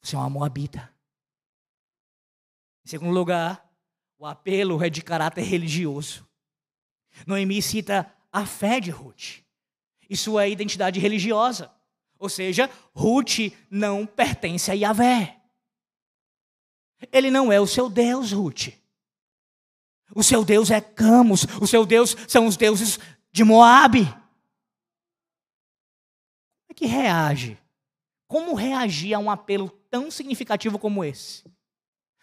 você 0.00 0.16
é 0.16 0.18
uma 0.18 0.30
moabita. 0.30 0.92
Em 2.84 2.88
segundo 2.88 3.14
lugar, 3.14 3.68
o 4.18 4.26
apelo 4.26 4.82
é 4.82 4.90
de 4.90 5.02
caráter 5.02 5.42
religioso. 5.42 6.26
Noemi 7.26 7.60
cita 7.60 8.12
a 8.32 8.46
fé 8.46 8.80
de 8.80 8.90
Ruth 8.90 9.42
e 10.08 10.16
sua 10.16 10.48
identidade 10.48 10.98
religiosa. 10.98 11.72
Ou 12.18 12.28
seja, 12.28 12.70
Ruth 12.94 13.52
não 13.70 14.06
pertence 14.06 14.70
a 14.70 14.74
Yahvé. 14.74 15.40
Ele 17.12 17.30
não 17.30 17.50
é 17.50 17.60
o 17.60 17.66
seu 17.66 17.90
Deus, 17.90 18.30
Ruth. 18.32 18.68
O 20.14 20.22
seu 20.22 20.44
Deus 20.44 20.70
é 20.70 20.80
Camus, 20.80 21.44
o 21.60 21.66
seu 21.66 21.86
Deus 21.86 22.16
são 22.28 22.46
os 22.46 22.56
deuses 22.56 22.98
de 23.30 23.44
Moabe. 23.44 24.04
Como 24.04 24.16
é 26.70 26.74
que 26.74 26.86
reage? 26.86 27.58
Como 28.26 28.54
reagir 28.54 29.14
a 29.14 29.18
um 29.18 29.30
apelo 29.30 29.70
tão 29.90 30.10
significativo 30.10 30.78
como 30.78 31.04
esse? 31.04 31.44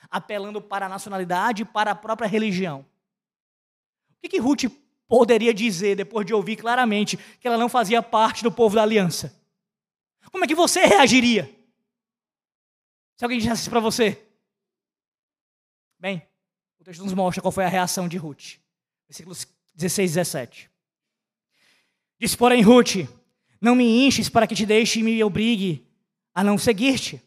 Apelando 0.10 0.62
para 0.62 0.86
a 0.86 0.90
nacionalidade 0.90 1.64
e 1.64 1.66
para 1.66 1.92
a 1.92 1.96
própria 1.96 2.28
religião. 2.28 2.86
O 4.12 4.22
que, 4.22 4.30
que 4.30 4.40
Ruth 4.40 4.66
poderia 5.08 5.54
dizer 5.54 5.96
depois 5.96 6.26
de 6.26 6.34
ouvir 6.34 6.56
claramente 6.56 7.18
que 7.40 7.48
ela 7.48 7.58
não 7.58 7.70
fazia 7.70 8.04
parte 8.04 8.44
do 8.44 8.52
povo 8.52 8.76
da 8.76 8.84
aliança? 8.84 9.36
Como 10.32 10.44
é 10.44 10.48
que 10.48 10.56
você 10.56 10.86
reagiria? 10.86 11.46
Se 13.18 13.26
alguém 13.26 13.40
dissesse 13.40 13.70
para 13.70 13.80
você. 13.80 14.26
Bem, 16.00 16.26
texto 16.90 17.04
nos 17.04 17.14
mostra 17.14 17.40
qual 17.40 17.52
foi 17.52 17.66
a 17.66 17.70
reação 17.70 18.08
de 18.08 18.18
Ruth. 18.18 18.56
Versículos 19.08 19.46
16 19.76 20.10
e 20.10 20.14
17. 20.16 20.70
Diz, 22.20 22.36
porém, 22.36 22.64
Ruth: 22.64 23.08
Não 23.62 23.76
me 23.76 24.08
enches 24.08 24.28
para 24.28 24.48
que 24.48 24.56
te 24.56 24.66
deixe 24.66 25.00
e 25.00 25.04
me 25.04 25.24
obrigue 25.24 25.86
a 26.34 26.44
não 26.44 26.58
seguir-te. 26.58 27.22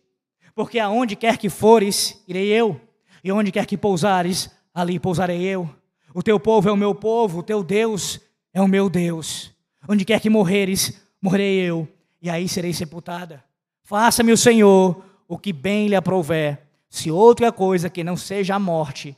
Porque 0.52 0.80
aonde 0.80 1.14
quer 1.14 1.38
que 1.38 1.48
fores, 1.48 2.20
irei 2.26 2.48
eu. 2.48 2.80
E 3.22 3.30
onde 3.30 3.52
quer 3.52 3.64
que 3.64 3.78
pousares, 3.78 4.50
ali 4.74 4.98
pousarei 4.98 5.42
eu. 5.42 5.72
O 6.12 6.24
teu 6.24 6.40
povo 6.40 6.68
é 6.68 6.72
o 6.72 6.76
meu 6.76 6.92
povo, 6.92 7.38
o 7.38 7.42
teu 7.44 7.62
Deus 7.62 8.20
é 8.52 8.60
o 8.60 8.66
meu 8.66 8.90
Deus. 8.90 9.52
Onde 9.88 10.04
quer 10.04 10.20
que 10.20 10.28
morreres, 10.28 11.00
morrerei 11.20 11.60
eu 11.60 11.86
e 12.20 12.28
aí 12.28 12.48
serei 12.48 12.72
sepultada. 12.74 13.44
Faça-me 13.84 14.32
o 14.32 14.36
Senhor 14.36 15.04
o 15.28 15.38
que 15.38 15.52
bem 15.52 15.86
lhe 15.86 15.94
aprouver, 15.94 16.66
se 16.90 17.12
outra 17.12 17.52
coisa 17.52 17.88
que 17.88 18.02
não 18.02 18.16
seja 18.16 18.56
a 18.56 18.58
morte 18.58 19.16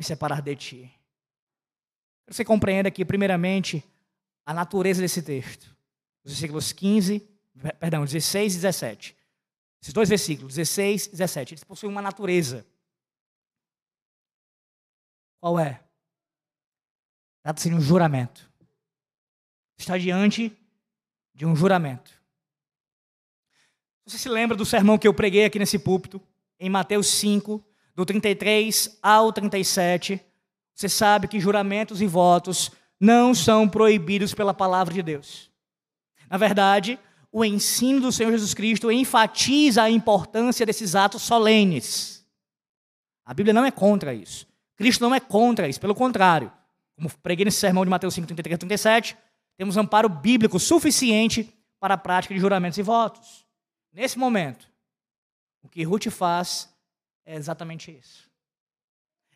me 0.00 0.04
separar 0.04 0.40
de 0.40 0.56
ti. 0.56 0.90
Você 2.26 2.42
compreenda 2.42 2.88
aqui, 2.88 3.04
primeiramente, 3.04 3.84
a 4.46 4.54
natureza 4.54 5.02
desse 5.02 5.20
texto. 5.20 5.76
Os 6.24 6.32
versículos 6.32 6.72
15, 6.72 7.20
perdão, 7.78 8.02
16 8.06 8.54
e 8.54 8.56
17. 8.56 9.16
Esses 9.82 9.92
dois 9.92 10.08
versículos, 10.08 10.54
16 10.54 11.08
e 11.08 11.10
17, 11.10 11.52
eles 11.52 11.64
possuem 11.64 11.92
uma 11.92 12.00
natureza. 12.00 12.66
Qual 15.38 15.58
é? 15.58 15.84
Trata-se 17.42 17.68
de 17.68 17.74
um 17.74 17.80
juramento. 17.82 18.50
Está 19.76 19.98
diante 19.98 20.56
de 21.34 21.44
um 21.44 21.54
juramento. 21.54 22.10
Você 24.06 24.16
se 24.16 24.30
lembra 24.30 24.56
do 24.56 24.64
sermão 24.64 24.96
que 24.96 25.06
eu 25.06 25.12
preguei 25.12 25.44
aqui 25.44 25.58
nesse 25.58 25.78
púlpito, 25.78 26.22
em 26.58 26.70
Mateus 26.70 27.06
5, 27.06 27.62
do 27.94 28.04
33 28.04 28.98
ao 29.02 29.32
37? 29.32 30.20
Você 30.74 30.88
sabe 30.88 31.28
que 31.28 31.40
juramentos 31.40 32.00
e 32.00 32.06
votos 32.06 32.70
não 32.98 33.34
são 33.34 33.68
proibidos 33.68 34.34
pela 34.34 34.54
palavra 34.54 34.94
de 34.94 35.02
Deus. 35.02 35.50
Na 36.28 36.36
verdade, 36.36 36.98
o 37.32 37.44
ensino 37.44 38.00
do 38.00 38.12
Senhor 38.12 38.30
Jesus 38.30 38.54
Cristo 38.54 38.90
enfatiza 38.90 39.82
a 39.82 39.90
importância 39.90 40.66
desses 40.66 40.94
atos 40.94 41.22
solenes. 41.22 42.26
A 43.24 43.34
Bíblia 43.34 43.54
não 43.54 43.64
é 43.64 43.70
contra 43.70 44.14
isso. 44.14 44.46
Cristo 44.76 45.02
não 45.02 45.14
é 45.14 45.20
contra 45.20 45.68
isso, 45.68 45.80
pelo 45.80 45.94
contrário. 45.94 46.50
Como 46.96 47.10
preguei 47.22 47.44
nesse 47.44 47.58
sermão 47.58 47.84
de 47.84 47.90
Mateus 47.90 48.14
5, 48.14 48.26
33 48.26 48.56
e 48.56 48.58
37, 48.58 49.16
temos 49.56 49.76
amparo 49.76 50.08
bíblico 50.08 50.58
suficiente 50.58 51.52
para 51.78 51.94
a 51.94 51.98
prática 51.98 52.34
de 52.34 52.40
juramentos 52.40 52.78
e 52.78 52.82
votos. 52.82 53.44
Nesse 53.92 54.18
momento, 54.18 54.66
o 55.62 55.68
que 55.68 55.82
Ruth 55.82 56.08
faz 56.10 56.69
é 57.30 57.36
exatamente 57.36 57.96
isso. 57.96 58.28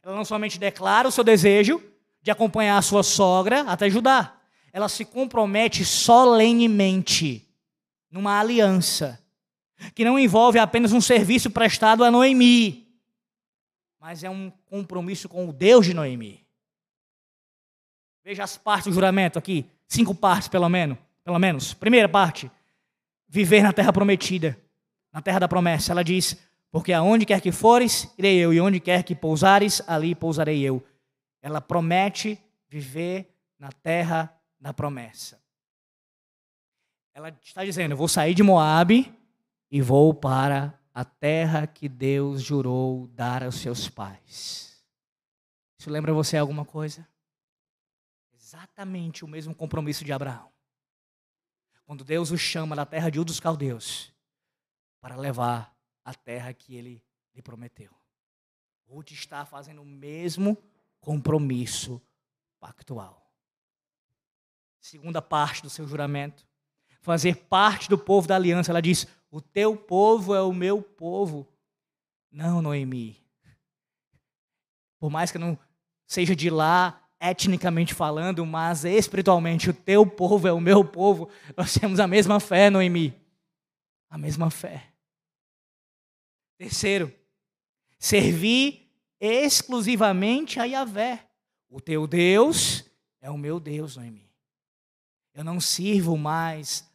Ela 0.02 0.16
não 0.16 0.24
somente 0.24 0.58
declara 0.58 1.06
o 1.06 1.12
seu 1.12 1.22
desejo 1.22 1.80
de 2.20 2.30
acompanhar 2.30 2.76
a 2.76 2.82
sua 2.82 3.04
sogra 3.04 3.60
até 3.62 3.88
Judá, 3.88 4.36
ela 4.72 4.88
se 4.88 5.04
compromete 5.04 5.84
solenemente 5.84 7.48
numa 8.10 8.40
aliança 8.40 9.22
que 9.94 10.04
não 10.04 10.18
envolve 10.18 10.58
apenas 10.58 10.92
um 10.92 11.00
serviço 11.00 11.50
prestado 11.50 12.02
a 12.02 12.10
Noemi, 12.10 12.88
mas 14.00 14.24
é 14.24 14.30
um 14.30 14.50
compromisso 14.66 15.28
com 15.28 15.48
o 15.48 15.52
Deus 15.52 15.86
de 15.86 15.94
Noemi. 15.94 16.44
Veja 18.24 18.42
as 18.42 18.56
partes 18.56 18.88
do 18.88 18.94
juramento 18.94 19.38
aqui, 19.38 19.70
cinco 19.86 20.14
partes 20.14 20.48
pelo 20.48 20.68
menos, 20.68 20.98
pelo 21.22 21.38
menos. 21.38 21.74
Primeira 21.74 22.08
parte, 22.08 22.50
viver 23.28 23.62
na 23.62 23.72
terra 23.72 23.92
prometida, 23.92 24.58
na 25.12 25.22
terra 25.22 25.38
da 25.38 25.48
promessa. 25.48 25.92
Ela 25.92 26.02
diz: 26.02 26.36
Porque 26.74 26.92
aonde 26.92 27.24
quer 27.24 27.40
que 27.40 27.52
fores, 27.52 28.12
irei 28.18 28.36
eu, 28.36 28.52
e 28.52 28.60
onde 28.60 28.80
quer 28.80 29.04
que 29.04 29.14
pousares, 29.14 29.80
ali 29.86 30.12
pousarei 30.12 30.60
eu. 30.60 30.84
Ela 31.40 31.60
promete 31.60 32.36
viver 32.68 33.32
na 33.56 33.70
terra 33.70 34.36
da 34.58 34.74
promessa. 34.74 35.40
Ela 37.14 37.28
está 37.40 37.64
dizendo: 37.64 37.96
vou 37.96 38.08
sair 38.08 38.34
de 38.34 38.42
Moabe 38.42 39.16
e 39.70 39.80
vou 39.80 40.12
para 40.12 40.76
a 40.92 41.04
terra 41.04 41.64
que 41.64 41.88
Deus 41.88 42.42
jurou 42.42 43.06
dar 43.06 43.44
aos 43.44 43.54
seus 43.60 43.88
pais. 43.88 44.84
Isso 45.78 45.88
lembra 45.88 46.12
você 46.12 46.36
alguma 46.36 46.64
coisa? 46.64 47.06
Exatamente 48.32 49.24
o 49.24 49.28
mesmo 49.28 49.54
compromisso 49.54 50.04
de 50.04 50.12
Abraão 50.12 50.52
quando 51.86 52.02
Deus 52.02 52.30
o 52.30 52.38
chama 52.38 52.74
da 52.74 52.86
terra 52.86 53.10
de 53.10 53.20
Ur 53.20 53.24
dos 53.24 53.38
Caldeus 53.38 54.12
para 55.00 55.16
levar 55.16 55.73
a 56.04 56.14
terra 56.14 56.52
que 56.52 56.76
ele 56.76 57.02
lhe 57.34 57.42
prometeu. 57.42 57.90
Ruth 58.86 59.12
está 59.12 59.44
fazendo 59.46 59.82
o 59.82 59.86
mesmo 59.86 60.56
compromisso 61.00 62.00
pactual. 62.60 63.24
Segunda 64.80 65.22
parte 65.22 65.62
do 65.62 65.70
seu 65.70 65.86
juramento. 65.88 66.46
Fazer 67.00 67.36
parte 67.46 67.88
do 67.88 67.98
povo 67.98 68.28
da 68.28 68.36
aliança. 68.36 68.70
Ela 68.70 68.82
diz: 68.82 69.06
O 69.30 69.40
teu 69.40 69.76
povo 69.76 70.34
é 70.34 70.42
o 70.42 70.52
meu 70.52 70.82
povo. 70.82 71.48
Não, 72.30 72.60
Noemi. 72.60 73.22
Por 74.98 75.10
mais 75.10 75.30
que 75.30 75.38
não 75.38 75.58
seja 76.06 76.34
de 76.34 76.48
lá, 76.48 77.02
etnicamente 77.20 77.94
falando, 77.94 78.44
mas 78.44 78.84
espiritualmente, 78.84 79.70
o 79.70 79.74
teu 79.74 80.06
povo 80.06 80.46
é 80.48 80.52
o 80.52 80.60
meu 80.60 80.84
povo. 80.84 81.28
Nós 81.56 81.74
temos 81.74 82.00
a 82.00 82.06
mesma 82.06 82.40
fé, 82.40 82.70
Noemi. 82.70 83.14
A 84.08 84.16
mesma 84.16 84.50
fé. 84.50 84.93
Terceiro, 86.56 87.12
servir 87.98 88.90
exclusivamente 89.20 90.60
a 90.60 90.64
Yahvé. 90.64 91.26
O 91.68 91.80
teu 91.80 92.06
Deus 92.06 92.84
é 93.20 93.30
o 93.30 93.38
meu 93.38 93.58
Deus, 93.58 93.96
Noemi. 93.96 94.30
Eu 95.34 95.42
não 95.42 95.60
sirvo 95.60 96.16
mais 96.16 96.88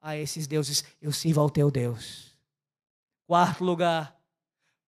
a 0.00 0.16
esses 0.16 0.46
deuses, 0.46 0.84
eu 1.00 1.12
sirvo 1.12 1.40
ao 1.40 1.50
teu 1.50 1.70
Deus. 1.70 2.36
Quarto 3.26 3.62
lugar, 3.62 4.18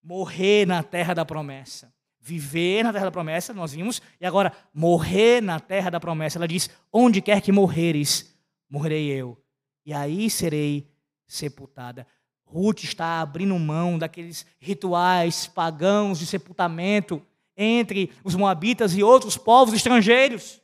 morrer 0.02 0.66
na 0.66 0.82
terra 0.82 1.14
da 1.14 1.24
promessa. 1.24 1.92
Viver 2.18 2.82
na 2.82 2.92
terra 2.92 3.04
da 3.04 3.10
promessa, 3.10 3.52
nós 3.52 3.72
vimos, 3.72 4.00
e 4.18 4.24
agora 4.24 4.50
morrer 4.72 5.42
na 5.42 5.60
terra 5.60 5.90
da 5.90 6.00
promessa. 6.00 6.38
Ela 6.38 6.48
diz: 6.48 6.70
Onde 6.90 7.20
quer 7.20 7.42
que 7.42 7.52
morreres, 7.52 8.34
morrerei 8.68 9.10
eu, 9.10 9.38
e 9.84 9.92
aí 9.92 10.30
serei 10.30 10.90
sepultada. 11.26 12.06
Ruth 12.54 12.84
está 12.84 13.20
abrindo 13.20 13.58
mão 13.58 13.98
daqueles 13.98 14.46
rituais 14.60 15.48
pagãos 15.48 16.20
de 16.20 16.26
sepultamento 16.26 17.20
entre 17.56 18.12
os 18.22 18.36
moabitas 18.36 18.96
e 18.96 19.02
outros 19.02 19.36
povos 19.36 19.74
estrangeiros, 19.74 20.62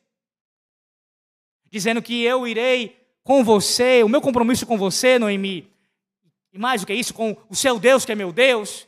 dizendo 1.69 2.01
que 2.01 2.23
eu 2.23 2.47
irei 2.47 2.97
com 3.25 3.43
você, 3.43 4.05
o 4.05 4.09
meu 4.09 4.21
compromisso 4.21 4.65
com 4.67 4.79
você, 4.79 5.19
Noemi, 5.19 5.69
e 6.53 6.59
mais 6.61 6.81
do 6.81 6.87
que 6.87 6.95
isso, 6.95 7.13
com 7.13 7.37
o 7.49 7.57
seu 7.57 7.81
Deus, 7.81 8.05
que 8.05 8.13
é 8.13 8.15
meu 8.15 8.33
Deus, 8.33 8.87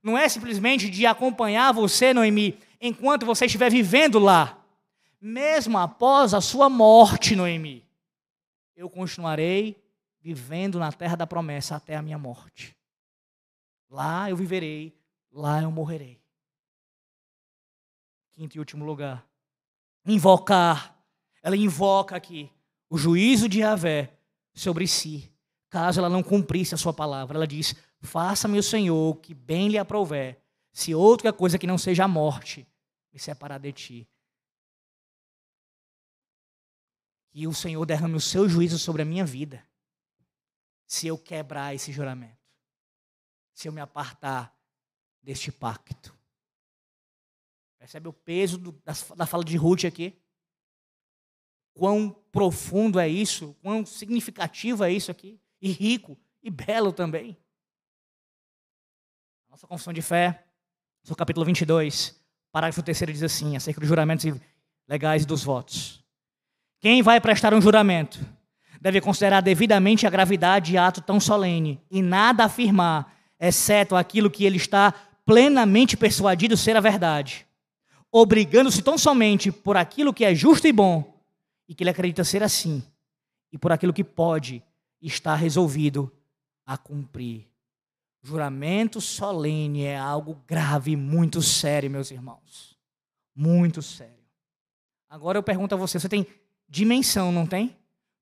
não 0.00 0.16
é 0.16 0.28
simplesmente 0.28 0.88
de 0.88 1.06
acompanhar 1.06 1.72
você, 1.72 2.14
Noemi, 2.14 2.56
enquanto 2.80 3.26
você 3.26 3.46
estiver 3.46 3.70
vivendo 3.70 4.20
lá, 4.20 4.64
mesmo 5.20 5.76
após 5.76 6.32
a 6.32 6.40
sua 6.40 6.68
morte, 6.68 7.34
Noemi, 7.34 7.84
eu 8.76 8.88
continuarei 8.88 9.83
vivendo 10.24 10.78
na 10.78 10.90
terra 10.90 11.16
da 11.16 11.26
promessa 11.26 11.76
até 11.76 11.94
a 11.94 12.00
minha 12.00 12.16
morte. 12.16 12.74
Lá 13.90 14.30
eu 14.30 14.36
viverei, 14.36 14.98
lá 15.30 15.60
eu 15.60 15.70
morrerei. 15.70 16.18
Quinto 18.32 18.56
e 18.56 18.58
último 18.58 18.86
lugar, 18.86 19.28
invocar. 20.06 20.98
Ela 21.42 21.58
invoca 21.58 22.16
aqui 22.16 22.50
o 22.88 22.96
juízo 22.96 23.50
de 23.50 23.60
Yahvé 23.60 24.16
sobre 24.54 24.88
si, 24.88 25.30
caso 25.68 26.00
ela 26.00 26.08
não 26.08 26.22
cumprisse 26.22 26.74
a 26.74 26.78
sua 26.78 26.94
palavra. 26.94 27.36
Ela 27.36 27.46
diz: 27.46 27.74
Faça-me 28.00 28.58
o 28.58 28.62
Senhor 28.62 29.16
que 29.16 29.34
bem 29.34 29.68
lhe 29.68 29.76
aprouver, 29.76 30.40
se 30.72 30.94
outra 30.94 31.34
coisa 31.34 31.58
que 31.58 31.66
não 31.66 31.76
seja 31.76 32.04
a 32.04 32.08
morte 32.08 32.66
me 33.12 33.20
separar 33.20 33.58
de 33.58 33.72
ti. 33.72 34.08
Que 37.30 37.46
o 37.46 37.52
Senhor 37.52 37.84
derrame 37.84 38.14
o 38.14 38.20
seu 38.20 38.48
juízo 38.48 38.78
sobre 38.78 39.02
a 39.02 39.04
minha 39.04 39.24
vida, 39.26 39.62
se 40.94 41.08
eu 41.08 41.18
quebrar 41.18 41.74
esse 41.74 41.90
juramento, 41.90 42.38
se 43.52 43.66
eu 43.66 43.72
me 43.72 43.80
apartar 43.80 44.56
deste 45.20 45.50
pacto. 45.50 46.16
Percebe 47.76 48.08
o 48.08 48.12
peso 48.12 48.58
do, 48.58 48.72
da, 48.84 48.92
da 49.16 49.26
fala 49.26 49.44
de 49.44 49.56
Ruth 49.56 49.84
aqui? 49.84 50.16
Quão 51.72 52.10
profundo 52.30 53.00
é 53.00 53.08
isso, 53.08 53.56
quão 53.60 53.84
significativo 53.84 54.84
é 54.84 54.92
isso 54.92 55.10
aqui, 55.10 55.40
e 55.60 55.72
rico 55.72 56.16
e 56.40 56.48
belo 56.48 56.92
também. 56.92 57.36
Nossa 59.48 59.66
confissão 59.66 59.92
de 59.92 60.00
fé, 60.00 60.46
no 61.08 61.16
capítulo 61.16 61.44
22, 61.44 62.24
parágrafo 62.52 62.82
3 62.84 62.98
diz 63.08 63.22
assim, 63.24 63.56
acerca 63.56 63.80
dos 63.80 63.88
juramentos 63.88 64.24
legais 64.86 65.24
e 65.24 65.26
dos 65.26 65.42
votos. 65.42 66.04
Quem 66.78 67.02
vai 67.02 67.20
prestar 67.20 67.52
um 67.52 67.60
juramento 67.60 68.20
deve 68.84 69.00
considerar 69.00 69.40
devidamente 69.40 70.06
a 70.06 70.10
gravidade 70.10 70.72
de 70.72 70.76
ato 70.76 71.00
tão 71.00 71.18
solene 71.18 71.80
e 71.90 72.02
nada 72.02 72.44
afirmar, 72.44 73.16
exceto 73.40 73.96
aquilo 73.96 74.30
que 74.30 74.44
ele 74.44 74.58
está 74.58 74.92
plenamente 75.24 75.96
persuadido 75.96 76.54
ser 76.54 76.76
a 76.76 76.82
verdade, 76.82 77.46
obrigando-se 78.12 78.82
tão 78.82 78.98
somente 78.98 79.50
por 79.50 79.78
aquilo 79.78 80.12
que 80.12 80.22
é 80.22 80.34
justo 80.34 80.68
e 80.68 80.72
bom 80.72 81.18
e 81.66 81.74
que 81.74 81.82
ele 81.82 81.88
acredita 81.88 82.22
ser 82.24 82.42
assim, 82.42 82.82
e 83.50 83.56
por 83.56 83.72
aquilo 83.72 83.90
que 83.90 84.04
pode 84.04 84.62
estar 85.00 85.34
resolvido 85.34 86.12
a 86.66 86.76
cumprir. 86.76 87.48
Juramento 88.22 89.00
solene 89.00 89.84
é 89.84 89.96
algo 89.96 90.42
grave, 90.46 90.94
muito 90.94 91.40
sério, 91.40 91.90
meus 91.90 92.10
irmãos. 92.10 92.76
Muito 93.34 93.80
sério. 93.80 94.12
Agora 95.08 95.38
eu 95.38 95.42
pergunto 95.42 95.74
a 95.74 95.78
você: 95.78 95.98
você 95.98 96.08
tem 96.08 96.26
dimensão, 96.68 97.32
não 97.32 97.46
tem? 97.46 97.74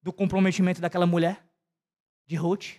Do 0.03 0.13
comprometimento 0.13 0.81
daquela 0.81 1.07
mulher? 1.07 1.45
De 2.27 2.37
Ruth? 2.37 2.77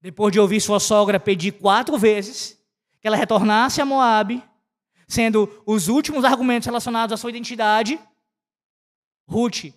Depois 0.00 0.32
de 0.32 0.40
ouvir 0.40 0.60
sua 0.60 0.80
sogra 0.80 1.18
pedir 1.18 1.52
quatro 1.52 1.98
vezes 1.98 2.60
que 3.00 3.06
ela 3.06 3.16
retornasse 3.16 3.80
a 3.80 3.84
Moabe, 3.84 4.42
sendo 5.06 5.62
os 5.66 5.88
últimos 5.88 6.24
argumentos 6.24 6.66
relacionados 6.66 7.12
à 7.12 7.16
sua 7.16 7.30
identidade, 7.30 7.98
Ruth 9.26 9.74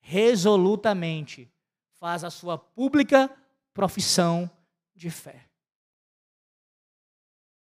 resolutamente 0.00 1.50
faz 1.98 2.24
a 2.24 2.30
sua 2.30 2.56
pública 2.58 3.30
profissão 3.74 4.50
de 4.94 5.10
fé. 5.10 5.44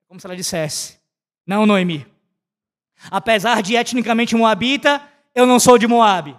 É 0.01 0.05
como 0.07 0.21
se 0.21 0.27
ela 0.27 0.37
dissesse: 0.37 0.99
Não, 1.47 1.67
Noemi. 1.67 2.07
Apesar 3.11 3.63
de 3.63 3.75
etnicamente 3.77 4.37
moabita, 4.37 5.07
eu 5.35 5.47
não 5.47 5.59
sou 5.59 5.79
de 5.79 5.87
Moabe. 5.87 6.37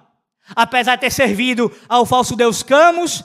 Apesar 0.56 0.96
de 0.96 1.02
ter 1.02 1.12
servido 1.12 1.72
ao 1.88 2.06
falso 2.06 2.36
deus 2.36 2.64
Camus 2.64 3.24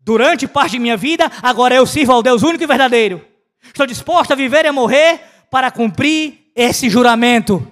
durante 0.00 0.48
parte 0.48 0.72
de 0.72 0.78
minha 0.78 0.96
vida, 0.96 1.30
agora 1.42 1.74
eu 1.74 1.86
sirvo 1.86 2.12
ao 2.12 2.22
Deus 2.22 2.42
único 2.42 2.64
e 2.64 2.66
verdadeiro. 2.66 3.24
Estou 3.62 3.86
disposto 3.86 4.32
a 4.32 4.36
viver 4.36 4.64
e 4.64 4.68
a 4.68 4.72
morrer 4.72 5.20
para 5.50 5.70
cumprir 5.70 6.50
esse 6.54 6.88
juramento. 6.88 7.66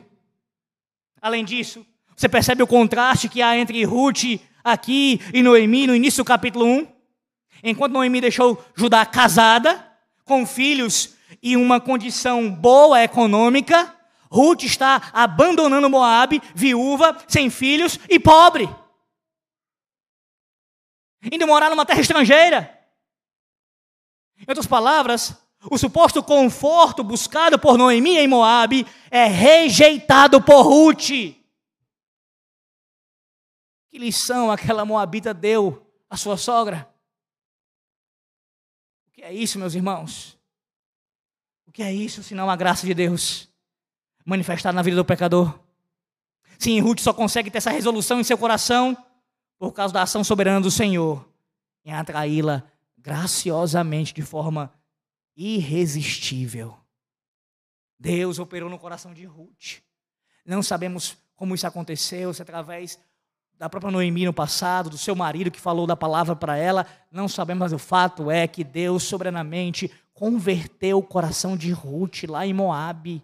Além 1.20 1.45
disso, 1.45 1.84
você 2.16 2.28
percebe 2.28 2.62
o 2.62 2.66
contraste 2.66 3.28
que 3.28 3.43
há 3.43 3.57
entre 3.57 3.82
Ruth 3.84 4.41
aqui 4.62 5.20
e 5.32 5.43
Noemi 5.43 5.86
no 5.86 5.95
início 5.95 6.22
do 6.22 6.26
capítulo 6.26 6.66
1? 6.66 6.86
Enquanto 7.62 7.93
Noemi 7.93 8.20
deixou 8.20 8.62
Judá 8.74 9.05
casada, 9.05 9.86
com 10.24 10.47
filhos 10.47 11.14
e 11.43 11.57
uma 11.57 11.80
condição 11.80 12.51
boa 12.51 13.03
econômica, 13.03 13.95
Ruth 14.30 14.62
está 14.62 15.11
abandonando 15.12 15.91
Moabe, 15.91 16.41
viúva, 16.55 17.16
sem 17.26 17.51
filhos 17.51 17.99
e 18.09 18.18
pobre. 18.18 18.68
Indo 21.22 21.46
morar 21.46 21.70
numa 21.70 21.86
terra 21.86 22.00
estrangeira. 22.00 22.78
Em 24.38 24.44
outras 24.48 24.66
palavras, 24.66 25.34
o 25.70 25.76
suposto 25.76 26.22
conforto 26.22 27.04
buscado 27.04 27.58
por 27.58 27.76
Noemi 27.76 28.16
em 28.16 28.26
Moabe 28.26 28.86
é 29.10 29.24
rejeitado 29.26 30.40
por 30.40 30.62
Ruth. 30.62 31.08
Que 33.90 33.98
lição 33.98 34.50
aquela 34.50 34.84
moabita 34.84 35.34
deu 35.34 35.86
à 36.08 36.16
sua 36.16 36.36
sogra? 36.36 36.90
que 39.20 39.26
é 39.26 39.34
isso, 39.34 39.58
meus 39.58 39.74
irmãos? 39.74 40.38
O 41.66 41.70
que 41.72 41.82
é 41.82 41.92
isso 41.92 42.22
senão 42.22 42.48
a 42.48 42.56
graça 42.56 42.86
de 42.86 42.94
Deus 42.94 43.50
manifestada 44.24 44.74
na 44.74 44.80
vida 44.80 44.96
do 44.96 45.04
pecador? 45.04 45.60
Sim, 46.58 46.80
Ruth 46.80 47.00
só 47.00 47.12
consegue 47.12 47.50
ter 47.50 47.58
essa 47.58 47.70
resolução 47.70 48.18
em 48.18 48.24
seu 48.24 48.38
coração 48.38 48.96
por 49.61 49.74
causa 49.74 49.92
da 49.92 50.02
ação 50.02 50.24
soberana 50.24 50.62
do 50.62 50.70
Senhor 50.70 51.28
em 51.84 51.92
atraí-la 51.92 52.64
graciosamente 52.96 54.14
de 54.14 54.22
forma 54.22 54.72
irresistível. 55.36 56.78
Deus 57.98 58.38
operou 58.38 58.70
no 58.70 58.78
coração 58.78 59.12
de 59.12 59.26
Ruth. 59.26 59.82
Não 60.46 60.62
sabemos 60.62 61.18
como 61.36 61.54
isso 61.54 61.66
aconteceu, 61.66 62.32
se 62.32 62.40
através 62.40 62.98
da 63.58 63.68
própria 63.68 63.92
Noemi 63.92 64.24
no 64.24 64.32
passado, 64.32 64.88
do 64.88 64.96
seu 64.96 65.14
marido 65.14 65.50
que 65.50 65.61
falou 65.61 65.86
da 65.86 65.94
palavra 65.94 66.34
para 66.34 66.56
ela, 66.56 66.86
não 67.12 67.28
sabemos, 67.28 67.61
mas 67.61 67.72
o 67.74 67.78
fato 67.78 68.30
é 68.30 68.48
que 68.48 68.64
Deus 68.64 69.02
soberanamente 69.02 69.92
converteu 70.14 70.96
o 70.96 71.02
coração 71.02 71.54
de 71.54 71.70
Ruth 71.70 72.22
lá 72.26 72.46
em 72.46 72.54
Moabe 72.54 73.22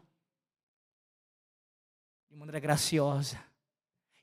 de 2.28 2.36
maneira 2.36 2.60
graciosa. 2.60 3.38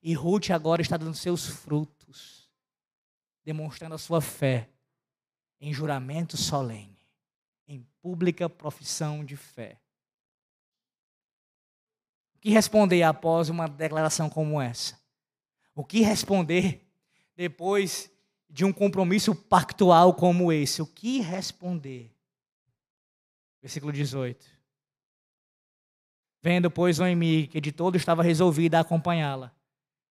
E 0.03 0.14
Ruth 0.14 0.49
agora 0.49 0.82
está 0.82 0.97
dando 0.97 1.16
seus 1.16 1.47
frutos, 1.47 1.93
demonstrando 3.44 3.96
a 3.96 3.98
sua 3.98 4.22
fé 4.22 4.70
em 5.60 5.74
juramento 5.74 6.36
solene, 6.36 7.00
em 7.68 7.86
pública 8.02 8.50
profissão 8.50 9.24
de 9.24 9.38
fé. 9.38 9.80
O 12.36 12.39
que 12.39 12.50
responder 12.50 13.04
após 13.04 13.50
uma 13.50 13.68
declaração 13.68 14.30
como 14.30 14.62
essa? 14.62 15.00
O 15.74 15.84
que 15.84 16.02
responder 16.02 16.86
depois 17.36 18.12
de 18.50 18.66
um 18.66 18.74
compromisso 18.74 19.34
pactual 19.34 20.14
como 20.14 20.52
esse? 20.52 20.82
O 20.82 20.86
que 20.86 21.22
responder? 21.22 22.14
Versículo 23.62 23.94
18. 23.94 24.46
Vendo, 26.41 26.70
pois, 26.70 27.00
Noemi 27.00 27.48
que 27.48 27.62
de 27.62 27.72
todo 27.72 27.96
estava 27.96 28.22
resolvida 28.22 28.78
a 28.78 28.82
acompanhá-la, 28.82 29.56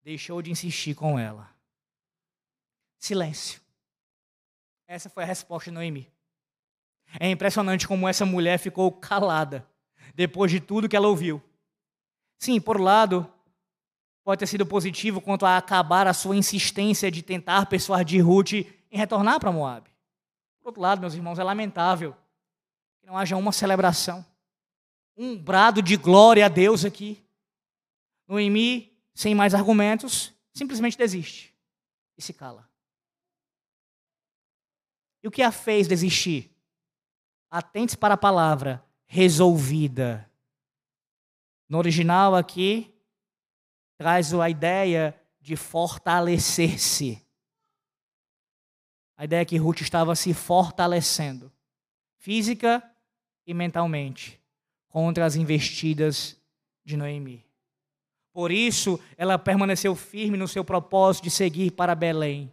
deixou 0.01 0.41
de 0.41 0.53
insistir 0.53 0.95
com 0.95 1.18
ela. 1.18 1.51
Silêncio. 3.01 3.61
Essa 4.86 5.09
foi 5.09 5.22
a 5.22 5.26
resposta 5.26 5.70
de 5.70 5.74
Noemi. 5.74 6.07
É 7.18 7.28
impressionante 7.30 7.88
como 7.88 8.07
essa 8.07 8.26
mulher 8.26 8.59
ficou 8.59 8.92
calada 8.92 9.66
depois 10.14 10.51
de 10.51 10.61
tudo 10.61 10.88
que 10.88 10.94
ela 10.94 11.09
ouviu. 11.09 11.42
Sim, 12.38 12.61
por 12.61 12.78
um 12.78 12.84
lado, 12.84 13.32
pode 14.22 14.38
ter 14.40 14.46
sido 14.46 14.66
positivo 14.66 15.20
quanto 15.20 15.46
a 15.46 15.57
acabar 15.57 16.07
a 16.07 16.12
sua 16.12 16.36
insistência 16.36 17.11
de 17.11 17.22
tentar 17.22 17.66
persuadir 17.66 18.24
Ruth 18.24 18.53
em 18.53 18.96
retornar 18.98 19.40
para 19.40 19.51
Moab. 19.51 19.90
Por 20.61 20.68
outro 20.68 20.82
lado, 20.82 21.01
meus 21.01 21.14
irmãos, 21.14 21.38
é 21.38 21.42
lamentável 21.42 22.14
que 23.01 23.07
não 23.07 23.16
haja 23.16 23.36
uma 23.36 23.51
celebração, 23.51 24.24
um 25.16 25.36
brado 25.36 25.82
de 25.82 25.96
glória 25.96 26.44
a 26.44 26.48
Deus 26.48 26.84
aqui. 26.84 27.18
Noemi, 28.28 28.96
sem 29.14 29.34
mais 29.34 29.55
argumentos, 29.55 30.32
simplesmente 30.53 30.96
desiste 30.96 31.55
e 32.16 32.22
se 32.22 32.32
cala. 32.32 32.70
E 35.23 35.29
o 35.29 35.31
que 35.31 35.43
a 35.43 35.53
fez 35.53 35.87
desistir? 35.87 36.51
Atente 37.51 37.97
para 37.97 38.14
a 38.14 38.18
palavra 38.18 38.85
resolvida. 39.07 40.31
No 41.68 41.79
original 41.79 42.35
aqui, 42.35 42.95
traz 43.99 44.33
a 44.33 44.49
ideia 44.49 45.21
de 45.41 45.57
fortalecer-se. 45.57 47.21
A 49.16 49.25
ideia 49.25 49.43
é 49.43 49.45
que 49.45 49.57
Ruth 49.57 49.81
estava 49.81 50.14
se 50.14 50.33
fortalecendo, 50.33 51.53
física 52.16 52.83
e 53.47 53.53
mentalmente, 53.53 54.41
contra 54.89 55.27
as 55.27 55.37
investidas 55.37 56.41
de 56.85 56.97
Noemi. 56.97 57.45
Por 58.33 58.53
isso, 58.53 58.99
ela 59.16 59.39
permaneceu 59.39 59.95
firme 59.97 60.37
no 60.37 60.47
seu 60.47 60.64
propósito 60.64 61.25
de 61.25 61.31
seguir 61.31 61.73
para 61.73 61.95
Belém. 61.95 62.53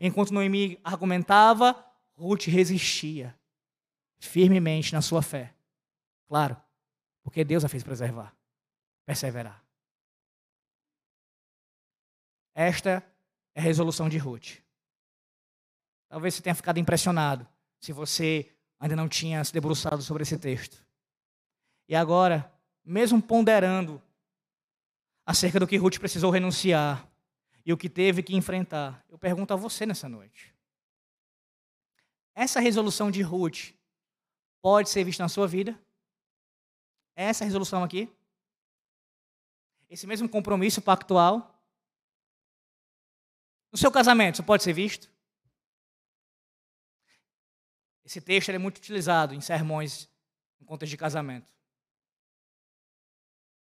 Enquanto 0.00 0.32
Noemi 0.32 0.78
argumentava, 0.84 1.84
Ruth 2.20 2.48
resistia 2.48 3.34
firmemente 4.18 4.92
na 4.92 5.00
sua 5.00 5.22
fé. 5.22 5.54
Claro, 6.28 6.54
porque 7.22 7.42
Deus 7.42 7.64
a 7.64 7.68
fez 7.68 7.82
preservar, 7.82 8.36
perseverar. 9.06 9.64
Esta 12.54 13.02
é 13.54 13.60
a 13.60 13.62
resolução 13.62 14.06
de 14.06 14.18
Ruth. 14.18 14.58
Talvez 16.10 16.34
você 16.34 16.42
tenha 16.42 16.54
ficado 16.54 16.78
impressionado 16.78 17.48
se 17.80 17.90
você 17.90 18.52
ainda 18.78 18.94
não 18.94 19.08
tinha 19.08 19.42
se 19.42 19.52
debruçado 19.52 20.02
sobre 20.02 20.22
esse 20.22 20.36
texto. 20.36 20.84
E 21.88 21.96
agora, 21.96 22.52
mesmo 22.84 23.22
ponderando 23.22 24.00
acerca 25.24 25.58
do 25.58 25.66
que 25.66 25.78
Ruth 25.78 25.98
precisou 25.98 26.30
renunciar 26.30 27.08
e 27.64 27.72
o 27.72 27.78
que 27.78 27.88
teve 27.88 28.22
que 28.22 28.36
enfrentar, 28.36 29.02
eu 29.08 29.18
pergunto 29.18 29.54
a 29.54 29.56
você 29.56 29.86
nessa 29.86 30.08
noite: 30.08 30.54
essa 32.40 32.58
resolução 32.58 33.10
de 33.10 33.20
Ruth 33.20 33.74
pode 34.62 34.88
ser 34.88 35.04
vista 35.04 35.22
na 35.22 35.28
sua 35.28 35.46
vida? 35.46 35.78
Essa 37.14 37.44
resolução 37.44 37.84
aqui? 37.84 38.10
Esse 39.90 40.06
mesmo 40.06 40.26
compromisso 40.26 40.80
pactual 40.80 41.54
no 43.70 43.76
seu 43.76 43.92
casamento, 43.92 44.36
isso 44.36 44.42
pode 44.42 44.62
ser 44.62 44.72
visto? 44.72 45.10
Esse 48.04 48.22
texto 48.22 48.48
é 48.48 48.58
muito 48.58 48.78
utilizado 48.78 49.34
em 49.34 49.40
sermões 49.42 50.08
em 50.60 50.64
contexto 50.64 50.92
de 50.92 50.96
casamento. 50.96 51.52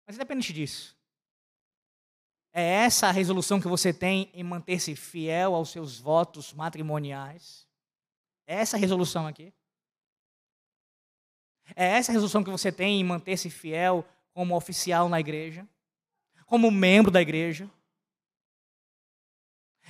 Mas 0.06 0.16
independente 0.16 0.54
disso, 0.54 0.96
é 2.54 2.62
essa 2.62 3.08
a 3.08 3.12
resolução 3.12 3.60
que 3.60 3.68
você 3.68 3.92
tem 3.92 4.30
em 4.32 4.44
manter-se 4.44 4.96
fiel 4.96 5.56
aos 5.56 5.70
seus 5.72 6.00
votos 6.00 6.54
matrimoniais? 6.54 7.69
É 8.50 8.56
essa 8.56 8.78
a 8.78 8.80
resolução 8.80 9.28
aqui? 9.28 9.54
É 11.76 11.86
essa 11.86 12.12
a 12.12 12.14
resolução 12.14 12.44
que 12.44 12.50
você 12.50 12.72
tem 12.72 13.00
em 13.00 13.04
manter-se 13.04 13.48
fiel 13.48 14.04
como 14.34 14.56
oficial 14.56 15.08
na 15.08 15.20
igreja? 15.20 15.70
Como 16.48 16.72
membro 16.72 17.12
da 17.12 17.22
igreja? 17.22 17.70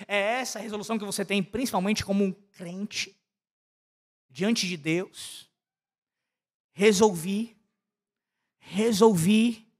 É 0.05 0.17
essa 0.41 0.59
a 0.59 0.61
resolução 0.61 0.99
que 0.99 1.05
você 1.05 1.23
tem, 1.23 1.41
principalmente 1.41 2.03
como 2.03 2.21
um 2.21 2.33
crente, 2.33 3.17
diante 4.29 4.67
de 4.67 4.75
Deus. 4.75 5.49
Resolvi, 6.73 7.57
resolvi 8.57 9.71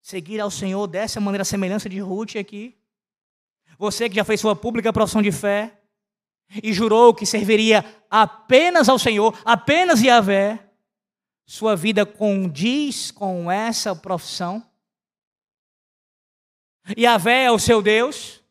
seguir 0.00 0.38
ao 0.38 0.50
Senhor 0.50 0.86
dessa 0.86 1.18
maneira, 1.18 1.42
a 1.42 1.44
semelhança 1.44 1.88
de 1.88 1.98
Ruth 1.98 2.36
aqui. 2.36 2.78
Você 3.76 4.08
que 4.08 4.14
já 4.14 4.24
fez 4.24 4.40
sua 4.40 4.54
pública 4.54 4.92
profissão 4.92 5.20
de 5.20 5.32
fé 5.32 5.81
e 6.62 6.72
jurou 6.72 7.14
que 7.14 7.24
serviria 7.24 7.84
apenas 8.10 8.88
ao 8.88 8.98
Senhor, 8.98 9.38
apenas 9.44 10.02
Yahvé, 10.02 10.68
sua 11.46 11.76
vida 11.76 12.04
condiz 12.04 13.10
com 13.10 13.50
essa 13.50 13.94
profissão? 13.94 14.66
Yahvé 16.98 17.44
é 17.44 17.50
o 17.50 17.58
seu 17.58 17.80
Deus? 17.80 18.42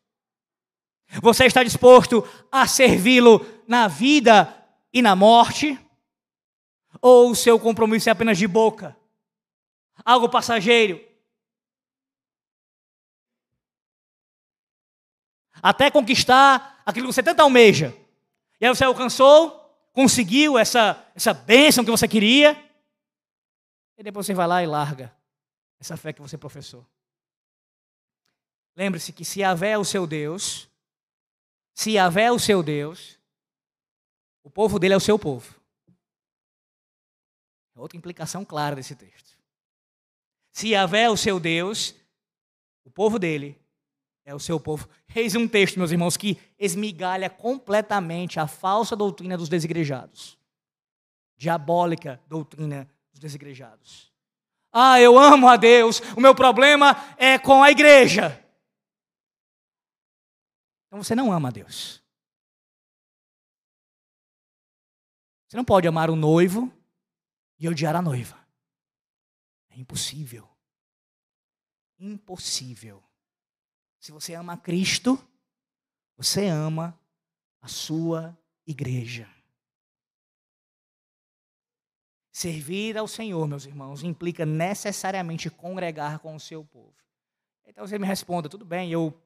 Você 1.20 1.44
está 1.44 1.62
disposto 1.62 2.26
a 2.50 2.66
servi-lo 2.66 3.44
na 3.68 3.86
vida 3.86 4.54
e 4.92 5.02
na 5.02 5.14
morte? 5.14 5.78
Ou 7.00 7.30
o 7.30 7.36
seu 7.36 7.58
compromisso 7.58 8.08
é 8.08 8.12
apenas 8.12 8.38
de 8.38 8.46
boca? 8.46 8.96
Algo 10.04 10.28
passageiro? 10.28 11.00
Até 15.62 15.90
conquistar 15.90 16.71
aquilo 16.84 17.08
que 17.08 17.12
você 17.12 17.22
tanto 17.22 17.40
almeja. 17.40 17.94
E 18.60 18.66
aí 18.66 18.74
você 18.74 18.84
alcançou, 18.84 19.60
conseguiu 19.92 20.58
essa, 20.58 21.04
essa 21.14 21.34
bênção 21.34 21.84
que 21.84 21.90
você 21.90 22.06
queria. 22.06 22.52
E 23.96 24.02
depois 24.02 24.26
você 24.26 24.34
vai 24.34 24.46
lá 24.46 24.62
e 24.62 24.66
larga 24.66 25.14
essa 25.80 25.96
fé 25.96 26.12
que 26.12 26.22
você 26.22 26.38
professou. 26.38 26.86
Lembre-se 28.76 29.12
que 29.12 29.24
se 29.24 29.40
Yahvé 29.40 29.70
é 29.70 29.78
o 29.78 29.84
seu 29.84 30.06
Deus, 30.06 30.68
se 31.74 31.92
Yahvé 31.92 32.24
é 32.24 32.32
o 32.32 32.38
seu 32.38 32.62
Deus, 32.62 33.18
o 34.42 34.50
povo 34.50 34.78
dele 34.78 34.94
é 34.94 34.96
o 34.96 35.00
seu 35.00 35.18
povo. 35.18 35.54
É 37.74 37.80
outra 37.80 37.98
implicação 37.98 38.44
clara 38.44 38.76
desse 38.76 38.94
texto. 38.94 39.38
Se 40.52 40.68
Yahvé 40.68 41.02
é 41.02 41.10
o 41.10 41.16
seu 41.16 41.40
Deus, 41.40 41.94
o 42.84 42.90
povo 42.90 43.18
dele 43.18 43.61
é 44.24 44.34
o 44.34 44.40
seu 44.40 44.58
povo. 44.58 44.88
Eis 45.14 45.34
um 45.34 45.48
texto, 45.48 45.78
meus 45.78 45.90
irmãos, 45.90 46.16
que 46.16 46.38
esmigalha 46.58 47.28
completamente 47.28 48.38
a 48.38 48.46
falsa 48.46 48.94
doutrina 48.94 49.36
dos 49.36 49.48
desigrejados. 49.48 50.38
Diabólica 51.36 52.20
doutrina 52.28 52.88
dos 53.10 53.20
desigrejados. 53.20 54.12
Ah, 54.72 55.00
eu 55.00 55.18
amo 55.18 55.48
a 55.48 55.56
Deus, 55.56 56.00
o 56.16 56.20
meu 56.20 56.34
problema 56.34 56.96
é 57.18 57.38
com 57.38 57.62
a 57.62 57.70
igreja. 57.70 58.38
Então 60.86 61.02
você 61.02 61.14
não 61.14 61.32
ama 61.32 61.48
a 61.48 61.52
Deus. 61.52 62.02
Você 65.48 65.56
não 65.56 65.64
pode 65.64 65.86
amar 65.86 66.08
o 66.08 66.16
noivo 66.16 66.72
e 67.58 67.68
odiar 67.68 67.94
a 67.94 68.00
noiva. 68.00 68.38
É 69.68 69.78
impossível. 69.78 70.48
Impossível. 71.98 73.02
Se 74.02 74.10
você 74.10 74.34
ama 74.34 74.56
Cristo, 74.56 75.16
você 76.16 76.48
ama 76.48 77.00
a 77.60 77.68
sua 77.68 78.36
igreja. 78.66 79.32
Servir 82.32 82.98
ao 82.98 83.06
Senhor, 83.06 83.46
meus 83.46 83.64
irmãos, 83.64 84.02
implica 84.02 84.44
necessariamente 84.44 85.48
congregar 85.48 86.18
com 86.18 86.34
o 86.34 86.40
seu 86.40 86.64
povo. 86.64 86.96
Então 87.64 87.86
você 87.86 87.96
me 87.96 88.04
responda, 88.04 88.48
tudo 88.48 88.64
bem, 88.64 88.90
eu 88.90 89.16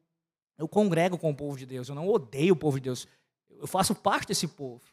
eu 0.58 0.68
congrego 0.68 1.16
com 1.16 1.30
o 1.30 1.36
povo 1.36 1.56
de 1.56 1.64
Deus, 1.64 1.88
eu 1.88 1.94
não 1.94 2.06
odeio 2.06 2.52
o 2.52 2.58
povo 2.58 2.78
de 2.78 2.84
Deus. 2.84 3.08
Eu 3.48 3.66
faço 3.66 3.94
parte 3.94 4.28
desse 4.28 4.46
povo. 4.46 4.84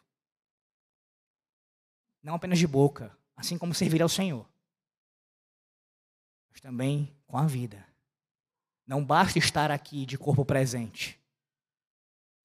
Não 2.21 2.35
apenas 2.35 2.57
de 2.57 2.67
boca, 2.67 3.17
assim 3.35 3.57
como 3.57 3.73
servir 3.73 4.01
ao 4.01 4.07
Senhor, 4.07 4.49
mas 6.49 6.61
também 6.61 7.13
com 7.27 7.37
a 7.37 7.45
vida. 7.45 7.92
Não 8.85 9.03
basta 9.03 9.39
estar 9.39 9.71
aqui 9.71 10.05
de 10.05 10.17
corpo 10.17 10.43
presente. 10.43 11.19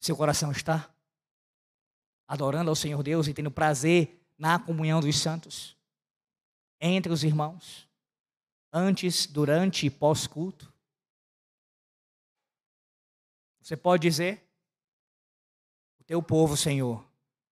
Seu 0.00 0.16
coração 0.16 0.52
está 0.52 0.88
adorando 2.26 2.70
ao 2.70 2.76
Senhor 2.76 3.02
Deus 3.02 3.26
e 3.26 3.34
tendo 3.34 3.50
prazer 3.50 4.24
na 4.36 4.58
comunhão 4.58 5.00
dos 5.00 5.18
santos, 5.18 5.76
entre 6.80 7.12
os 7.12 7.24
irmãos, 7.24 7.88
antes, 8.72 9.26
durante 9.26 9.86
e 9.86 9.90
pós-culto. 9.90 10.72
Você 13.60 13.76
pode 13.76 14.02
dizer: 14.02 14.46
O 15.98 16.04
teu 16.04 16.22
povo, 16.22 16.56
Senhor, 16.56 17.04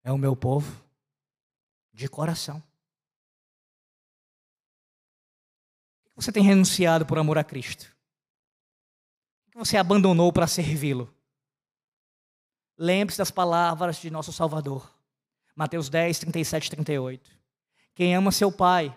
é 0.04 0.12
o 0.12 0.18
meu 0.18 0.36
povo 0.36 0.84
de 1.92 2.08
coração. 2.08 2.62
O 6.04 6.20
que 6.20 6.24
você 6.24 6.30
tem 6.30 6.42
renunciado 6.42 7.04
por 7.04 7.18
amor 7.18 7.38
a 7.38 7.44
Cristo? 7.44 7.95
Que 9.56 9.64
você 9.64 9.78
abandonou 9.78 10.30
para 10.30 10.46
servi-lo? 10.46 11.10
Lembre-se 12.76 13.16
das 13.16 13.30
palavras 13.30 13.96
de 13.96 14.10
nosso 14.10 14.30
Salvador. 14.30 14.92
Mateus 15.54 15.88
10, 15.88 16.18
37 16.18 16.66
e 16.66 16.70
38. 16.72 17.30
Quem 17.94 18.14
ama 18.14 18.30
seu 18.30 18.52
pai 18.52 18.94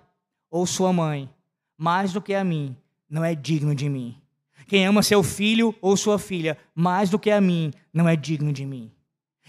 ou 0.51 0.67
sua 0.67 0.91
mãe 0.91 1.33
mais 1.77 2.11
do 2.11 2.21
que 2.21 2.33
a 2.33 2.43
mim, 2.43 2.75
não 3.09 3.23
é 3.23 3.33
digno 3.33 3.73
de 3.73 3.87
mim. 3.87 4.21
Quem 4.67 4.85
ama 4.85 5.01
seu 5.01 5.23
filho 5.23 5.73
ou 5.79 5.95
sua 5.95 6.19
filha 6.19 6.57
mais 6.75 7.09
do 7.09 7.17
que 7.17 7.31
a 7.31 7.39
mim, 7.39 7.71
não 7.93 8.05
é 8.05 8.17
digno 8.17 8.51
de 8.51 8.65
mim. 8.65 8.91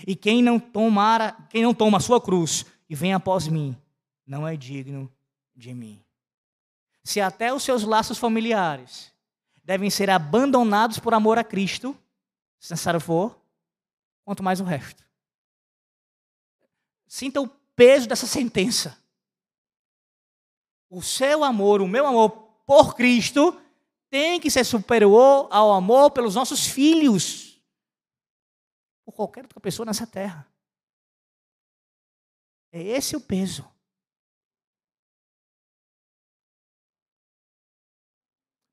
E 0.07 0.15
quem 0.15 0.41
não 0.41 0.61
tomara, 0.61 1.33
quem 1.51 1.65
não 1.65 1.75
toma 1.75 1.99
a 1.99 2.01
sua 2.01 2.21
cruz 2.21 2.65
e 2.89 2.95
vem 2.95 3.13
após 3.13 3.49
mim, 3.49 3.77
não 4.25 4.47
é 4.47 4.57
digno 4.57 5.13
de 5.57 5.75
mim. 5.75 6.01
Se 7.03 7.21
até 7.21 7.53
os 7.53 7.65
seus 7.65 7.83
laços 7.83 8.17
familiares 8.17 9.11
devem 9.65 9.91
ser 9.91 10.11
abandonados 10.11 10.99
por 10.99 11.15
amor 11.15 11.39
a 11.39 11.45
Cristo, 11.45 11.97
se 12.59 12.73
necessário 12.73 13.01
for, 13.01 13.41
quanto 14.25 14.43
mais 14.43 14.61
o 14.61 14.65
resto. 14.65 15.05
Sinta 17.07 17.41
o 17.41 17.49
peso 17.75 18.09
dessa 18.09 18.27
sentença. 18.27 19.03
O 20.89 21.03
seu 21.03 21.45
amor, 21.45 21.81
o 21.81 21.89
meu 21.89 22.07
amor 22.07 22.31
por 22.67 22.95
Cristo, 22.95 23.61
tem 24.11 24.41
que 24.41 24.51
ser 24.51 24.65
superior 24.65 25.49
ao 25.51 25.73
amor 25.73 26.11
pelos 26.11 26.35
nossos 26.35 26.67
filhos, 26.67 27.63
por 29.05 29.13
qualquer 29.13 29.45
outra 29.45 29.61
pessoa 29.61 29.87
nessa 29.87 30.07
terra. 30.07 30.47
É 32.73 32.83
esse 32.83 33.17
o 33.17 33.21
peso. 33.21 33.69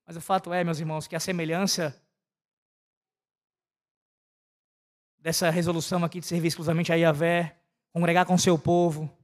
Mas 0.08 0.16
o 0.16 0.22
fato 0.22 0.54
é, 0.54 0.64
meus 0.64 0.80
irmãos, 0.80 1.06
que 1.06 1.14
a 1.14 1.20
semelhança 1.20 1.94
dessa 5.18 5.50
resolução 5.50 6.02
aqui 6.02 6.18
de 6.18 6.24
servir 6.24 6.48
exclusivamente 6.48 6.90
a 6.90 6.94
Yahvé, 6.94 7.60
congregar 7.92 8.24
com 8.24 8.38
seu 8.38 8.58
povo, 8.58 9.14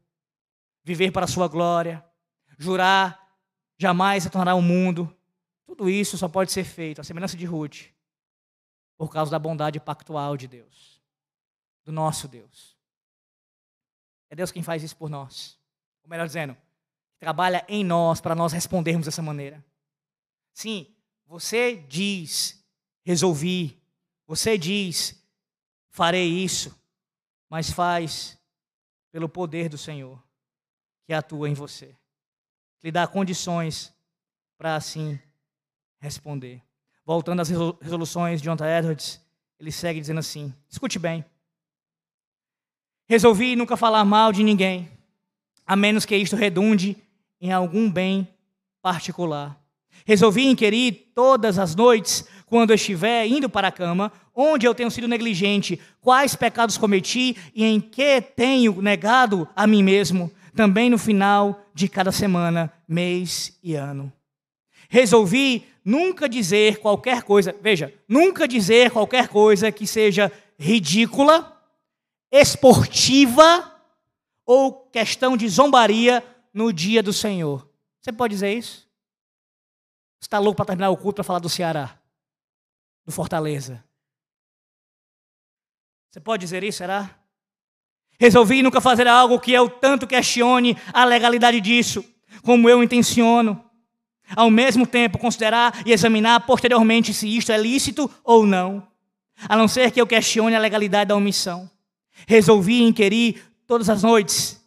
viver 0.82 1.10
para 1.10 1.24
a 1.24 1.26
sua 1.26 1.48
glória, 1.48 2.04
jurar 2.58 3.18
jamais 3.78 4.24
retornar 4.24 4.52
ao 4.52 4.60
mundo, 4.60 5.10
tudo 5.64 5.88
isso 5.88 6.18
só 6.18 6.28
pode 6.28 6.52
ser 6.52 6.64
feito, 6.64 7.00
a 7.00 7.04
semelhança 7.04 7.34
de 7.34 7.46
Ruth, 7.46 7.86
por 8.98 9.10
causa 9.10 9.30
da 9.30 9.38
bondade 9.38 9.80
pactual 9.80 10.36
de 10.36 10.46
Deus, 10.46 11.02
do 11.82 11.92
nosso 11.92 12.28
Deus. 12.28 12.76
É 14.28 14.36
Deus 14.36 14.52
quem 14.52 14.62
faz 14.62 14.82
isso 14.82 14.98
por 14.98 15.08
nós. 15.08 15.58
Ou 16.02 16.10
melhor 16.10 16.26
dizendo, 16.26 16.54
trabalha 17.18 17.64
em 17.70 17.82
nós 17.82 18.20
para 18.20 18.34
nós 18.34 18.52
respondermos 18.52 19.06
dessa 19.06 19.22
maneira. 19.22 19.64
Sim, 20.54 20.86
você 21.26 21.76
diz, 21.76 22.64
resolvi. 23.04 23.76
Você 24.26 24.56
diz, 24.56 25.20
farei 25.90 26.26
isso. 26.26 26.74
Mas 27.50 27.70
faz 27.70 28.38
pelo 29.10 29.28
poder 29.28 29.68
do 29.68 29.76
Senhor 29.76 30.22
que 31.04 31.12
atua 31.12 31.48
em 31.48 31.54
você. 31.54 31.94
Lhe 32.82 32.90
dá 32.90 33.06
condições 33.06 33.92
para 34.56 34.76
assim 34.76 35.18
responder. 35.98 36.62
Voltando 37.04 37.40
às 37.40 37.48
resoluções 37.48 38.40
de 38.40 38.46
Jonathan 38.46 38.78
Edwards, 38.78 39.20
ele 39.58 39.72
segue 39.72 40.00
dizendo 40.00 40.20
assim: 40.20 40.54
escute 40.68 40.98
bem. 40.98 41.24
Resolvi 43.06 43.56
nunca 43.56 43.76
falar 43.76 44.04
mal 44.04 44.32
de 44.32 44.42
ninguém, 44.42 44.90
a 45.66 45.76
menos 45.76 46.06
que 46.06 46.16
isto 46.16 46.36
redunde 46.36 46.96
em 47.40 47.52
algum 47.52 47.90
bem 47.90 48.28
particular. 48.80 49.63
Resolvi 50.06 50.46
inquirir 50.46 51.12
todas 51.14 51.58
as 51.58 51.74
noites, 51.74 52.26
quando 52.46 52.70
eu 52.70 52.76
estiver 52.76 53.26
indo 53.26 53.48
para 53.48 53.68
a 53.68 53.72
cama, 53.72 54.12
onde 54.34 54.66
eu 54.66 54.74
tenho 54.74 54.90
sido 54.90 55.08
negligente, 55.08 55.80
quais 56.00 56.36
pecados 56.36 56.78
cometi 56.78 57.36
e 57.54 57.64
em 57.64 57.80
que 57.80 58.20
tenho 58.20 58.80
negado 58.80 59.48
a 59.56 59.66
mim 59.66 59.82
mesmo, 59.82 60.30
também 60.54 60.88
no 60.88 60.98
final 60.98 61.66
de 61.74 61.88
cada 61.88 62.12
semana, 62.12 62.72
mês 62.86 63.58
e 63.62 63.74
ano. 63.74 64.12
Resolvi 64.88 65.66
nunca 65.84 66.28
dizer 66.28 66.78
qualquer 66.78 67.22
coisa, 67.22 67.54
veja, 67.60 67.92
nunca 68.08 68.46
dizer 68.46 68.90
qualquer 68.90 69.28
coisa 69.28 69.72
que 69.72 69.86
seja 69.86 70.30
ridícula, 70.58 71.60
esportiva 72.30 73.72
ou 74.46 74.72
questão 74.90 75.36
de 75.36 75.48
zombaria 75.48 76.22
no 76.52 76.72
dia 76.72 77.02
do 77.02 77.12
Senhor. 77.12 77.68
Você 78.00 78.12
pode 78.12 78.34
dizer 78.34 78.56
isso? 78.56 78.88
Está 80.24 80.38
louco 80.38 80.56
para 80.56 80.64
terminar 80.64 80.88
o 80.88 80.96
culto 80.96 81.16
para 81.16 81.24
falar 81.24 81.38
do 81.38 81.50
Ceará, 81.50 81.98
do 83.04 83.12
Fortaleza? 83.12 83.84
Você 86.10 86.18
pode 86.18 86.40
dizer 86.40 86.64
isso, 86.64 86.78
será? 86.78 87.10
Resolvi 88.18 88.62
nunca 88.62 88.80
fazer 88.80 89.06
algo 89.06 89.38
que 89.38 89.52
eu 89.52 89.68
tanto 89.68 90.06
questione 90.06 90.78
a 90.94 91.04
legalidade 91.04 91.60
disso, 91.60 92.02
como 92.42 92.70
eu 92.70 92.82
intenciono. 92.82 93.62
Ao 94.34 94.50
mesmo 94.50 94.86
tempo, 94.86 95.18
considerar 95.18 95.82
e 95.84 95.92
examinar 95.92 96.40
posteriormente 96.46 97.12
se 97.12 97.28
isto 97.28 97.52
é 97.52 97.58
lícito 97.58 98.10
ou 98.24 98.46
não, 98.46 98.88
a 99.46 99.54
não 99.54 99.68
ser 99.68 99.90
que 99.90 100.00
eu 100.00 100.06
questione 100.06 100.56
a 100.56 100.58
legalidade 100.58 101.08
da 101.08 101.16
omissão. 101.16 101.70
Resolvi 102.26 102.80
inquirir 102.80 103.44
todas 103.66 103.90
as 103.90 104.02
noites, 104.02 104.58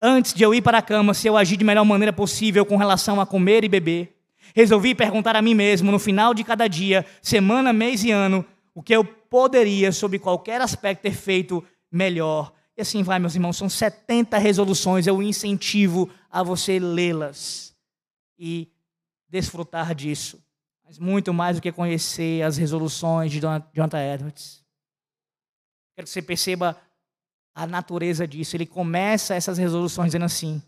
antes 0.00 0.32
de 0.32 0.42
eu 0.42 0.54
ir 0.54 0.62
para 0.62 0.78
a 0.78 0.82
cama, 0.82 1.12
se 1.12 1.26
eu 1.26 1.36
agi 1.36 1.58
de 1.58 1.64
melhor 1.64 1.84
maneira 1.84 2.12
possível 2.12 2.64
com 2.64 2.78
relação 2.78 3.20
a 3.20 3.26
comer 3.26 3.64
e 3.64 3.68
beber. 3.68 4.14
Resolvi 4.54 4.94
perguntar 4.94 5.34
a 5.34 5.42
mim 5.42 5.52
mesmo, 5.52 5.90
no 5.90 5.98
final 5.98 6.32
de 6.32 6.44
cada 6.44 6.68
dia, 6.68 7.04
semana, 7.20 7.72
mês 7.72 8.04
e 8.04 8.12
ano, 8.12 8.46
o 8.72 8.82
que 8.82 8.94
eu 8.94 9.04
poderia, 9.04 9.90
sob 9.90 10.16
qualquer 10.20 10.60
aspecto, 10.60 11.02
ter 11.02 11.12
feito 11.12 11.62
melhor. 11.90 12.54
E 12.76 12.80
assim 12.80 13.02
vai, 13.02 13.18
meus 13.18 13.34
irmãos, 13.34 13.56
são 13.56 13.68
70 13.68 14.38
resoluções, 14.38 15.08
eu 15.08 15.20
incentivo 15.20 16.08
a 16.30 16.40
você 16.42 16.78
lê-las 16.78 17.74
e 18.38 18.68
desfrutar 19.28 19.92
disso. 19.92 20.40
Mas 20.84 21.00
muito 21.00 21.34
mais 21.34 21.56
do 21.56 21.62
que 21.62 21.72
conhecer 21.72 22.42
as 22.42 22.56
resoluções 22.56 23.32
de 23.32 23.40
Jonathan 23.40 24.14
Edwards. 24.14 24.64
Quero 25.96 26.06
que 26.06 26.12
você 26.12 26.22
perceba 26.22 26.76
a 27.54 27.66
natureza 27.66 28.26
disso. 28.26 28.56
Ele 28.56 28.66
começa 28.66 29.34
essas 29.34 29.58
resoluções 29.58 30.08
dizendo 30.08 30.26
assim: 30.26 30.62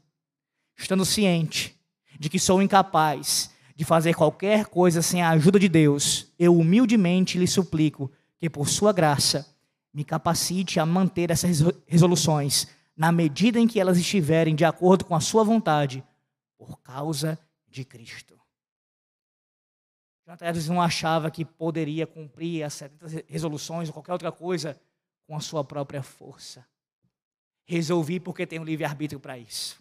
estando 0.77 1.05
ciente 1.05 1.79
de 2.19 2.29
que 2.29 2.39
sou 2.39 2.63
incapaz 2.63 3.55
de 3.77 3.85
fazer 3.85 4.15
qualquer 4.15 4.65
coisa 4.67 5.03
sem 5.03 5.21
a 5.23 5.31
ajuda 5.31 5.59
de 5.59 5.69
Deus, 5.69 6.33
eu 6.39 6.57
humildemente 6.57 7.39
lhe 7.39 7.47
suplico 7.47 8.11
que, 8.39 8.49
por 8.49 8.71
sua 8.71 8.91
graça, 8.91 9.55
me 9.93 10.03
capacite 10.03 10.81
a 10.81 10.87
manter 10.87 11.31
essas 11.31 11.61
resoluções 11.87 12.67
na 12.97 13.13
medida 13.13 13.61
em 13.61 13.69
que 13.69 13.79
elas 13.79 13.99
estiverem 13.99 14.55
de 14.55 14.65
acordo 14.65 15.05
com 15.05 15.15
a 15.15 15.21
sua 15.21 15.45
vontade, 15.45 16.03
por 16.57 16.81
causa 16.81 17.39
de 17.69 17.85
Cristo. 17.85 18.41
Jonathan 20.25 20.47
Edwards 20.47 20.69
não 20.69 20.81
achava 20.81 21.31
que 21.31 21.45
poderia 21.45 22.07
cumprir 22.07 22.63
as 22.63 22.73
70 22.73 23.25
resoluções 23.29 23.89
ou 23.89 23.93
qualquer 23.93 24.13
outra 24.13 24.33
coisa 24.33 24.81
com 25.27 25.37
a 25.37 25.41
sua 25.41 25.63
própria 25.63 26.03
força. 26.03 26.67
Resolvi 27.67 28.19
porque 28.19 28.47
tenho 28.47 28.65
livre-arbítrio 28.65 29.21
para 29.21 29.39
isso. 29.39 29.79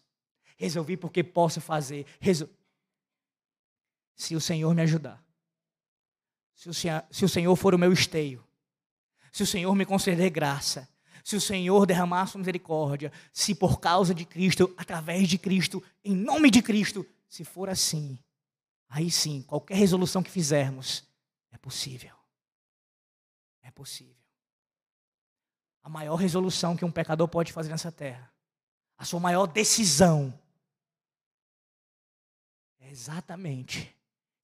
Resolvi 0.58 0.98
porque 0.98 1.24
posso 1.24 1.62
fazer. 1.62 2.06
Resol... 2.20 2.50
Se 4.16 4.36
o 4.36 4.42
Senhor 4.42 4.74
me 4.74 4.82
ajudar. 4.82 5.24
Se 6.54 6.70
o, 6.70 6.74
Senhor, 6.74 7.04
se 7.12 7.26
o 7.26 7.30
Senhor 7.30 7.56
for 7.56 7.76
o 7.76 7.78
meu 7.78 7.92
esteio. 7.92 8.46
Se 9.32 9.44
o 9.44 9.48
Senhor 9.48 9.76
me 9.76 9.86
conceder 9.86 10.30
graça. 10.30 10.88
Se 11.24 11.36
o 11.36 11.42
Senhor 11.42 11.86
derramar 11.86 12.28
sua 12.28 12.40
misericórdia. 12.40 13.12
Se 13.34 13.54
por 13.54 13.80
causa 13.80 14.14
de 14.14 14.26
Cristo, 14.26 14.74
através 14.78 15.28
de 15.28 15.38
Cristo, 15.38 15.84
em 16.04 16.16
nome 16.16 16.50
de 16.50 16.62
Cristo. 16.62 17.06
Se 17.28 17.44
for 17.44 17.68
assim, 17.70 18.18
aí 18.88 19.12
sim, 19.12 19.42
qualquer 19.42 19.76
resolução 19.76 20.24
que 20.24 20.32
fizermos 20.32 21.04
é 21.52 21.58
possível. 21.58 22.16
É 23.62 23.72
possível. 23.72 24.16
A 25.84 25.90
maior 25.90 26.16
resolução 26.16 26.78
que 26.78 26.86
um 26.86 26.92
pecador 26.92 27.28
pode 27.28 27.52
fazer 27.52 27.70
nessa 27.70 27.92
terra, 27.92 28.32
a 28.98 29.04
sua 29.04 29.20
maior 29.20 29.48
decisão, 29.48 30.34
é 32.80 32.90
exatamente 32.90 33.94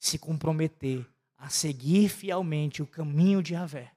se 0.02 0.18
comprometer 0.18 1.08
a 1.38 1.50
seguir 1.50 2.10
fielmente 2.10 2.82
o 2.82 2.88
caminho 2.88 3.42
de 3.42 3.52
Javé 3.52 3.92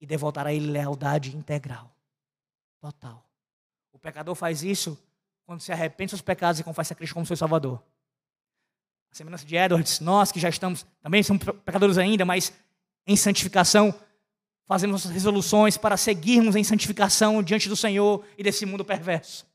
e 0.00 0.06
devotar 0.06 0.46
a 0.46 0.52
Ele 0.52 0.70
lealdade 0.70 1.36
integral, 1.36 1.94
total. 2.80 3.24
O 3.92 3.98
pecador 3.98 4.34
faz 4.34 4.62
isso 4.62 4.98
quando 5.44 5.60
se 5.60 5.72
arrepende 5.72 6.10
dos 6.10 6.20
pecados 6.20 6.60
e 6.60 6.64
confessa 6.64 6.92
a 6.92 6.96
Cristo 6.96 7.14
como 7.14 7.24
seu 7.24 7.36
Salvador 7.36 7.82
a 9.10 9.14
semelhança 9.14 9.44
de 9.44 9.56
Edwards, 9.56 10.00
nós 10.00 10.30
que 10.30 10.40
já 10.40 10.48
estamos, 10.48 10.84
também 11.00 11.22
somos 11.22 11.42
pecadores 11.64 11.98
ainda, 11.98 12.24
mas 12.24 12.52
em 13.06 13.16
santificação, 13.16 13.98
fazemos 14.66 14.92
nossas 14.92 15.10
resoluções 15.10 15.78
para 15.78 15.96
seguirmos 15.96 16.54
em 16.54 16.62
santificação 16.62 17.42
diante 17.42 17.68
do 17.68 17.76
Senhor 17.76 18.24
e 18.36 18.42
desse 18.42 18.66
mundo 18.66 18.84
perverso. 18.84 19.46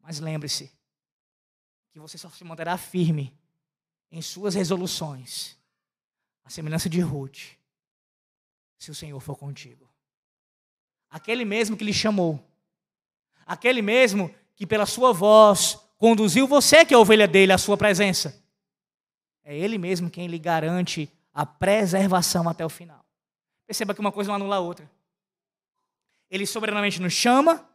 Mas 0.00 0.20
lembre-se 0.20 0.72
que 1.92 2.00
você 2.00 2.16
só 2.16 2.30
se 2.30 2.44
manterá 2.44 2.78
firme 2.78 3.36
em 4.10 4.22
suas 4.22 4.54
resoluções, 4.54 5.56
a 6.44 6.50
semelhança 6.50 6.88
de 6.88 7.00
Ruth, 7.00 7.56
se 8.78 8.90
o 8.90 8.94
Senhor 8.94 9.18
for 9.20 9.36
contigo. 9.36 9.88
Aquele 11.10 11.44
mesmo 11.44 11.76
que 11.76 11.84
lhe 11.84 11.92
chamou, 11.92 12.44
aquele 13.44 13.82
mesmo 13.82 14.32
que 14.54 14.66
pela 14.66 14.86
sua 14.86 15.12
voz 15.12 15.78
conduziu 15.98 16.46
você, 16.46 16.84
que 16.84 16.94
é 16.94 16.96
a 16.96 17.00
ovelha 17.00 17.26
dele, 17.26 17.52
à 17.52 17.58
sua 17.58 17.76
presença. 17.76 18.42
É 19.44 19.56
ele 19.56 19.78
mesmo 19.78 20.10
quem 20.10 20.26
lhe 20.26 20.38
garante 20.38 21.10
a 21.32 21.44
preservação 21.44 22.48
até 22.48 22.64
o 22.64 22.68
final. 22.68 23.04
Perceba 23.66 23.94
que 23.94 24.00
uma 24.00 24.12
coisa 24.12 24.28
não 24.28 24.36
anula 24.36 24.56
a 24.56 24.60
outra. 24.60 24.90
Ele 26.30 26.46
soberanamente 26.46 27.00
nos 27.00 27.12
chama, 27.12 27.68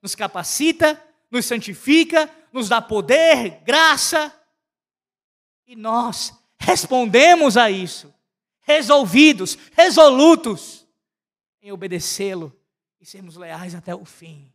nos 0.00 0.14
capacita, 0.14 1.02
nos 1.30 1.44
santifica, 1.44 2.30
nos 2.52 2.68
dá 2.68 2.80
poder, 2.80 3.60
graça, 3.64 4.32
e 5.68 5.76
nós 5.76 6.32
respondemos 6.58 7.58
a 7.58 7.70
isso, 7.70 8.12
resolvidos, 8.60 9.56
resolutos 9.72 10.88
em 11.60 11.70
obedecê-lo 11.70 12.58
e 12.98 13.04
sermos 13.04 13.36
leais 13.36 13.74
até 13.74 13.94
o 13.94 14.04
fim, 14.04 14.50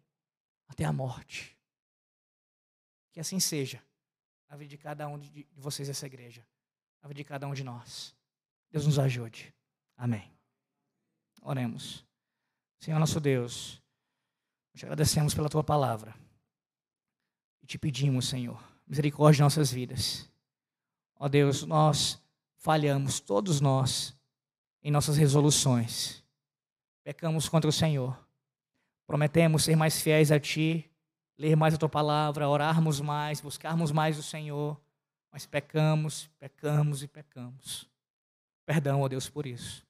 até 0.68 0.84
a 0.84 0.92
morte. 0.92 1.56
Que 3.12 3.20
assim 3.20 3.40
seja 3.40 3.82
na 4.50 4.58
vida 4.58 4.70
de 4.70 4.78
cada 4.78 5.08
um 5.08 5.20
de 5.20 5.48
vocês, 5.56 5.88
essa 5.88 6.08
igreja, 6.08 6.46
na 7.02 7.08
vida 7.08 7.20
de 7.20 7.24
cada 7.24 7.48
um 7.48 7.54
de 7.54 7.64
nós. 7.64 8.16
Deus 8.72 8.88
nos 8.88 8.98
ajude. 8.98 9.54
Amém. 9.96 10.32
Oremos. 11.44 12.04
Senhor 12.80 12.98
nosso 12.98 13.20
Deus, 13.20 13.80
te 14.76 14.84
agradecemos 14.84 15.36
pela 15.36 15.48
tua 15.48 15.64
palavra 15.64 16.16
e 17.62 17.68
te 17.68 17.78
pedimos, 17.78 18.28
Senhor, 18.28 18.62
misericórdia 18.88 19.42
em 19.42 19.44
nossas 19.44 19.72
vidas. 19.72 20.33
Ó 21.16 21.28
Deus, 21.28 21.64
nós 21.64 22.22
falhamos, 22.58 23.20
todos 23.20 23.62
nós, 23.62 24.16
em 24.82 24.92
nossas 24.92 25.18
resoluções. 25.18 26.24
Pecamos 27.04 27.50
contra 27.50 27.70
o 27.70 27.74
Senhor. 27.74 28.18
Prometemos 29.06 29.64
ser 29.64 29.76
mais 29.76 30.02
fiéis 30.02 30.32
a 30.32 30.40
Ti, 30.40 30.90
ler 31.38 31.56
mais 31.56 31.74
a 31.74 31.78
Tua 31.78 31.90
palavra, 31.90 32.48
orarmos 32.48 33.02
mais, 33.02 33.42
buscarmos 33.42 33.92
mais 33.92 34.18
o 34.18 34.24
Senhor, 34.24 34.80
mas 35.32 35.46
pecamos, 35.46 36.30
pecamos 36.40 37.04
e 37.04 37.08
pecamos. 37.08 37.90
Perdão, 38.66 39.02
ó 39.02 39.08
Deus, 39.08 39.30
por 39.30 39.46
isso. 39.46 39.86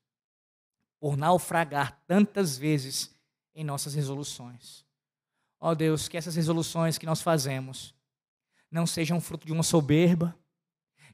Por 1.00 1.16
naufragar 1.16 2.02
tantas 2.08 2.58
vezes 2.58 3.14
em 3.54 3.64
nossas 3.64 3.94
resoluções. 3.94 4.86
Ó 5.60 5.76
Deus, 5.76 6.08
que 6.08 6.18
essas 6.18 6.36
resoluções 6.36 6.98
que 6.98 7.06
nós 7.06 7.22
fazemos 7.22 7.94
não 8.72 8.88
sejam 8.88 9.22
fruto 9.22 9.46
de 9.46 9.54
uma 9.54 9.64
soberba, 9.64 10.36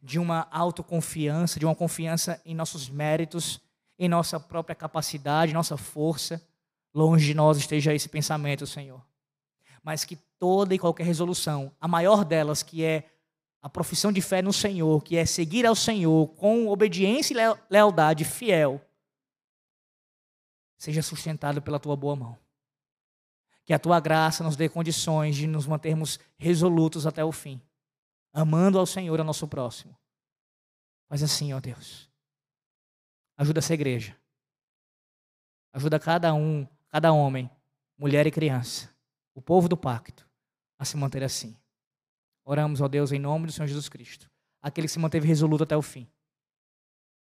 de 0.01 0.19
uma 0.19 0.47
autoconfiança, 0.51 1.59
de 1.59 1.65
uma 1.65 1.75
confiança 1.75 2.41
em 2.45 2.55
nossos 2.55 2.89
méritos, 2.89 3.61
em 3.97 4.07
nossa 4.07 4.39
própria 4.39 4.75
capacidade, 4.75 5.53
nossa 5.53 5.77
força. 5.77 6.41
Longe 6.93 7.25
de 7.25 7.33
nós 7.33 7.57
esteja 7.57 7.93
esse 7.93 8.09
pensamento, 8.09 8.65
Senhor. 8.65 9.05
Mas 9.83 10.05
que 10.05 10.15
toda 10.37 10.73
e 10.73 10.79
qualquer 10.79 11.05
resolução, 11.05 11.71
a 11.79 11.87
maior 11.87 12.23
delas, 12.23 12.63
que 12.63 12.83
é 12.83 13.05
a 13.61 13.69
profissão 13.69 14.11
de 14.11 14.21
fé 14.21 14.41
no 14.41 14.53
Senhor, 14.53 15.03
que 15.03 15.17
é 15.17 15.25
seguir 15.25 15.65
ao 15.65 15.75
Senhor 15.75 16.27
com 16.35 16.67
obediência 16.69 17.33
e 17.33 17.57
lealdade 17.69 18.23
fiel, 18.23 18.81
seja 20.77 21.01
sustentado 21.01 21.61
pela 21.61 21.79
tua 21.79 21.95
boa 21.95 22.15
mão. 22.15 22.37
Que 23.65 23.73
a 23.73 23.79
tua 23.79 23.99
graça 23.99 24.43
nos 24.43 24.55
dê 24.55 24.69
condições 24.69 25.35
de 25.35 25.45
nos 25.45 25.67
mantermos 25.67 26.19
resolutos 26.37 27.05
até 27.05 27.23
o 27.23 27.31
fim, 27.31 27.61
amando 28.33 28.79
ao 28.79 28.85
Senhor 28.85 29.19
ao 29.19 29.25
nosso 29.25 29.47
próximo. 29.47 29.97
Mas 31.09 31.23
assim, 31.23 31.53
ó 31.53 31.59
Deus, 31.59 32.09
ajuda 33.37 33.59
essa 33.59 33.73
igreja. 33.73 34.15
Ajuda 35.73 35.99
cada 35.99 36.33
um, 36.33 36.67
cada 36.89 37.11
homem, 37.11 37.49
mulher 37.97 38.25
e 38.25 38.31
criança, 38.31 38.93
o 39.35 39.41
povo 39.41 39.69
do 39.69 39.77
pacto, 39.77 40.27
a 40.77 40.85
se 40.85 40.97
manter 40.97 41.23
assim. 41.23 41.55
Oramos, 42.43 42.81
ó 42.81 42.87
Deus, 42.87 43.11
em 43.11 43.19
nome 43.19 43.45
do 43.45 43.51
Senhor 43.51 43.67
Jesus 43.67 43.87
Cristo, 43.87 44.29
aquele 44.61 44.87
que 44.87 44.93
se 44.93 44.99
manteve 44.99 45.27
resoluto 45.27 45.63
até 45.63 45.77
o 45.77 45.81
fim, 45.81 46.09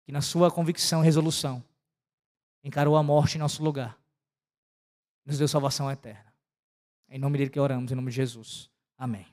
que 0.04 0.12
na 0.12 0.20
sua 0.20 0.50
convicção 0.50 1.02
e 1.02 1.04
resolução 1.04 1.64
encarou 2.64 2.96
a 2.96 3.02
morte 3.02 3.36
em 3.36 3.40
nosso 3.40 3.62
lugar, 3.62 3.98
nos 5.24 5.38
deu 5.38 5.46
salvação 5.46 5.90
eterna. 5.90 6.32
Em 7.08 7.18
nome 7.18 7.38
dele 7.38 7.50
que 7.50 7.60
oramos, 7.60 7.92
em 7.92 7.94
nome 7.94 8.10
de 8.10 8.16
Jesus. 8.16 8.70
Amém. 8.96 9.31